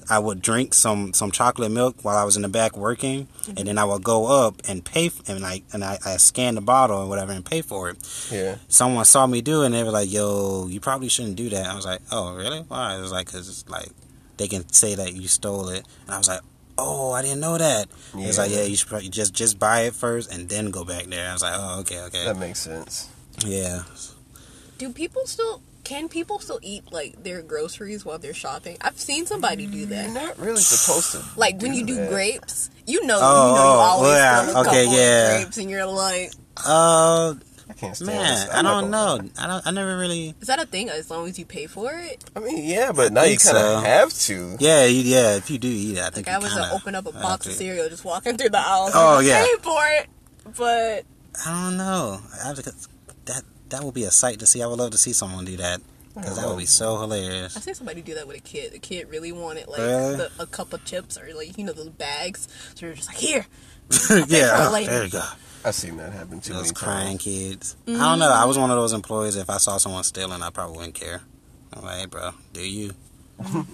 I 0.09 0.19
would 0.19 0.41
drink 0.41 0.73
some 0.73 1.13
some 1.13 1.31
chocolate 1.31 1.71
milk 1.71 2.03
while 2.03 2.17
I 2.17 2.23
was 2.23 2.35
in 2.35 2.41
the 2.43 2.47
back 2.49 2.77
working 2.77 3.27
and 3.47 3.67
then 3.67 3.77
I 3.77 3.85
would 3.85 4.03
go 4.03 4.25
up 4.45 4.61
and 4.67 4.83
pay 4.85 5.07
f- 5.07 5.27
and 5.27 5.41
like 5.41 5.63
and 5.73 5.83
I, 5.83 5.97
I 6.05 6.17
scan 6.17 6.55
the 6.55 6.61
bottle 6.61 6.99
and 7.01 7.09
whatever 7.09 7.31
and 7.31 7.43
pay 7.45 7.61
for 7.61 7.89
it 7.89 7.97
yeah. 8.31 8.55
someone 8.67 9.05
saw 9.05 9.25
me 9.27 9.41
do 9.41 9.63
it 9.63 9.67
and 9.67 9.75
they 9.75 9.83
were 9.83 9.91
like 9.91 10.11
yo 10.11 10.67
you 10.67 10.79
probably 10.79 11.09
shouldn't 11.09 11.35
do 11.37 11.49
that 11.49 11.65
I 11.65 11.75
was 11.75 11.85
like 11.85 12.01
oh 12.11 12.35
really 12.35 12.59
why 12.67 12.95
it 12.97 13.01
was 13.01 13.11
like 13.11 13.27
because 13.27 13.49
it's 13.49 13.67
like 13.69 13.89
they 14.37 14.47
can 14.47 14.67
say 14.71 14.95
that 14.95 15.13
you 15.13 15.27
stole 15.27 15.69
it 15.69 15.85
and 16.05 16.13
I 16.15 16.17
was 16.17 16.27
like 16.27 16.41
oh 16.77 17.11
I 17.13 17.21
didn't 17.21 17.39
know 17.39 17.57
that 17.57 17.87
Yeah. 18.15 18.27
it's 18.27 18.37
like 18.37 18.51
Yeah. 18.51 18.57
yeah 18.59 18.63
you 18.65 18.75
should 18.75 18.89
probably 18.89 19.09
just 19.09 19.33
just 19.33 19.57
buy 19.59 19.81
it 19.81 19.95
first 19.95 20.31
and 20.31 20.49
then 20.49 20.71
go 20.71 20.83
back 20.85 21.05
there 21.05 21.29
I 21.29 21.33
was 21.33 21.41
like 21.41 21.53
oh 21.55 21.79
okay 21.81 22.01
okay 22.01 22.25
That 22.25 22.37
makes 22.37 22.59
sense. 22.59 23.09
Yeah. 23.45 23.83
Do 24.77 24.91
people 24.91 25.25
still? 25.25 25.61
Can 25.85 26.09
people 26.09 26.39
still 26.39 26.59
eat 26.61 26.91
like 26.91 27.23
their 27.23 27.41
groceries 27.41 28.03
while 28.03 28.17
they're 28.19 28.33
shopping? 28.33 28.75
I've 28.81 28.99
seen 28.99 29.25
somebody 29.27 29.67
do 29.67 29.77
You're 29.77 29.87
that. 29.87 30.09
not 30.11 30.37
really 30.39 30.61
supposed 30.61 31.11
to. 31.13 31.39
Like 31.39 31.61
when 31.61 31.73
you 31.73 31.85
do 31.85 31.95
that. 31.95 32.09
grapes, 32.09 32.69
you 32.87 33.05
know, 33.05 33.19
Oh, 33.21 33.47
you 33.49 33.55
know, 33.55 33.61
you 33.61 33.69
oh, 33.69 33.79
always 33.79 34.11
yeah, 34.13 34.41
spill 34.43 34.55
a 34.57 34.61
okay, 34.61 34.83
couple 34.85 34.97
yeah. 34.99 35.27
of 35.37 35.41
grapes, 35.43 35.57
and 35.57 35.69
you're 35.69 35.85
like, 35.85 36.31
Uh, 36.65 37.35
I 37.69 37.73
can't 37.73 37.95
stand 37.95 38.07
man. 38.19 38.49
I 38.51 38.61
don't 38.61 38.91
gonna- 38.91 39.21
know. 39.23 39.29
I 39.39 39.47
don't. 39.47 39.67
I 39.67 39.71
never 39.71 39.97
really. 39.97 40.33
is 40.41 40.47
that 40.47 40.59
a 40.61 40.65
thing? 40.65 40.89
As 40.89 41.09
long 41.09 41.27
as 41.27 41.37
you 41.39 41.45
pay 41.45 41.67
for 41.67 41.91
it, 41.93 42.23
I 42.35 42.39
mean, 42.39 42.63
yeah, 42.67 42.91
but 42.91 43.11
now 43.13 43.23
you 43.23 43.37
kind 43.37 43.57
of 43.57 43.79
so. 43.83 43.85
have 43.85 44.13
to. 44.13 44.57
Yeah, 44.59 44.85
you, 44.85 45.01
yeah. 45.01 45.35
If 45.35 45.49
you 45.51 45.57
do 45.59 45.67
eat 45.67 45.97
it, 45.97 46.03
I 46.03 46.09
think 46.09 46.27
like 46.27 46.35
I 46.35 46.39
was 46.39 46.49
kinda 46.53 46.67
to 46.69 46.73
open 46.75 46.95
up 46.95 47.05
a 47.07 47.11
box 47.11 47.45
of 47.47 47.53
cereal, 47.53 47.89
just 47.89 48.05
walking 48.05 48.37
through 48.37 48.49
the 48.49 48.59
aisles. 48.59 48.91
Oh, 48.95 49.15
like, 49.17 49.25
yeah. 49.27 49.43
pay 49.43 49.55
for 49.61 49.81
it, 49.99 50.07
but 50.57 51.05
I 51.45 51.63
don't 51.63 51.77
know. 51.77 52.19
I, 52.43 52.53
that 52.53 52.87
that 53.69 53.83
would 53.83 53.93
be 53.93 54.03
a 54.03 54.11
sight 54.11 54.39
to 54.39 54.45
see. 54.45 54.61
I 54.61 54.67
would 54.67 54.79
love 54.79 54.91
to 54.91 54.97
see 54.97 55.13
someone 55.13 55.45
do 55.45 55.57
that 55.57 55.81
because 56.15 56.37
that 56.37 56.47
would 56.47 56.57
be 56.57 56.65
so 56.65 56.99
hilarious. 56.99 57.57
I 57.57 57.59
seen 57.59 57.73
somebody 57.75 58.01
do 58.01 58.15
that 58.15 58.27
with 58.27 58.37
a 58.37 58.41
kid. 58.41 58.71
The 58.73 58.79
kid 58.79 59.09
really 59.09 59.31
wanted 59.31 59.67
like 59.67 59.79
Really? 59.79 60.15
the, 60.17 60.31
a 60.39 60.45
cup 60.45 60.71
of 60.73 60.83
chips 60.85 61.17
or 61.17 61.27
like 61.35 61.57
you 61.57 61.63
know 61.65 61.73
those 61.73 61.89
bags. 61.89 62.47
So 62.75 62.85
you're 62.85 62.95
just 62.95 63.09
like, 63.09 63.17
here, 63.17 63.45
yeah, 64.27 64.69
for 64.69 64.81
there 64.85 65.05
you 65.05 65.09
go. 65.11 65.23
I've 65.63 65.73
seen 65.75 65.97
that 65.97 66.13
happen 66.13 66.41
too 66.41 66.53
Those 66.53 66.63
many 66.65 66.73
crying 66.75 67.07
times. 67.17 67.23
kids. 67.23 67.75
Mm-hmm. 67.87 67.99
I 68.01 68.09
don't 68.11 68.19
know. 68.19 68.31
I 68.31 68.45
was 68.45 68.57
one 68.57 68.69
of 68.69 68.77
those 68.77 68.93
employees. 68.93 69.35
If 69.35 69.49
I 69.49 69.57
saw 69.57 69.77
someone 69.77 70.03
stealing, 70.03 70.43
I 70.43 70.51
probably 70.51 70.77
wouldn't 70.77 70.93
care. 70.95 71.21
I'm 71.73 71.83
like, 71.83 71.99
hey, 72.01 72.05
bro, 72.05 72.31
do 72.53 72.61
you 72.61 72.91
do 73.43 73.65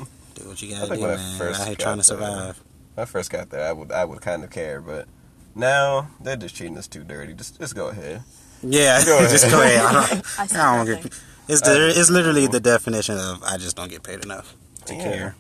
what 0.48 0.62
you 0.62 0.72
gotta 0.72 0.96
do, 0.96 1.02
when 1.02 1.12
I 1.12 1.16
man? 1.18 1.38
first 1.38 1.60
Out 1.62 1.68
here 1.68 1.76
got 1.76 1.84
trying 1.84 1.98
to 1.98 2.04
survive. 2.04 2.60
When 2.96 3.04
I 3.04 3.06
first 3.06 3.30
got 3.30 3.50
there, 3.50 3.68
I 3.68 3.74
would 3.74 3.92
I 3.92 4.06
would 4.06 4.22
kind 4.22 4.44
of 4.44 4.50
care, 4.50 4.80
but 4.82 5.08
now 5.54 6.08
they're 6.22 6.38
just 6.38 6.56
treating 6.56 6.78
us 6.78 6.88
too 6.88 7.04
dirty. 7.04 7.34
Just 7.34 7.60
just 7.60 7.76
go 7.76 7.88
ahead. 7.90 8.24
Yeah, 8.64 9.00
just 9.04 9.46
ahead. 9.46 9.52
go 9.52 9.62
ahead. 9.62 9.80
I 9.86 9.94
don't, 9.94 10.24
I 10.40 10.44
I 10.44 10.86
don't 10.86 10.86
get. 11.04 11.14
It's 11.48 11.62
the, 11.62 11.90
it's 11.96 12.10
literally 12.10 12.48
the 12.48 12.60
definition 12.60 13.18
of 13.18 13.44
I 13.44 13.58
just 13.58 13.76
don't 13.76 13.90
get 13.90 14.04
paid 14.04 14.24
enough 14.24 14.56
to 14.86 14.94
Yeah. 14.96 15.04
care. 15.04 15.36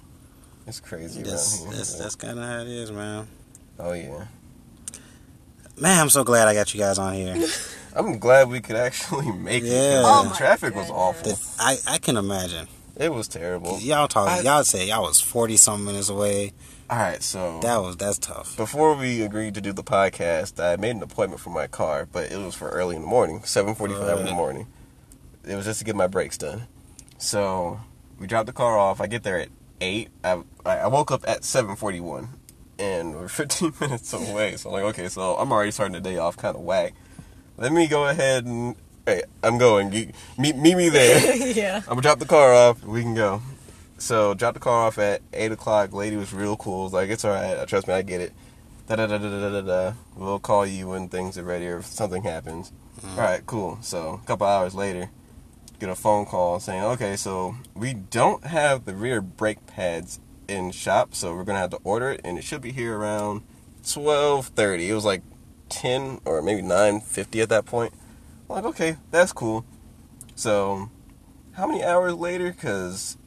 It's 0.67 0.79
crazy 0.79 1.21
That's 1.23 1.63
that's, 1.65 1.95
that's 1.95 2.15
kind 2.15 2.37
of 2.39 2.45
how 2.45 2.59
it 2.61 2.67
is, 2.67 2.91
man. 2.91 3.27
oh 3.79 3.93
yeah. 3.93 4.25
Man, 5.77 5.99
I'm 5.99 6.09
so 6.09 6.23
glad 6.23 6.47
I 6.47 6.53
got 6.53 6.73
you 6.73 6.79
guys 6.79 6.99
on 6.99 7.13
here. 7.13 7.35
I'm 7.95 8.19
glad 8.19 8.49
we 8.49 8.61
could 8.61 8.75
actually 8.75 9.31
make 9.31 9.63
it. 9.63 9.67
'cause 9.67 9.71
Yeah. 9.71 10.01
the 10.01 10.03
Oh 10.05 10.23
my 10.29 10.35
traffic 10.37 10.75
was 10.75 10.89
awful. 10.89 11.31
The- 11.31 11.39
I 11.59 11.77
I 11.87 11.97
can 11.97 12.17
imagine. 12.17 12.67
It 12.97 13.11
was 13.13 13.27
terrible. 13.27 13.79
Y'all 13.79 14.07
talk. 14.07 14.27
I- 14.29 14.41
y'all 14.41 14.63
say 14.63 14.87
y'all 14.87 15.03
was 15.03 15.19
forty 15.19 15.57
some 15.57 15.85
minutes 15.85 16.09
away. 16.09 16.53
All 16.91 16.97
right, 16.97 17.23
so 17.23 17.61
That 17.61 17.77
was 17.81 17.95
that's 17.95 18.17
tough. 18.17 18.57
before 18.57 18.95
we 18.97 19.21
agreed 19.21 19.53
to 19.53 19.61
do 19.61 19.71
the 19.71 19.83
podcast, 19.83 20.61
I 20.61 20.75
made 20.75 20.97
an 20.97 21.01
appointment 21.01 21.39
for 21.39 21.49
my 21.49 21.65
car, 21.67 22.05
but 22.11 22.29
it 22.29 22.37
was 22.37 22.53
for 22.53 22.67
early 22.67 22.97
in 22.97 23.03
the 23.03 23.07
morning, 23.07 23.43
seven 23.45 23.75
forty-five 23.75 24.19
in 24.19 24.25
the 24.25 24.33
morning. 24.33 24.67
It 25.47 25.55
was 25.55 25.63
just 25.63 25.79
to 25.79 25.85
get 25.85 25.95
my 25.95 26.07
brakes 26.07 26.37
done. 26.37 26.63
So 27.17 27.79
we 28.19 28.27
dropped 28.27 28.47
the 28.47 28.53
car 28.53 28.77
off. 28.77 28.99
I 28.99 29.07
get 29.07 29.23
there 29.23 29.39
at 29.39 29.47
eight. 29.79 30.09
I 30.25 30.41
I 30.65 30.87
woke 30.87 31.11
up 31.11 31.23
at 31.25 31.45
seven 31.45 31.77
forty-one, 31.77 32.27
and 32.77 33.15
we're 33.15 33.27
fifteen 33.41 33.71
minutes 33.79 34.11
away. 34.11 34.57
So 34.57 34.69
I'm 34.69 34.73
like, 34.73 34.83
okay, 34.93 35.07
so 35.07 35.37
I'm 35.37 35.49
already 35.53 35.71
starting 35.71 35.93
the 35.93 36.01
day 36.01 36.17
off 36.17 36.35
kind 36.35 36.57
of 36.57 36.61
whack. 36.61 36.93
Let 37.57 37.71
me 37.71 37.87
go 37.87 38.05
ahead 38.09 38.45
and 38.45 38.75
hey, 39.05 39.23
I'm 39.41 39.57
going. 39.57 39.91
Meet 40.37 40.57
meet 40.57 40.75
me 40.75 40.89
there. 40.89 41.37
yeah. 41.53 41.77
I'm 41.83 41.83
gonna 41.91 42.01
drop 42.01 42.19
the 42.19 42.25
car 42.25 42.51
off. 42.53 42.83
We 42.83 43.01
can 43.01 43.15
go. 43.15 43.41
So 44.01 44.33
dropped 44.33 44.55
the 44.55 44.59
car 44.59 44.87
off 44.87 44.97
at 44.97 45.21
eight 45.31 45.51
o'clock. 45.51 45.93
Lady 45.93 46.15
was 46.15 46.33
real 46.33 46.57
cool. 46.57 46.85
Was 46.85 46.93
like, 46.93 47.11
it's 47.11 47.23
all 47.23 47.31
right. 47.31 47.67
Trust 47.67 47.87
me, 47.87 47.93
I 47.93 48.01
get 48.01 48.19
it. 48.19 48.33
Da 48.87 48.95
da 48.95 49.05
da 49.05 49.19
da 49.19 49.29
da 49.29 49.49
da 49.49 49.61
da. 49.61 49.93
We'll 50.15 50.39
call 50.39 50.65
you 50.65 50.87
when 50.87 51.07
things 51.07 51.37
are 51.37 51.43
ready 51.43 51.67
or 51.67 51.77
if 51.77 51.85
something 51.85 52.23
happens. 52.23 52.71
Mm-hmm. 52.99 53.19
All 53.19 53.23
right, 53.25 53.45
cool. 53.45 53.77
So 53.81 54.19
a 54.21 54.25
couple 54.25 54.47
hours 54.47 54.73
later, 54.73 55.11
get 55.79 55.89
a 55.89 55.95
phone 55.95 56.25
call 56.25 56.59
saying, 56.59 56.83
okay, 56.83 57.15
so 57.15 57.55
we 57.75 57.93
don't 57.93 58.43
have 58.45 58.85
the 58.85 58.95
rear 58.95 59.21
brake 59.21 59.67
pads 59.67 60.19
in 60.47 60.71
shop, 60.71 61.13
so 61.13 61.35
we're 61.35 61.43
gonna 61.43 61.59
have 61.59 61.69
to 61.69 61.79
order 61.83 62.09
it, 62.09 62.21
and 62.23 62.39
it 62.39 62.43
should 62.43 62.61
be 62.61 62.71
here 62.71 62.97
around 62.97 63.43
twelve 63.87 64.47
thirty. 64.47 64.89
It 64.89 64.95
was 64.95 65.05
like 65.05 65.21
ten 65.69 66.19
or 66.25 66.41
maybe 66.41 66.63
nine 66.63 67.01
fifty 67.01 67.39
at 67.39 67.49
that 67.49 67.65
point. 67.65 67.93
I'm 68.49 68.55
like, 68.55 68.65
okay, 68.65 68.97
that's 69.11 69.31
cool. 69.31 69.63
So, 70.33 70.89
how 71.53 71.67
many 71.67 71.83
hours 71.83 72.15
later? 72.15 72.51
Because 72.51 73.17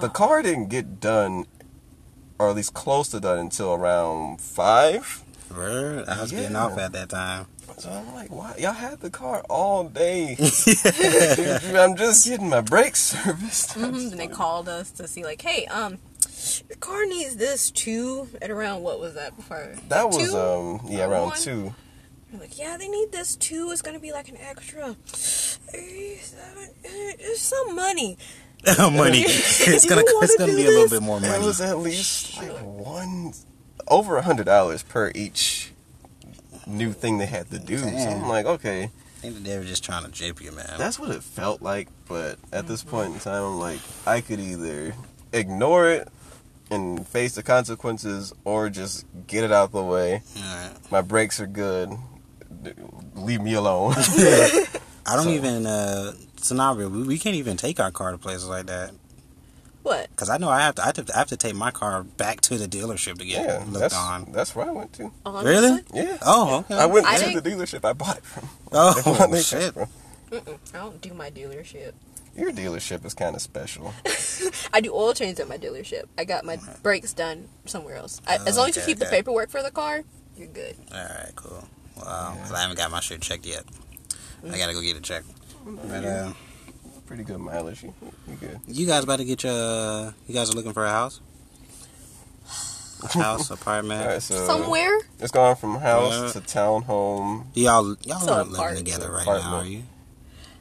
the 0.00 0.08
car 0.08 0.42
didn't 0.42 0.68
get 0.68 1.00
done, 1.00 1.46
or 2.38 2.50
at 2.50 2.56
least 2.56 2.74
close 2.74 3.08
to 3.10 3.20
done, 3.20 3.38
until 3.38 3.74
around 3.74 4.40
five. 4.40 5.22
Word? 5.50 6.08
I 6.08 6.20
was 6.22 6.30
getting 6.32 6.56
off 6.56 6.78
at 6.78 6.92
that 6.92 7.10
time. 7.10 7.46
So 7.78 7.90
I'm 7.90 8.14
like, 8.14 8.30
why? 8.30 8.54
Y'all 8.58 8.72
had 8.72 9.00
the 9.00 9.10
car 9.10 9.42
all 9.48 9.84
day. 9.84 10.36
I'm 10.38 11.96
just 11.96 12.26
getting 12.26 12.48
my 12.48 12.60
brakes 12.60 13.00
serviced. 13.00 13.72
hmm 13.72 14.08
Then 14.08 14.16
they 14.18 14.28
called 14.28 14.68
us 14.68 14.90
to 14.92 15.08
see 15.08 15.24
like, 15.24 15.40
hey, 15.42 15.66
um, 15.66 15.98
your 16.68 16.78
car 16.78 17.04
needs 17.06 17.36
this 17.36 17.70
too. 17.70 18.28
At 18.40 18.50
around 18.50 18.82
what 18.82 19.00
was 19.00 19.14
that 19.14 19.36
before? 19.36 19.74
That 19.88 20.06
was 20.08 20.30
Two? 20.30 20.36
um 20.36 20.80
yeah 20.88 21.06
Or 21.06 21.10
around 21.12 21.22
one? 21.28 21.38
two. 21.40 21.74
They're 22.30 22.40
like, 22.40 22.58
yeah, 22.58 22.76
they 22.78 22.88
need 22.88 23.10
this 23.12 23.36
too. 23.36 23.70
It's 23.72 23.82
gonna 23.82 23.98
be 24.00 24.12
like 24.12 24.28
an 24.28 24.36
extra, 24.38 24.96
eighty-seven, 25.74 26.68
it's 26.84 27.40
some 27.42 27.74
money. 27.74 28.16
money. 28.92 29.24
It's 29.26 29.86
gonna 29.86 30.02
wanna 30.04 30.24
it's 30.24 30.36
gonna 30.36 30.52
do 30.52 30.56
be 30.56 30.64
a 30.66 30.68
little 30.70 30.88
bit 30.88 31.02
more 31.02 31.20
money. 31.20 31.32
It 31.34 31.42
was 31.42 31.60
at 31.60 31.78
least 31.78 32.36
like 32.36 32.50
one 32.60 33.32
over 33.88 34.16
a 34.16 34.22
hundred 34.22 34.46
dollars 34.46 34.82
per 34.82 35.10
each 35.14 35.72
new 36.66 36.92
thing 36.92 37.18
they 37.18 37.26
had 37.26 37.50
to 37.50 37.58
do. 37.58 37.78
So 37.78 37.86
I'm 37.88 38.28
like, 38.28 38.46
okay, 38.46 38.84
I 38.84 38.88
think 39.20 39.42
they 39.44 39.58
were 39.58 39.64
just 39.64 39.84
trying 39.84 40.04
to 40.04 40.10
jape 40.10 40.40
you, 40.40 40.52
man. 40.52 40.74
that's 40.78 40.98
what 40.98 41.10
it 41.10 41.22
felt 41.22 41.62
like. 41.62 41.88
But 42.08 42.38
at 42.52 42.66
this 42.66 42.82
point 42.84 43.14
in 43.14 43.20
time, 43.20 43.42
I'm 43.44 43.58
like, 43.58 43.80
I 44.06 44.20
could 44.20 44.38
either 44.40 44.94
ignore 45.32 45.88
it 45.88 46.08
and 46.70 47.06
face 47.06 47.34
the 47.34 47.42
consequences, 47.42 48.32
or 48.44 48.70
just 48.70 49.04
get 49.26 49.44
it 49.44 49.52
out 49.52 49.72
the 49.72 49.82
way. 49.82 50.22
Alright. 50.38 50.90
My 50.90 51.02
brakes 51.02 51.38
are 51.40 51.46
good. 51.46 51.90
Leave 53.14 53.42
me 53.42 53.54
alone. 53.54 53.94
I 55.06 55.16
don't 55.16 55.24
So- 55.24 55.30
even 55.30 55.66
uh 55.66 56.12
scenario. 56.36 56.88
We, 56.88 57.02
we 57.04 57.18
can't 57.18 57.36
even 57.36 57.56
take 57.56 57.78
our 57.80 57.90
car 57.90 58.10
to 58.12 58.18
places 58.18 58.48
like 58.48 58.66
that 58.66 58.90
What? 59.82 60.10
because 60.10 60.28
I 60.28 60.38
know 60.38 60.48
I 60.48 60.60
have 60.60 60.74
to 60.76 60.82
I 60.82 60.86
have 60.86 60.94
to 61.06 61.14
I 61.14 61.18
have 61.18 61.28
to 61.28 61.36
take 61.36 61.54
my 61.54 61.70
car 61.70 62.02
back 62.02 62.40
to 62.42 62.58
the 62.58 62.66
dealership 62.66 63.18
to 63.18 63.24
get 63.24 63.44
yeah, 63.44 63.58
looked 63.66 63.72
that's 63.80 63.96
on. 63.96 64.32
that's 64.32 64.54
where 64.56 64.66
I 64.68 64.72
went 64.72 64.92
to. 64.94 65.10
Really? 65.26 65.82
Yeah. 65.94 66.18
Oh, 66.22 66.58
okay. 66.60 66.74
I 66.74 66.86
went 66.86 67.06
I 67.06 67.18
to 67.18 67.24
think- 67.24 67.42
the 67.42 67.50
dealership 67.50 67.84
I 67.84 67.92
bought 67.92 68.18
it 68.18 68.24
from. 68.24 68.48
oh 68.72 68.94
That's 68.94 69.06
where 69.06 69.28
they 69.28 69.32
came 69.42 69.42
shit. 69.42 69.74
from. 69.74 69.88
I 70.74 70.78
don't 70.78 71.00
do 71.00 71.12
my 71.14 71.30
dealership. 71.30 71.92
Your 72.34 72.50
dealership 72.50 73.04
is 73.04 73.12
kind 73.12 73.36
of 73.36 73.42
special. 73.42 73.92
I 74.72 74.80
do 74.80 74.94
oil 74.94 75.12
change 75.12 75.38
at 75.38 75.46
my 75.48 75.58
dealership. 75.58 76.04
I 76.16 76.24
got 76.24 76.46
my 76.46 76.58
brakes 76.82 77.12
done 77.12 77.48
somewhere 77.66 77.96
else. 77.96 78.22
I, 78.26 78.36
as 78.46 78.56
long 78.56 78.70
as 78.70 78.76
you 78.76 78.82
Okay, 78.82 78.92
keep 78.92 78.98
the 78.98 79.04
paperwork 79.06 79.50
for 79.50 79.62
the 79.62 79.70
car, 79.70 80.02
you're 80.38 80.48
good. 80.48 80.74
All 80.90 80.98
right, 80.98 81.32
cool. 81.36 81.68
Wow, 81.98 82.34
'cause 82.40 82.50
I 82.52 82.62
haven't 82.62 82.78
got 82.78 82.90
my 82.90 83.00
shit 83.00 83.20
checked 83.20 83.44
yet. 83.44 83.64
I 84.50 84.58
gotta 84.58 84.72
go 84.72 84.80
get 84.80 84.96
it 84.96 85.02
checked. 85.02 85.26
But 85.64 86.04
uh, 86.04 86.32
Pretty 87.06 87.24
good 87.24 87.38
mileage. 87.38 87.82
You, 87.82 87.94
you 88.28 88.34
good? 88.36 88.60
you 88.66 88.86
guys 88.86 89.04
about 89.04 89.16
to 89.18 89.24
get 89.24 89.42
your? 89.44 89.52
You 90.26 90.34
guys 90.34 90.50
are 90.50 90.54
looking 90.54 90.72
for 90.72 90.84
a 90.84 90.90
house? 90.90 91.20
House, 93.14 93.50
apartment. 93.50 94.00
All 94.02 94.06
right, 94.08 94.22
so 94.22 94.46
Somewhere? 94.46 94.96
it's 95.18 95.32
gone 95.32 95.56
from 95.56 95.76
house 95.80 96.12
Uh, 96.36 96.40
to 96.40 96.40
townhome. 96.40 97.46
Y'all, 97.54 97.96
y'all 98.06 98.20
So 98.20 98.32
aren't 98.32 98.52
living 98.52 98.76
together 98.76 99.10
right 99.10 99.22
Apartment. 99.22 99.50
now, 99.50 99.56
are 99.58 99.64
you? 99.64 99.82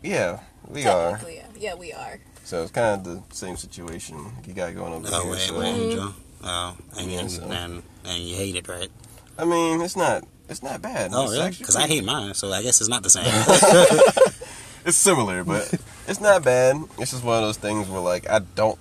Yeah, 0.02 0.40
we 0.68 0.86
are. 0.88 1.12
Technically, 1.12 1.36
yeah. 1.36 1.46
Yeah, 1.60 1.76
we 1.76 1.94
are. 1.94 2.20
So 2.44 2.64
it's 2.64 2.72
kind 2.72 3.00
of 3.00 3.04
the 3.30 3.36
same 3.36 3.58
situation 3.58 4.32
you 4.48 4.54
got 4.56 4.74
going 4.74 4.92
over 4.92 5.08
Oh 5.12 5.22
here. 5.22 5.32
wait, 5.34 5.40
so, 5.42 5.60
wait, 5.60 5.68
Angel. 5.68 6.14
Oh, 6.44 6.78
and, 6.98 7.12
Yeah, 7.12 7.20
and, 7.20 7.32
so- 7.32 7.44
and 7.44 7.84
and 8.06 8.24
you 8.24 8.36
hate 8.36 8.56
it, 8.56 8.68
right? 8.68 8.90
I 9.38 9.46
mean, 9.46 9.80
it's 9.82 9.96
not. 9.96 10.24
It's 10.52 10.62
not 10.62 10.82
bad. 10.82 11.12
Oh 11.14 11.24
It's 11.24 11.32
really? 11.32 11.50
Because 11.52 11.76
I 11.78 11.88
hate 11.88 12.04
mine, 12.04 12.34
so 12.34 12.52
I 12.52 12.62
guess 12.62 12.82
it's 12.82 12.90
not 12.90 13.04
the 13.04 13.10
same. 13.10 13.26
It's 14.84 14.98
similar, 14.98 15.44
but 15.44 15.72
it's 16.08 16.20
not 16.20 16.44
bad. 16.44 16.76
It's 16.98 17.12
just 17.12 17.24
one 17.24 17.38
of 17.38 17.44
those 17.44 17.58
things 17.58 17.88
where 17.88 18.02
like 18.02 18.28
I 18.30 18.40
don't 18.56 18.80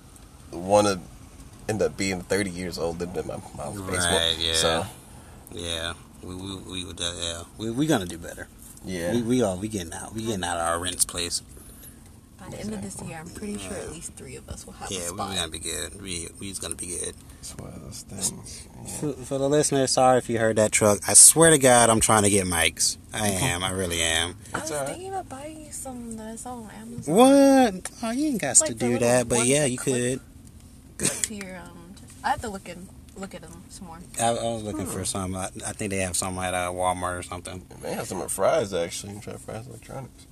want 0.51 0.87
to 0.87 0.99
end 1.69 1.81
up 1.81 1.95
being 1.95 2.21
30 2.21 2.49
years 2.49 2.79
old 2.79 2.99
living 2.99 3.15
in 3.17 3.27
my 3.27 3.37
mom's 3.55 3.79
basement. 3.81 4.11
Right, 4.11 4.35
yeah. 4.39 4.53
So 4.53 4.85
yeah, 5.51 5.93
we 6.23 6.33
we 6.35 6.55
we 6.63 6.85
uh, 6.89 6.93
yeah 6.99 7.43
we 7.57 7.69
we 7.69 7.85
gonna 7.85 8.07
do 8.07 8.17
better. 8.17 8.47
yeah. 8.83 9.13
We 9.13 9.21
we 9.21 9.41
all 9.43 9.57
we 9.57 9.67
getting 9.67 9.93
out. 9.93 10.13
We 10.15 10.23
getting 10.23 10.43
out 10.43 10.57
of 10.57 10.67
our 10.67 10.79
rents 10.79 11.05
place. 11.05 11.43
By 12.41 12.49
the 12.49 12.59
end 12.59 12.73
of 12.73 12.81
this 12.81 12.99
year, 13.03 13.17
I'm 13.19 13.29
pretty 13.29 13.57
sure 13.59 13.73
at 13.77 13.91
least 13.91 14.13
three 14.13 14.35
of 14.35 14.49
us 14.49 14.65
will 14.65 14.73
have 14.73 14.89
a 14.89 14.93
Yeah, 14.93 14.99
we 15.11 15.15
spot. 15.17 15.35
gonna 15.35 15.47
be 15.49 15.59
good. 15.59 16.01
We 16.01 16.27
we's 16.39 16.57
gonna 16.59 16.73
be 16.75 16.87
good. 16.87 17.13
It's 17.39 17.55
one 17.55 17.71
of 17.71 17.81
those 17.83 18.01
things. 18.01 18.67
Yeah. 18.83 18.87
For, 18.97 19.13
for 19.13 19.37
the 19.37 19.47
listeners, 19.47 19.91
sorry 19.91 20.17
if 20.17 20.27
you 20.29 20.39
heard 20.39 20.55
that 20.55 20.71
truck. 20.71 20.99
I 21.07 21.13
swear 21.13 21.51
to 21.51 21.57
God, 21.59 21.89
I'm 21.91 21.99
trying 21.99 22.23
to 22.23 22.29
get 22.31 22.45
mics. 22.47 22.97
I 23.13 23.27
am. 23.29 23.63
I 23.63 23.69
really 23.71 24.01
am. 24.01 24.35
I 24.53 24.57
It's 24.59 24.69
was 24.69 24.71
alright. 24.71 24.87
thinking 24.89 25.09
about 25.09 25.29
buying 25.29 25.65
you 25.65 25.71
some 25.71 26.17
that 26.17 26.27
I 26.27 26.35
saw 26.35 26.55
on 26.55 26.69
Amazon. 26.71 27.15
What? 27.15 27.91
Oh, 28.03 28.09
you 28.11 28.27
ain't 28.29 28.41
got 28.41 28.59
Like 28.59 28.69
to 28.69 28.73
the 28.73 28.79
do 28.79 28.91
little 28.93 29.07
that, 29.07 29.29
but 29.29 29.37
ones 29.39 29.49
yeah, 29.49 29.65
you 29.65 29.77
clip. 29.77 30.19
could. 30.97 31.07
Like 31.07 31.21
to 31.23 31.35
your, 31.35 31.57
um, 31.57 31.93
I 32.23 32.29
have 32.31 32.41
to 32.41 32.49
look 32.49 32.67
in, 32.67 32.87
look 33.17 33.33
at 33.35 33.41
them 33.41 33.63
some 33.69 33.87
more. 33.87 33.99
I, 34.19 34.27
I 34.29 34.33
was 34.33 34.63
looking 34.63 34.85
for 34.87 35.05
some. 35.05 35.35
I, 35.35 35.45
I 35.65 35.73
think 35.73 35.91
they 35.91 35.97
have 35.99 36.15
some 36.17 36.37
at 36.39 36.53
uh, 36.53 36.69
Walmart 36.71 37.19
or 37.19 37.23
something. 37.23 37.65
They 37.81 37.93
have 37.93 38.07
some 38.07 38.21
at 38.21 38.29
Fry's 38.31 38.73
actually. 38.73 39.13
I'm 39.13 39.21
trying 39.21 39.37
Fry's 39.37 39.67
Electronics. 39.67 40.25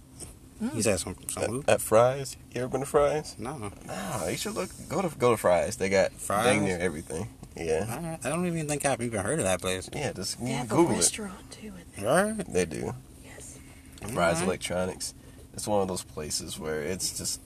Mm. 0.61 0.73
He 0.73 0.81
said 0.81 0.99
some 0.99 1.15
some? 1.29 1.59
At, 1.67 1.75
at 1.75 1.81
Fry's, 1.81 2.35
you 2.53 2.61
ever 2.61 2.67
been 2.69 2.81
to 2.81 2.85
Fry's? 2.85 3.35
No. 3.39 3.71
Nah, 3.85 4.27
you 4.27 4.35
should 4.37 4.55
look. 4.55 4.69
Go 4.89 5.01
to 5.01 5.09
go 5.17 5.31
to 5.31 5.37
Fry's. 5.37 5.77
They 5.77 5.89
got 5.89 6.11
Fry's? 6.13 6.45
dang 6.45 6.63
near 6.65 6.77
everything. 6.79 7.29
Yeah, 7.55 8.17
I, 8.23 8.27
I 8.27 8.29
don't 8.31 8.45
even 8.45 8.67
think 8.67 8.85
I've 8.85 9.01
even 9.01 9.19
heard 9.23 9.39
of 9.39 9.45
that 9.45 9.61
place. 9.61 9.89
yeah. 9.93 10.11
Just 10.13 10.39
They 10.39 10.49
you 10.51 10.55
have 10.57 10.71
a 10.71 10.75
Google 10.75 10.93
it. 10.93 10.97
restaurant 10.97 11.51
too. 11.51 11.67
in 11.67 12.03
there. 12.03 12.25
Right? 12.35 12.53
They 12.53 12.65
do. 12.65 12.93
Yes. 13.23 13.57
Fry's 14.01 14.15
Alright. 14.15 14.43
Electronics. 14.43 15.13
It's 15.53 15.67
one 15.67 15.81
of 15.81 15.87
those 15.87 16.03
places 16.03 16.57
where 16.59 16.81
it's 16.81 17.17
just 17.17 17.41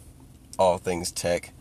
all 0.59 0.77
things 0.77 1.11
tech. 1.11 1.51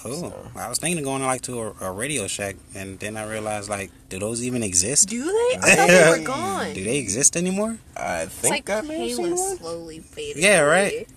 Cool. 0.00 0.30
So- 0.30 0.50
I 0.56 0.68
was 0.68 0.78
thinking 0.78 0.98
of 0.98 1.04
going 1.04 1.22
like 1.22 1.42
to 1.42 1.60
a, 1.60 1.74
a 1.82 1.92
Radio 1.92 2.26
Shack, 2.26 2.56
and 2.74 2.98
then 2.98 3.16
I 3.16 3.24
realized 3.28 3.68
like, 3.70 3.90
do 4.08 4.18
those 4.18 4.42
even 4.44 4.62
exist? 4.62 5.08
Do 5.08 5.24
they? 5.24 5.58
I 5.62 5.74
thought 5.76 5.88
they 5.88 6.18
were 6.20 6.26
gone. 6.26 6.72
Do 6.74 6.84
they 6.84 6.98
exist 6.98 7.36
anymore? 7.36 7.78
I 7.96 8.22
It's 8.22 8.34
think 8.34 8.68
like 8.68 8.70
I 8.70 8.80
may 8.86 9.08
have 9.08 9.16
seen 9.16 9.26
Kayla 9.26 9.38
one. 9.38 9.56
slowly 9.58 9.98
fading. 10.00 10.42
Yeah, 10.42 10.60
away. 10.60 10.68
right. 10.68 11.08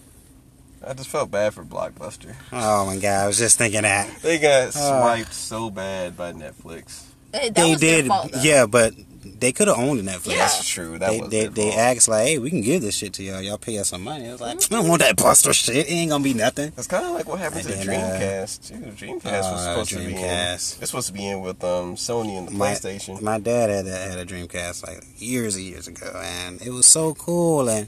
I 0.90 0.94
just 0.94 1.10
felt 1.10 1.32
bad 1.32 1.54
for 1.54 1.64
Blockbuster. 1.64 2.36
Oh 2.54 2.86
my 2.86 2.98
god, 2.98 3.24
I 3.24 3.28
was 3.28 3.38
just 3.40 3.58
thinking 3.58 3.82
that. 3.82 4.10
They 4.22 4.38
got 4.40 4.76
Ah. 4.76 5.02
swiped 5.02 5.34
so 5.34 5.70
bad 5.70 6.16
by 6.16 6.32
Netflix. 6.34 7.04
Hey, 7.34 7.50
that 7.50 7.56
they 7.56 7.72
was 7.72 7.82
their 7.82 8.02
did, 8.04 8.08
fault, 8.08 8.32
yeah, 8.42 8.66
but 8.68 8.94
they 9.40 9.52
could 9.52 9.68
have 9.68 9.78
owned 9.78 10.02
Netflix. 10.02 10.32
Yeah. 10.32 10.38
That's 10.38 10.68
true. 10.68 10.98
That 10.98 11.12
they 11.12 11.22
was 11.22 11.30
they, 11.30 11.48
they 11.48 11.70
fault. 11.72 11.78
asked 11.78 12.08
like, 12.08 12.28
hey, 12.28 12.38
we 12.40 12.50
can 12.50 12.62
give 12.62 12.82
this 12.82 12.96
shit 12.96 13.14
to 13.14 13.24
y'all. 13.24 13.42
Y'all 13.42 13.58
pay 13.58 13.78
us 13.78 13.90
some 13.90 14.04
money. 14.04 14.28
I 14.28 14.32
was 14.32 14.42
like, 14.42 14.56
I 14.72 14.76
don't 14.76 14.88
want 14.88 15.02
that 15.02 15.16
Buster 15.18 15.54
shit. 15.54 15.76
It 15.76 15.92
ain't 15.92 16.12
gonna 16.12 16.24
be 16.24 16.34
nothing. 16.34 16.72
It's 16.78 16.88
kind 16.88 17.06
of 17.06 17.12
like 17.12 17.28
what 17.28 17.40
happened 17.40 17.64
to 17.66 17.74
And 17.78 17.88
then, 17.90 18.02
uh, 18.02 18.46
Dreamcast 18.46 18.68
too. 18.68 19.06
Dreamcast 19.06 19.24
was 19.24 19.62
uh, 19.62 19.74
supposed 19.74 19.90
to 19.92 19.98
be 20.00 20.06
in. 20.06 20.12
Dreamcast. 20.18 20.82
It's 20.82 20.92
supposed 20.92 21.08
to 21.08 21.14
be 21.14 21.28
in 21.28 21.42
with 21.42 21.64
um 21.64 21.96
Sony 21.96 22.38
and 22.38 22.48
the 22.48 22.52
My- 22.52 22.72
PlayStation. 22.74 23.22
My 23.22 23.40
dad 23.40 23.70
had 23.70 23.86
a, 23.88 23.98
had 23.98 24.20
a 24.20 24.26
Dreamcast 24.26 24.86
like 24.88 25.04
years 25.18 25.56
and 25.56 25.66
years 25.66 25.88
ago, 25.88 26.20
and 26.24 26.62
it 26.62 26.70
was 26.72 26.86
so 26.86 27.14
cool. 27.14 27.70
And 27.70 27.88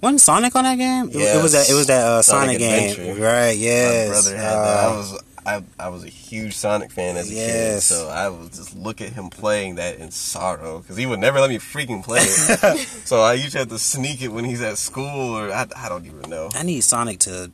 wasn't 0.00 0.20
Sonic 0.20 0.54
on 0.54 0.64
that 0.64 0.76
game? 0.78 1.08
It- 1.10 1.16
It, 1.36 1.42
was 1.42 1.52
that. 1.52 1.68
It 1.68 1.74
was 1.74 1.86
that 1.88 2.04
uh, 2.06 2.22
Sonic, 2.22 2.60
Sonic 2.60 2.96
game, 2.96 3.20
right? 3.20 3.50
Yes. 3.56 4.08
My 4.08 4.12
brother 4.12 4.36
had 4.36 4.44
that. 4.54 4.78
I 4.78 4.86
Uh, 4.86 4.96
was 4.96 5.22
I, 5.48 5.62
I 5.78 5.88
was 5.88 6.04
a 6.04 6.08
huge 6.08 6.54
Sonic 6.54 6.90
fan 6.90 7.16
as 7.16 7.30
a 7.30 7.34
kid, 7.34 7.80
so 7.80 8.08
I 8.08 8.28
would 8.28 8.52
just 8.52 8.76
look 8.76 9.00
at 9.00 9.14
him 9.14 9.30
playing 9.30 9.76
that 9.76 9.96
in 9.98 10.10
sorrow 10.10 10.80
because 10.80 10.96
he 10.98 11.06
would 11.06 11.20
never 11.20 11.40
let 11.40 11.48
me 11.48 11.58
freaking 11.58 12.04
play 12.04 12.20
it. 12.20 12.78
so 13.06 13.20
I 13.20 13.32
usually 13.34 13.60
have 13.60 13.68
to 13.70 13.78
sneak 13.78 14.20
it 14.20 14.28
when 14.28 14.44
he's 14.44 14.60
at 14.60 14.76
school, 14.76 15.36
or 15.36 15.50
I, 15.50 15.66
I 15.74 15.88
don't 15.88 16.04
even 16.04 16.28
know. 16.28 16.50
I 16.54 16.64
need 16.64 16.82
Sonic 16.82 17.20
to. 17.20 17.50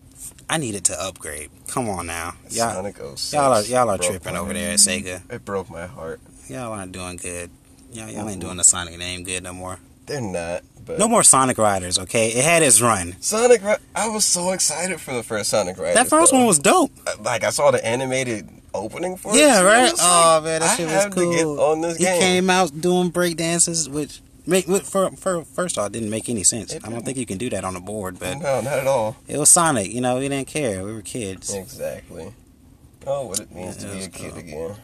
I 0.50 0.58
need 0.58 0.74
it 0.74 0.84
to 0.84 1.00
upgrade. 1.00 1.50
Come 1.68 1.88
on 1.88 2.06
now, 2.06 2.34
y'all. 2.50 2.74
Sonic 2.74 2.96
06 2.96 3.32
Y'all 3.32 3.52
are 3.52 3.62
y'all 3.62 3.88
are 3.88 3.98
tripping 3.98 4.36
over 4.36 4.52
there 4.52 4.72
at 4.72 4.78
Sega. 4.78 5.22
It 5.32 5.44
broke 5.44 5.70
my 5.70 5.86
heart. 5.86 6.20
Y'all 6.48 6.72
aren't 6.72 6.92
doing 6.92 7.16
good. 7.16 7.50
Y'all, 7.92 8.10
y'all 8.10 8.28
ain't 8.28 8.40
doing 8.40 8.56
the 8.56 8.64
Sonic 8.64 8.98
name 8.98 9.22
good 9.22 9.44
no 9.44 9.52
more. 9.52 9.78
They're 10.06 10.20
not, 10.20 10.62
but 10.86 10.98
No 10.98 11.08
more 11.08 11.22
Sonic 11.22 11.58
Riders, 11.58 11.98
okay? 11.98 12.28
It 12.28 12.44
had 12.44 12.62
its 12.62 12.80
run. 12.80 13.16
Sonic. 13.20 13.62
Ri- 13.62 13.76
I 13.94 14.08
was 14.08 14.24
so 14.24 14.50
excited 14.52 15.00
for 15.00 15.14
the 15.14 15.22
first 15.22 15.50
Sonic 15.50 15.78
Riders. 15.78 15.94
That 15.94 16.08
first 16.08 16.32
though. 16.32 16.38
one 16.38 16.46
was 16.46 16.58
dope. 16.58 16.92
Uh, 17.06 17.12
like 17.22 17.44
I 17.44 17.50
saw 17.50 17.70
the 17.70 17.84
animated 17.84 18.48
opening 18.74 19.16
for 19.16 19.32
it. 19.34 19.38
Yeah, 19.38 19.62
right. 19.62 19.92
was 19.92 20.00
Oh 20.02 20.32
like, 20.36 20.44
man, 20.44 20.60
that 20.60 20.70
I 20.70 20.76
shit 20.76 20.86
was 20.88 21.14
cool. 21.14 21.30
to 21.32 21.36
get 21.38 21.46
on 21.46 21.80
this 21.80 21.96
he 21.98 22.04
game. 22.04 22.20
came 22.20 22.50
out 22.50 22.80
doing 22.80 23.08
break 23.10 23.36
dances, 23.36 23.88
which 23.88 24.20
make 24.46 24.66
which 24.68 24.82
for, 24.82 25.10
for 25.12 25.44
first 25.44 25.78
off 25.78 25.92
didn't 25.92 26.10
make 26.10 26.28
any 26.28 26.42
sense. 26.42 26.74
I 26.74 26.88
don't 26.90 27.04
think 27.04 27.16
you 27.16 27.24
can 27.26 27.38
do 27.38 27.48
that 27.50 27.64
on 27.64 27.76
a 27.76 27.80
board, 27.80 28.18
but 28.18 28.34
no, 28.38 28.60
not 28.60 28.78
at 28.78 28.86
all. 28.86 29.16
it 29.28 29.38
was 29.38 29.48
Sonic. 29.50 29.92
You 29.92 30.00
know, 30.00 30.18
we 30.18 30.28
didn't 30.28 30.48
care. 30.48 30.84
We 30.84 30.92
were 30.92 31.02
kids. 31.02 31.54
Exactly. 31.54 32.32
Oh, 33.06 33.26
what 33.26 33.38
it 33.40 33.52
means 33.54 33.76
Yeah, 33.76 33.82
to 33.82 33.88
it 33.88 33.92
be 33.92 33.96
was 33.98 34.06
a 34.06 34.10
kid 34.10 34.30
cool. 34.32 34.38
again. 34.40 34.76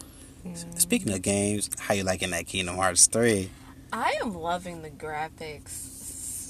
Speaking 0.79 1.13
of 1.13 1.21
games, 1.23 1.69
how 1.79 1.93
you 1.95 2.03
liking 2.05 2.31
that 2.31 2.47
Kingdom 2.47 2.77
Hearts 2.77 3.07
three? 3.07 3.51
I 3.93 4.17
am 4.23 4.35
loving 4.35 4.83
the 4.83 4.89
graphics. 4.91 5.90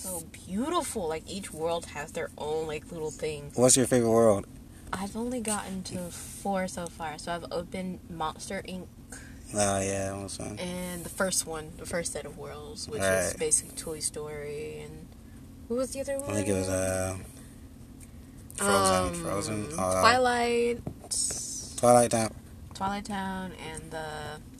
So 0.00 0.22
beautiful. 0.46 1.08
Like 1.08 1.24
each 1.30 1.52
world 1.52 1.86
has 1.86 2.12
their 2.12 2.30
own 2.38 2.66
like 2.66 2.90
little 2.92 3.10
thing. 3.10 3.52
What's 3.54 3.76
your 3.76 3.86
favorite 3.86 4.10
world? 4.10 4.46
I've 4.92 5.14
only 5.16 5.40
gotten 5.40 5.82
to 5.84 5.98
four 6.10 6.66
so 6.68 6.86
far. 6.86 7.18
So 7.18 7.32
I've 7.32 7.44
opened 7.52 8.00
Monster 8.10 8.62
Inc. 8.68 8.86
Oh 9.52 9.80
yeah, 9.80 10.12
that 10.12 10.22
was 10.22 10.36
fun. 10.36 10.58
and 10.58 11.02
the 11.04 11.08
first 11.10 11.46
one, 11.46 11.72
the 11.76 11.86
first 11.86 12.12
set 12.12 12.24
of 12.24 12.38
worlds, 12.38 12.88
which 12.88 13.02
is 13.02 13.34
basically 13.34 13.76
Toy 13.76 13.98
Story 14.00 14.82
and 14.84 15.06
what 15.68 15.76
was 15.76 15.90
the 15.92 16.00
other 16.00 16.18
one? 16.18 16.30
I 16.30 16.34
think 16.34 16.48
it 16.48 16.52
was 16.54 16.68
uh, 16.68 17.16
Frozen, 18.56 19.06
Um, 19.06 19.14
Frozen, 19.24 19.66
uh, 19.78 20.00
Twilight, 20.00 20.80
Twilight 21.76 22.10
Town. 22.10 22.34
Twilight 22.74 23.04
Town, 23.04 23.52
and 23.72 23.90
the 23.90 24.04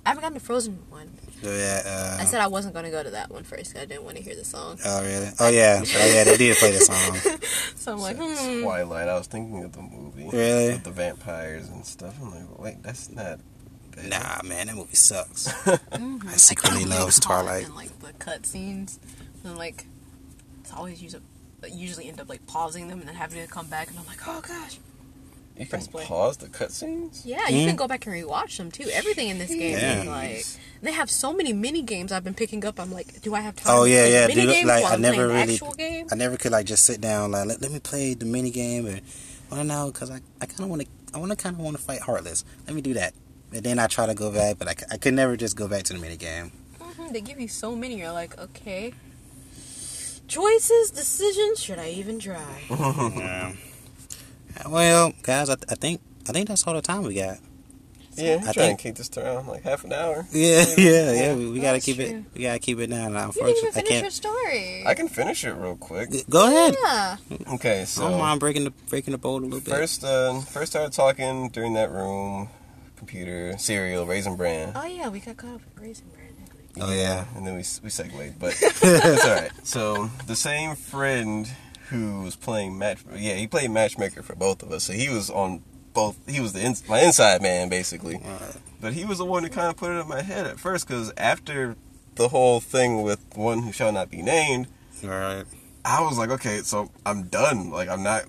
I 0.05 0.09
haven't 0.11 0.23
gotten 0.23 0.35
the 0.35 0.41
Frozen 0.41 0.79
one. 0.89 1.11
Yeah. 1.43 1.83
Uh, 1.85 2.17
I 2.21 2.25
said 2.25 2.41
I 2.41 2.47
wasn't 2.49 2.75
going 2.75 2.85
to 2.87 2.91
go 2.91 3.03
to 3.03 3.11
that 3.11 3.31
one 3.31 3.45
first. 3.45 3.73
'cause 3.73 3.83
I 3.83 3.87
didn't 3.87 4.05
want 4.05 4.17
to 4.19 4.23
hear 4.23 4.35
the 4.37 4.45
song. 4.45 4.79
Oh 4.85 5.03
really? 5.03 5.29
Oh 5.41 5.49
yeah. 5.49 5.81
Oh 5.83 6.07
yeah. 6.15 6.25
They 6.25 6.37
did 6.37 6.57
play 6.59 6.71
the 6.73 6.81
song. 6.81 7.41
So 7.77 7.93
I'm 7.93 7.99
like, 7.99 8.17
It's 8.19 8.45
hmm. 8.45 8.63
Twilight. 8.63 9.09
I 9.09 9.15
was 9.19 9.27
thinking 9.27 9.65
of 9.65 9.73
the 9.73 9.83
movie. 9.83 10.29
Really? 10.33 10.73
With 10.75 10.85
the 10.85 10.91
vampires 10.91 11.69
and 11.69 11.85
stuff. 11.87 12.15
I'm 12.21 12.31
like, 12.31 12.59
wait, 12.59 12.83
that's 12.83 13.11
not. 13.11 13.39
good. 13.93 14.11
Nah, 14.11 14.41
man, 14.45 14.67
that 14.67 14.77
movie 14.77 14.95
sucks. 14.95 15.49
Mhm. 15.93 16.27
I 16.27 16.33
secretly 16.37 16.85
Like, 16.85 16.99
loves 17.01 17.19
Twilight. 17.21 17.65
And 17.67 17.75
like 17.75 17.99
the 18.01 18.13
cutscenes, 18.15 18.99
and 19.45 19.57
like 19.57 19.87
it's 20.61 20.73
always 20.73 21.03
use 21.03 21.17
usually 21.69 22.09
end 22.09 22.21
up 22.21 22.29
like 22.29 22.47
pausing 22.47 22.89
them 22.89 23.01
and 23.01 23.09
then 23.09 23.15
having 23.17 23.41
to 23.45 23.51
come 23.53 23.67
back, 23.67 23.89
and 23.91 23.99
I'm 23.99 24.07
like, 24.07 24.21
oh 24.27 24.41
gosh. 24.47 24.79
You 25.61 25.67
can 25.67 25.71
Press 25.71 25.87
play. 25.89 26.05
pause 26.07 26.39
the 26.39 26.47
cutscenes? 26.49 27.21
Yeah, 27.25 27.47
you 27.49 27.67
can 27.67 27.77
go 27.77 27.87
back 27.87 28.07
and 28.07 28.15
rewatch 28.15 28.57
them 28.57 28.71
too. 28.71 28.89
Everything 28.93 29.29
in 29.29 29.39
this 29.39 29.51
game 29.51 29.77
Yeah. 29.79 30.01
is 30.01 30.07
like 30.07 30.47
they 30.83 30.93
have 30.93 31.11
so 31.11 31.35
many 31.35 31.53
mini 31.53 31.83
games 31.83 32.11
I've 32.13 32.25
been 32.25 32.33
picking 32.35 32.65
up. 32.65 32.81
I'm 32.81 32.91
like, 32.91 33.21
do 33.21 33.35
I 33.35 33.41
have 33.43 33.57
time? 33.57 33.77
Oh 33.77 33.85
yeah, 33.85 34.07
yeah. 34.07 34.27
Mini 34.27 34.41
Dude, 34.41 34.51
games 34.55 34.67
like 34.69 34.83
while 34.85 34.93
I 34.93 34.95
I'm 34.95 35.03
never 35.03 35.17
playing 35.29 35.31
really, 35.43 35.53
actual 35.55 35.75
game. 35.75 36.07
I 36.11 36.15
never 36.15 36.37
could 36.39 36.53
like 36.53 36.65
just 36.67 36.85
sit 36.87 37.01
down 37.03 37.31
like 37.33 37.47
let, 37.47 37.61
let 37.61 37.71
me 37.71 37.79
play 37.79 38.15
the 38.15 38.25
mini 38.25 38.51
game 38.51 38.87
I 38.87 38.91
want 39.55 39.63
to 39.63 39.65
know 39.65 39.91
because 39.93 40.11
I, 40.11 40.21
I 40.41 40.47
kind 40.47 40.61
of 40.61 40.69
want 40.71 40.83
to 40.83 40.89
I 41.15 41.19
want 41.19 41.31
to 41.31 41.37
kind 41.37 41.55
of 41.55 41.61
want 41.61 41.77
to 41.77 41.83
fight 41.83 42.01
Heartless. 42.01 42.43
Let 42.67 42.75
me 42.75 42.81
do 42.81 42.95
that. 42.95 43.13
And 43.53 43.63
then 43.63 43.79
I 43.79 43.87
try 43.87 44.07
to 44.07 44.15
go 44.15 44.31
back, 44.33 44.59
but 44.59 44.67
I, 44.69 44.73
c- 44.73 44.87
I 44.93 44.97
could 44.97 45.13
never 45.13 45.37
just 45.37 45.57
go 45.57 45.69
back 45.69 45.83
to 45.85 45.93
the 45.93 45.99
mini 45.99 46.17
game. 46.17 46.53
Mhm, 46.81 47.13
They 47.13 47.21
give 47.21 47.39
you 47.41 47.49
so 47.49 47.77
many. 47.77 47.99
You're 47.99 48.13
like, 48.13 48.39
okay. 48.39 48.95
Choices, 50.29 50.91
decisions. 50.93 51.61
Should 51.61 51.79
I 51.81 51.91
even 51.91 52.19
try? 52.21 52.63
yeah. 52.71 53.53
Well, 54.69 55.13
guys, 55.23 55.51
I, 55.51 55.55
I 55.69 55.75
think 55.75 56.01
I 56.29 56.33
think 56.33 56.49
that's 56.49 56.67
all 56.67 56.75
the 56.75 56.83
time 56.83 57.03
we 57.03 57.15
got. 57.15 57.39
Yeah, 58.17 58.35
I 58.47 58.53
trying 58.53 58.55
think- 58.55 58.79
to 58.79 58.83
keep 58.83 58.95
this 58.97 59.09
to 59.11 59.25
around 59.25 59.47
like 59.47 59.63
half 59.63 59.85
an 59.85 59.93
hour. 59.93 60.27
Yeah, 60.33 60.65
yeah, 60.77 61.13
yeah. 61.13 61.35
We, 61.35 61.51
we 61.53 61.61
gotta 61.61 61.75
That's 61.77 61.85
keep 61.87 61.99
it. 62.01 62.25
We 62.35 62.43
gotta 62.43 62.59
keep 62.59 62.79
it 62.81 62.89
down. 62.89 63.13
Now, 63.13 63.27
You 63.29 63.33
didn't 63.33 63.49
even 63.49 63.67
unfortunately, 63.67 63.69
I 63.69 63.73
finish 63.73 63.91
your 63.93 64.01
can't. 64.03 64.13
story. 64.13 64.85
I 64.87 64.95
can 64.95 65.09
finish 65.09 65.45
it 65.45 65.53
real 65.53 65.77
quick. 65.77 66.11
Go 66.29 66.47
ahead. 66.49 66.75
Yeah. 66.83 67.17
Okay, 67.55 67.85
so 67.87 68.03
I 68.05 68.11
don't 68.11 68.19
so 68.19 68.19
mind 68.19 68.41
breaking 68.41 68.65
the 68.65 68.71
breaking 68.89 69.13
the 69.13 69.19
bowl 69.19 69.37
a 69.39 69.41
little 69.45 69.61
bit. 69.61 69.69
first, 69.73 70.05
uh, 70.05 70.41
first 70.41 70.73
started 70.73 70.93
talking 70.93 71.49
during 71.51 71.75
that 71.75 71.91
room, 71.91 72.49
computer, 72.97 73.57
cereal, 73.59 74.05
raisin 74.07 74.37
bran. 74.37 74.73
Oh 74.75 74.85
yeah, 74.87 75.09
we 75.09 75.21
got 75.21 75.37
caught 75.37 75.55
up 75.55 75.61
with 75.75 75.83
Raisin 75.83 76.07
Bran. 76.13 76.27
Oh, 76.81 76.93
yeah. 76.93 77.25
and 77.37 77.45
then 77.47 77.55
we 77.55 77.65
we 77.83 77.91
segued, 77.91 78.39
but 78.39 78.55
it's 78.61 79.25
all 79.25 79.35
right. 79.35 79.51
So 79.65 80.11
the 80.27 80.37
same 80.37 80.77
friend 80.77 81.49
who 81.91 82.23
was 82.23 82.37
playing 82.37 82.79
match, 82.79 83.05
yeah, 83.15 83.35
he 83.35 83.47
played 83.47 83.71
matchmaker 83.71 84.23
for 84.23 84.35
both 84.35 84.63
of 84.63 84.73
us. 84.73 84.85
So 84.85 84.93
he 84.93 85.09
was 85.09 85.31
on 85.31 85.63
both. 85.93 86.17
He 86.29 86.41
was 86.41 86.53
the 86.53 86.63
ins 86.63 86.89
my 86.89 87.01
inside 87.01 87.43
man 87.43 87.69
basically. 87.69 88.17
Alright. 88.17 88.57
But 88.81 88.95
he 88.95 89.05
was 89.05 89.19
the 89.19 89.25
one 89.25 89.43
who 89.43 89.51
kind 89.51 89.69
of 89.69 89.77
put 89.77 89.91
it 89.91 90.01
in 90.01 90.09
my 90.09 90.23
head 90.23 90.47
at 90.47 90.59
first 90.59 90.87
because 90.89 91.13
after 91.17 91.77
the 92.15 92.29
whole 92.29 92.61
thing 92.61 93.03
with 93.03 93.21
one 93.35 93.63
who 93.63 93.73
shall 93.73 93.93
not 93.93 94.11
be 94.11 94.23
named, 94.23 94.69
All 95.05 95.11
right. 95.11 95.45
I 95.85 96.03
was 96.03 96.19
like, 96.19 96.31
okay, 96.31 96.59
so 96.59 96.91
I'm 97.05 97.25
done. 97.25 97.71
Like 97.71 97.89
I'm 97.89 98.03
not. 98.03 98.25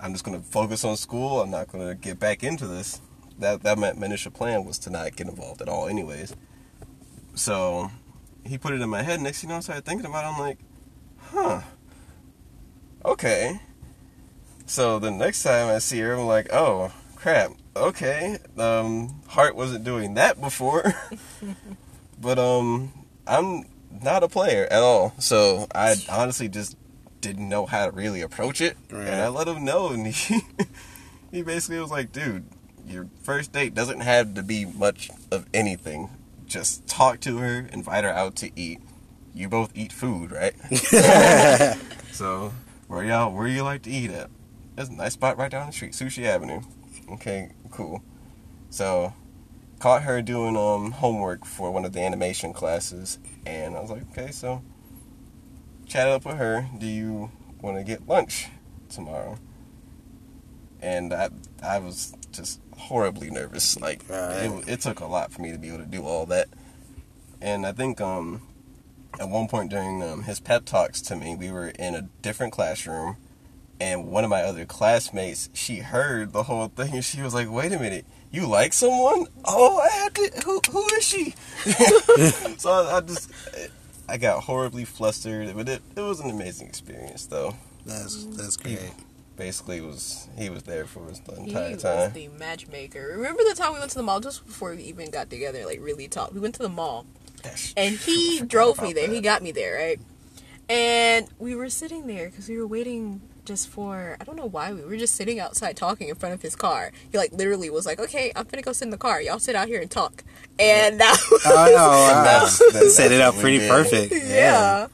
I'm 0.00 0.12
just 0.12 0.24
gonna 0.24 0.40
focus 0.40 0.84
on 0.84 0.96
school. 0.96 1.40
I'm 1.40 1.50
not 1.50 1.68
gonna 1.68 1.94
get 1.94 2.18
back 2.18 2.42
into 2.42 2.66
this. 2.66 3.00
That 3.38 3.62
that 3.62 3.78
my 3.78 3.90
initial 3.90 4.30
plan 4.30 4.64
was 4.64 4.78
to 4.80 4.90
not 4.90 5.16
get 5.16 5.26
involved 5.26 5.62
at 5.62 5.68
all, 5.68 5.88
anyways. 5.88 6.34
So 7.34 7.90
he 8.44 8.58
put 8.58 8.72
it 8.72 8.80
in 8.80 8.88
my 8.88 9.02
head. 9.02 9.20
Next 9.20 9.40
thing 9.40 9.50
you 9.50 9.54
know, 9.54 9.58
I 9.58 9.60
started 9.60 9.84
thinking 9.84 10.06
about 10.06 10.24
it. 10.24 10.28
I'm 10.28 10.40
like, 10.40 10.58
huh. 11.18 11.60
Okay. 13.04 13.60
So 14.66 14.98
the 14.98 15.10
next 15.10 15.42
time 15.42 15.68
I 15.68 15.78
see 15.78 15.98
her, 16.00 16.14
I'm 16.14 16.26
like, 16.26 16.52
oh 16.52 16.92
crap. 17.16 17.52
Okay. 17.76 18.38
Um, 18.58 19.20
heart 19.28 19.54
wasn't 19.56 19.84
doing 19.84 20.14
that 20.14 20.40
before. 20.40 20.92
but 22.20 22.38
um, 22.38 22.92
I'm 23.26 23.64
not 24.02 24.22
a 24.22 24.28
player 24.28 24.66
at 24.70 24.82
all. 24.82 25.14
So 25.18 25.66
I 25.74 25.96
honestly 26.10 26.48
just 26.48 26.76
didn't 27.20 27.48
know 27.48 27.66
how 27.66 27.86
to 27.86 27.92
really 27.92 28.22
approach 28.22 28.60
it, 28.62 28.76
Right. 28.90 29.06
and 29.06 29.16
I 29.20 29.28
let 29.28 29.46
him 29.46 29.62
know, 29.64 29.88
and 29.88 30.06
he 30.06 30.40
he 31.30 31.42
basically 31.42 31.78
was 31.78 31.90
like, 31.90 32.12
"Dude, 32.12 32.44
your 32.86 33.08
first 33.22 33.52
date 33.52 33.74
doesn't 33.74 34.00
have 34.00 34.32
to 34.34 34.42
be 34.42 34.64
much 34.64 35.10
of 35.30 35.44
anything. 35.52 36.08
Just 36.46 36.86
talk 36.86 37.20
to 37.20 37.36
her, 37.36 37.68
invite 37.72 38.04
her 38.04 38.10
out 38.10 38.36
to 38.36 38.50
eat. 38.58 38.80
You 39.34 39.48
both 39.50 39.70
eat 39.74 39.92
food, 39.92 40.32
right? 40.32 40.54
so 42.10 42.52
where 42.90 43.04
y'all 43.04 43.32
where 43.32 43.46
you 43.46 43.62
like 43.62 43.82
to 43.82 43.90
eat 43.90 44.10
at? 44.10 44.28
There's 44.74 44.88
a 44.88 44.92
nice 44.92 45.12
spot 45.12 45.38
right 45.38 45.50
down 45.50 45.66
the 45.68 45.72
street, 45.72 45.92
Sushi 45.92 46.24
Avenue. 46.24 46.60
Okay, 47.12 47.52
cool. 47.70 48.02
So 48.68 49.12
caught 49.78 50.02
her 50.02 50.20
doing 50.22 50.56
um 50.56 50.90
homework 50.90 51.44
for 51.44 51.70
one 51.70 51.84
of 51.84 51.92
the 51.92 52.00
animation 52.00 52.52
classes, 52.52 53.18
and 53.46 53.76
I 53.76 53.80
was 53.80 53.90
like, 53.90 54.02
okay, 54.10 54.32
so 54.32 54.62
chatted 55.86 56.12
up 56.14 56.24
with 56.24 56.36
her. 56.36 56.68
Do 56.76 56.86
you 56.86 57.30
want 57.62 57.76
to 57.78 57.84
get 57.84 58.08
lunch? 58.08 58.48
tomorrow, 58.88 59.38
and 60.82 61.14
I 61.14 61.30
I 61.62 61.78
was 61.78 62.12
just 62.32 62.60
horribly 62.76 63.30
nervous. 63.30 63.80
Like 63.80 64.02
Right. 64.08 64.50
it, 64.66 64.68
it 64.68 64.80
took 64.80 64.98
a 64.98 65.06
lot 65.06 65.30
for 65.30 65.42
me 65.42 65.52
to 65.52 65.58
be 65.58 65.68
able 65.68 65.78
to 65.78 65.86
do 65.86 66.02
all 66.02 66.26
that, 66.26 66.48
and 67.40 67.64
I 67.64 67.70
think 67.70 68.00
um 68.00 68.42
at 69.18 69.28
one 69.28 69.48
point 69.48 69.70
during 69.70 70.02
um, 70.02 70.22
his 70.24 70.40
pep 70.40 70.64
talks 70.64 71.00
to 71.02 71.16
me, 71.16 71.34
we 71.34 71.50
were 71.50 71.68
in 71.68 71.94
a 71.94 72.02
different 72.22 72.52
classroom, 72.52 73.16
and 73.80 74.06
one 74.08 74.24
of 74.24 74.30
my 74.30 74.42
other 74.42 74.64
classmates 74.64 75.48
she 75.54 75.76
heard 75.78 76.32
the 76.32 76.44
whole 76.44 76.68
thing, 76.68 76.94
and 76.94 77.04
she 77.04 77.20
was 77.22 77.34
like, 77.34 77.50
"Wait 77.50 77.72
a 77.72 77.78
minute." 77.78 78.04
You 78.32 78.46
like 78.46 78.72
someone? 78.72 79.26
Oh, 79.44 79.80
I 79.80 79.88
had 79.88 80.14
to. 80.14 80.30
Who 80.44 80.60
who 80.70 80.86
is 80.94 81.04
she? 81.04 81.34
so 82.58 82.70
I, 82.70 82.98
I 82.98 83.00
just 83.00 83.28
I 84.08 84.18
got 84.18 84.44
horribly 84.44 84.84
flustered, 84.84 85.52
but 85.56 85.68
it, 85.68 85.82
it 85.96 86.00
was 86.00 86.20
an 86.20 86.30
amazing 86.30 86.68
experience 86.68 87.26
though. 87.26 87.54
That's 87.84 88.24
that's 88.26 88.56
great. 88.56 88.78
Basically, 89.36 89.80
was 89.80 90.28
he 90.38 90.48
was 90.50 90.62
there 90.64 90.84
for 90.84 91.08
us 91.10 91.18
the 91.20 91.34
He 91.40 91.48
entire 91.48 91.72
was 91.72 91.82
time. 91.82 92.12
the 92.12 92.28
matchmaker. 92.28 93.14
Remember 93.16 93.42
the 93.48 93.54
time 93.56 93.72
we 93.72 93.78
went 93.80 93.90
to 93.92 93.96
the 93.98 94.02
mall 94.04 94.20
just 94.20 94.46
before 94.46 94.74
we 94.76 94.82
even 94.84 95.10
got 95.10 95.28
together, 95.30 95.64
like 95.64 95.80
really 95.80 96.06
talk. 96.06 96.32
We 96.32 96.38
went 96.40 96.54
to 96.56 96.62
the 96.62 96.68
mall, 96.68 97.06
That's 97.42 97.72
and 97.76 97.96
he 97.96 98.40
drove 98.40 98.80
me 98.82 98.92
there. 98.92 99.06
that. 99.06 99.14
He 99.14 99.20
got 99.20 99.42
me 99.42 99.52
there, 99.52 99.74
right? 99.76 100.00
And 100.68 101.26
we 101.38 101.54
were 101.54 101.68
sitting 101.68 102.06
there 102.06 102.28
because 102.30 102.48
we 102.48 102.56
were 102.56 102.66
waiting 102.66 103.20
just 103.44 103.68
for 103.68 104.16
I 104.20 104.24
don't 104.24 104.36
know 104.36 104.46
why 104.46 104.72
we 104.72 104.82
were 104.84 104.96
just 104.96 105.16
sitting 105.16 105.40
outside 105.40 105.76
talking 105.76 106.08
in 106.08 106.14
front 106.14 106.34
of 106.34 106.42
his 106.42 106.54
car. 106.54 106.92
He 107.10 107.18
like 107.18 107.32
literally 107.32 107.70
was 107.70 107.86
like, 107.86 107.98
"Okay, 107.98 108.30
I'm 108.36 108.46
gonna 108.46 108.62
go 108.62 108.72
sit 108.72 108.84
in 108.84 108.90
the 108.90 108.98
car. 108.98 109.20
Y'all 109.20 109.38
sit 109.40 109.56
out 109.56 109.66
here 109.66 109.80
and 109.80 109.90
talk." 109.90 110.22
And 110.58 110.94
oh, 110.94 110.98
that 110.98 111.28
was, 111.30 111.42
Oh, 111.46 111.64
no, 111.66 111.88
wow. 111.88 112.22
That's- 112.24 112.62
that's 112.72 112.94
Set 112.94 113.10
it 113.10 113.20
up 113.20 113.34
pretty 113.36 113.58
we 113.58 113.64
did. 113.64 113.70
perfect. 113.70 114.12
yeah. 114.12 114.86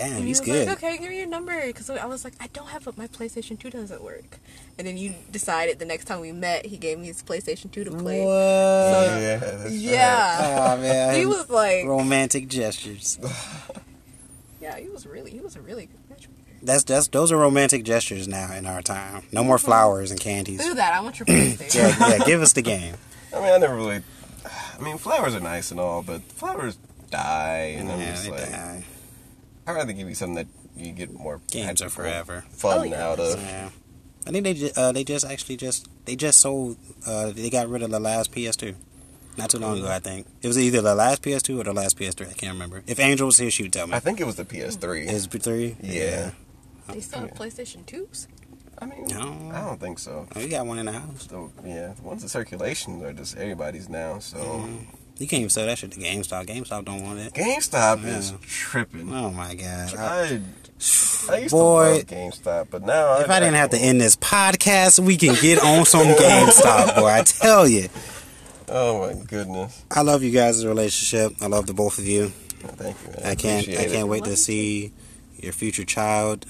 Damn, 0.00 0.16
And 0.16 0.24
he's 0.26 0.40
was 0.40 0.46
good. 0.48 0.66
like, 0.66 0.78
"Okay, 0.78 0.96
give 0.96 1.10
me 1.10 1.18
your 1.18 1.26
number," 1.26 1.66
because 1.66 1.90
I 1.90 2.06
was 2.06 2.24
like, 2.24 2.32
"I 2.40 2.46
don't 2.54 2.68
have 2.68 2.86
it. 2.86 2.96
My 2.96 3.06
PlayStation 3.06 3.58
Two 3.58 3.68
doesn't 3.68 4.02
work." 4.02 4.38
And 4.78 4.86
then 4.86 4.96
you 4.96 5.14
decided 5.30 5.78
the 5.78 5.84
next 5.84 6.06
time 6.06 6.20
we 6.20 6.32
met, 6.32 6.64
he 6.64 6.78
gave 6.78 6.98
me 6.98 7.06
his 7.06 7.22
PlayStation 7.22 7.70
Two 7.70 7.84
to 7.84 7.90
play. 7.90 8.24
What? 8.24 8.32
Yeah, 8.32 9.36
that's 9.36 9.62
right. 9.64 9.72
Yeah. 9.72 10.70
Oh 10.76 10.80
man, 10.80 11.14
He 11.16 11.26
was 11.26 11.50
like, 11.50 11.84
romantic 11.84 12.48
gestures. 12.48 13.18
yeah, 14.60 14.76
he 14.78 14.88
was 14.88 15.06
really, 15.06 15.30
he 15.32 15.40
was 15.40 15.54
a 15.56 15.60
really 15.60 15.86
good 15.86 16.00
matchmaker. 16.08 16.34
That's 16.62 16.84
that's 16.84 17.08
those 17.08 17.30
are 17.30 17.36
romantic 17.36 17.84
gestures 17.84 18.26
now 18.26 18.54
in 18.54 18.64
our 18.64 18.80
time. 18.80 19.24
No 19.32 19.44
more 19.44 19.56
mhm. 19.58 19.64
flowers 19.64 20.10
and 20.10 20.18
candies. 20.18 20.64
Do 20.64 20.74
that. 20.74 20.94
I 20.94 21.00
want 21.00 21.18
your 21.18 21.26
PlayStation. 21.26 21.74
Yeah, 22.00 22.08
yeah. 22.16 22.24
Give 22.24 22.40
us 22.40 22.54
the 22.54 22.62
game. 22.62 22.94
I 23.34 23.40
mean, 23.40 23.52
I 23.52 23.58
never 23.58 23.76
really. 23.76 24.02
I 24.78 24.82
mean, 24.82 24.96
flowers 24.96 25.34
are 25.34 25.40
nice 25.40 25.70
and 25.70 25.78
all, 25.78 26.02
but 26.02 26.22
flowers 26.22 26.78
die, 27.10 27.76
and 27.78 27.90
I'm 27.92 28.00
just 28.00 28.24
they 28.24 28.30
like, 28.30 28.50
die. 28.50 28.84
I'd 29.70 29.76
rather 29.76 29.92
give 29.92 30.08
you 30.08 30.14
something 30.14 30.34
that 30.36 30.46
you 30.76 30.92
get 30.92 31.12
more 31.12 31.40
Games 31.50 31.82
are 31.82 31.88
forever. 31.88 32.44
fun 32.52 32.78
Oh, 32.78 32.82
yeah. 32.82 33.08
out 33.08 33.18
of. 33.20 33.40
Yeah. 33.40 33.70
I 34.26 34.30
think 34.30 34.44
they 34.44 34.72
uh, 34.76 34.92
they 34.92 35.04
just 35.04 35.24
actually 35.24 35.56
just 35.56 35.88
they 36.04 36.14
just 36.16 36.40
sold 36.40 36.76
uh, 37.06 37.30
they 37.30 37.48
got 37.50 37.68
rid 37.68 37.82
of 37.82 37.90
the 37.90 38.00
last 38.00 38.32
PS2 38.32 38.74
not 39.38 39.48
too 39.48 39.58
long 39.58 39.78
ago 39.78 39.88
I 39.88 39.98
think 39.98 40.26
it 40.42 40.46
was 40.46 40.58
either 40.58 40.82
the 40.82 40.94
last 40.94 41.22
PS2 41.22 41.58
or 41.60 41.64
the 41.64 41.72
last 41.72 41.96
PS3 41.98 42.28
I 42.28 42.32
can't 42.34 42.52
remember 42.52 42.82
if 42.86 43.00
Angel 43.00 43.26
was 43.26 43.38
here 43.38 43.50
she 43.50 43.62
would 43.62 43.72
tell 43.72 43.86
me 43.86 43.94
I 43.94 44.00
think 44.00 44.20
it 44.20 44.24
was 44.26 44.36
the 44.36 44.44
PS3. 44.44 45.06
is 45.10 45.24
it 45.26 45.42
three 45.42 45.76
Yeah. 45.82 46.32
They 46.88 47.00
still 47.00 47.20
have 47.20 47.30
PlayStation 47.30 47.86
Twos. 47.86 48.28
I 48.78 48.86
mean, 48.86 49.06
No. 49.08 49.50
I 49.54 49.60
don't 49.64 49.80
think 49.80 49.98
so. 49.98 50.26
oh, 50.34 50.40
you 50.40 50.48
got 50.48 50.66
one 50.66 50.78
in 50.78 50.86
the 50.86 50.92
house 50.92 51.26
The, 51.26 51.48
yeah, 51.64 51.92
the 51.94 52.02
ones 52.02 52.22
in 52.22 52.28
circulation 52.28 53.02
are 53.04 53.12
just 53.14 53.36
everybody's 53.38 53.88
now. 53.88 54.18
So 54.18 54.36
Mm-hmm. 54.38 54.84
You 55.20 55.28
can't 55.28 55.40
even 55.40 55.50
sell 55.50 55.66
that 55.66 55.78
shit 55.78 55.92
to 55.92 56.00
GameStop 56.00 56.46
GameStop 56.46 56.84
don't 56.84 57.02
want 57.02 57.18
it 57.20 57.32
GameStop 57.34 58.04
is 58.04 58.32
tripping. 58.42 59.12
oh 59.14 59.30
my 59.30 59.54
god 59.54 59.94
I- 59.96 60.04
I, 60.06 60.40
I 61.30 61.38
used 61.40 61.50
Boy. 61.52 61.84
to 61.84 61.94
love 61.96 62.06
GameStop, 62.06 62.66
but 62.70 62.82
now 62.82 63.18
if 63.20 63.28
I 63.30 63.38
didn't 63.40 63.54
have 63.56 63.70
to 63.70 63.78
end 63.78 64.00
this 64.00 64.16
podcast 64.16 64.98
we 64.98 65.16
can 65.16 65.34
get 65.40 65.62
on 65.62 65.84
some 65.84 66.06
GameStop 66.16 66.96
boy 66.96 67.06
I 67.08 67.22
tell 67.22 67.68
you 67.68 67.88
Oh 68.72 69.00
my 69.14 69.20
goodness! 69.24 69.84
I 69.90 70.02
love 70.02 70.22
you 70.22 70.30
guys' 70.30 70.64
relationship 70.64 71.32
I 71.42 71.46
love 71.48 71.66
the 71.66 71.74
both 71.74 71.98
of 71.98 72.06
you 72.06 72.28
Thank 72.28 72.96
you. 73.04 73.10
Man. 73.12 73.20
I 73.24 73.34
can't. 73.34 73.66
I 73.68 73.72
can't 73.86 73.92
it. 73.94 74.08
wait 74.08 74.24
to 74.24 74.36
see 74.36 74.92
your 75.38 75.52
future 75.54 75.84
child, 75.84 76.44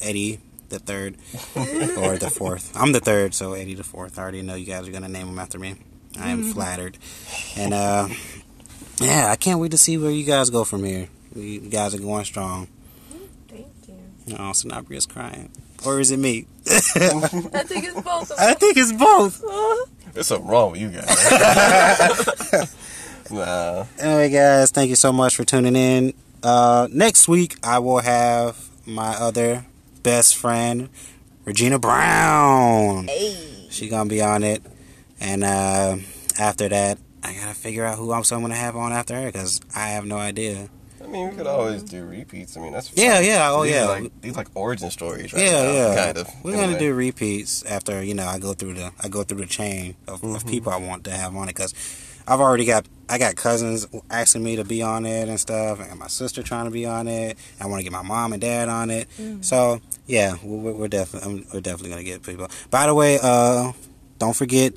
Eddie 0.00 0.40
the 0.70 0.78
third, 0.78 1.16
or 1.98 2.16
the 2.16 2.32
fourth. 2.34 2.74
I'm 2.74 2.92
the 2.92 3.00
third, 3.00 3.34
so 3.34 3.52
Eddie 3.52 3.74
the 3.74 3.84
fourth. 3.84 4.18
I 4.18 4.22
already 4.22 4.40
know 4.40 4.54
you 4.54 4.64
guys 4.64 4.88
are 4.88 4.90
gonna 4.92 5.08
name 5.08 5.28
him 5.28 5.38
after 5.38 5.58
me. 5.58 5.74
I 6.18 6.30
am 6.30 6.52
flattered, 6.52 6.98
and 7.56 7.72
uh, 7.72 8.08
yeah, 9.00 9.28
I 9.30 9.36
can't 9.36 9.60
wait 9.60 9.70
to 9.70 9.78
see 9.78 9.96
where 9.96 10.10
you 10.10 10.24
guys 10.24 10.50
go 10.50 10.64
from 10.64 10.84
here. 10.84 11.08
You 11.34 11.60
guys 11.60 11.94
are 11.94 11.98
going 12.00 12.24
strong. 12.24 12.68
Thank 13.48 13.66
you. 13.88 14.34
Oh, 14.34 14.52
Sanabria's 14.52 15.06
crying, 15.06 15.50
or 15.86 16.00
is 16.00 16.10
it 16.10 16.18
me? 16.18 16.46
I 16.66 16.80
think 17.64 17.84
it's 17.84 18.00
both 18.00 18.32
I 18.38 18.54
think 18.54 18.76
it's 18.76 18.92
both. 18.92 19.42
There's 20.12 20.26
something 20.26 20.48
wrong 20.48 20.72
with 20.72 20.80
you 20.80 20.90
guys. 20.90 22.70
nah. 23.30 23.84
Anyway, 23.98 24.30
guys, 24.30 24.70
thank 24.72 24.90
you 24.90 24.96
so 24.96 25.12
much 25.12 25.36
for 25.36 25.44
tuning 25.44 25.76
in. 25.76 26.12
Uh, 26.42 26.88
next 26.90 27.28
week, 27.28 27.56
I 27.62 27.78
will 27.78 28.00
have 28.00 28.56
my 28.86 29.14
other 29.14 29.66
best 30.02 30.36
friend, 30.36 30.88
Regina 31.44 31.78
Brown. 31.78 33.06
Hey. 33.06 33.68
She 33.70 33.88
gonna 33.88 34.08
be 34.08 34.20
on 34.20 34.42
it, 34.42 34.62
and 35.20 35.44
uh, 35.44 35.96
after 36.38 36.68
that, 36.68 36.98
I 37.22 37.34
gotta 37.34 37.54
figure 37.54 37.84
out 37.84 37.98
who 37.98 38.12
else 38.12 38.32
I'm 38.32 38.40
gonna 38.40 38.54
have 38.54 38.76
on 38.76 38.92
after 38.92 39.14
her 39.14 39.26
because 39.26 39.60
I 39.74 39.88
have 39.88 40.04
no 40.06 40.16
idea. 40.16 40.68
I 41.02 41.06
mean, 41.06 41.30
we 41.30 41.36
could 41.36 41.46
always 41.46 41.82
do 41.82 42.04
repeats. 42.04 42.56
I 42.56 42.60
mean, 42.60 42.72
that's 42.72 42.88
fine. 42.88 43.04
Yeah, 43.04 43.20
yeah, 43.20 43.50
oh 43.50 43.64
These 43.64 43.72
yeah, 43.72 43.84
Are 43.84 44.00
like, 44.02 44.20
these 44.20 44.36
like 44.36 44.48
origin 44.54 44.90
stories, 44.90 45.32
right? 45.32 45.42
yeah, 45.42 45.62
now, 45.62 45.72
yeah. 45.72 46.04
Kind 46.04 46.18
of. 46.18 46.28
We're 46.44 46.52
in 46.54 46.58
a 46.60 46.62
gonna 46.66 46.78
do 46.78 46.94
repeats 46.94 47.64
after 47.64 48.02
you 48.02 48.14
know 48.14 48.26
I 48.26 48.38
go 48.38 48.52
through 48.52 48.74
the 48.74 48.92
I 49.02 49.08
go 49.08 49.22
through 49.22 49.38
the 49.38 49.46
chain 49.46 49.96
of, 50.06 50.20
Mm-hmm. 50.20 50.36
of 50.36 50.46
people 50.46 50.72
I 50.72 50.76
want 50.76 51.04
to 51.04 51.10
have 51.10 51.34
on 51.34 51.44
it 51.48 51.54
because 51.54 51.74
I've 52.28 52.40
already 52.40 52.64
got 52.66 52.86
I 53.08 53.18
got 53.18 53.34
cousins 53.34 53.86
asking 54.10 54.44
me 54.44 54.56
to 54.56 54.64
be 54.64 54.82
on 54.82 55.04
it 55.06 55.28
and 55.28 55.40
stuff. 55.40 55.80
I 55.80 55.88
got 55.88 55.98
my 55.98 56.06
sister 56.06 56.42
trying 56.42 56.66
to 56.66 56.70
be 56.70 56.86
on 56.86 57.08
it. 57.08 57.36
I 57.60 57.66
want 57.66 57.80
to 57.80 57.82
get 57.82 57.92
my 57.92 58.02
mom 58.02 58.32
and 58.32 58.40
dad 58.40 58.68
on 58.68 58.90
it. 58.90 59.08
So 59.40 59.80
yeah, 60.06 60.36
we're, 60.44 60.72
we're 60.72 60.88
definitely 60.88 61.44
we're 61.52 61.60
definitely 61.60 61.90
gonna 61.90 62.04
get 62.04 62.22
people. 62.22 62.48
By 62.70 62.86
the 62.86 62.94
way, 62.94 63.18
uh, 63.20 63.72
don't 64.18 64.36
forget 64.36 64.74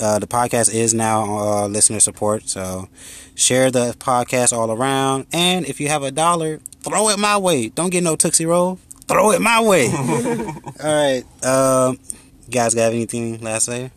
uh, 0.00 0.18
the 0.18 0.26
podcast 0.26 0.72
is 0.74 0.94
now 0.94 1.22
uh, 1.38 1.66
listener 1.68 2.00
support. 2.00 2.48
So 2.48 2.88
share 3.34 3.70
the 3.70 3.94
podcast 3.98 4.52
all 4.52 4.70
around, 4.70 5.26
and 5.32 5.66
if 5.66 5.80
you 5.80 5.88
have 5.88 6.02
a 6.02 6.10
dollar, 6.10 6.58
throw 6.80 7.08
it 7.08 7.18
my 7.18 7.36
way. 7.36 7.68
Don't 7.68 7.90
get 7.90 8.02
no 8.04 8.16
tootsie 8.16 8.46
roll. 8.46 8.78
Throw 9.06 9.32
it 9.32 9.40
my 9.40 9.60
way. 9.62 9.88
all 9.92 10.72
right. 10.82 11.22
Um, 11.44 11.98
you 12.46 12.52
guys 12.52 12.74
got 12.74 12.92
anything 12.92 13.40
last 13.40 13.66
say? 13.66 13.90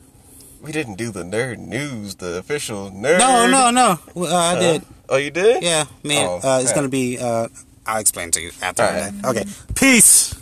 We 0.62 0.72
didn't 0.72 0.95
do 0.95 1.12
the 1.12 1.24
nerd 1.24 1.60
news, 1.60 2.16
the 2.16 2.38
official 2.39 2.91
nerd. 2.91 3.20
No, 3.20 3.48
no, 3.48 3.70
no. 3.72 4.00
Well, 4.16 4.36
uh, 4.36 4.56
I 4.56 4.60
did. 4.60 4.82
Oh, 5.08 5.18
you 5.18 5.32
did? 5.32 5.64
Yeah, 5.64 5.86
man. 6.04 6.28
Oh, 6.28 6.36
uh, 6.43 6.60
it's 6.60 6.72
crap. 6.72 6.76
gonna 6.76 6.89
be. 6.89 7.18
Uh, 7.20 7.48
I'll 7.86 8.02
explain 8.02 8.32
to 8.32 8.41
you 8.41 8.52
after 8.62 8.84
All 8.84 8.91
that. 8.91 9.14
Okay. 9.26 9.45
Peace. 9.76 10.36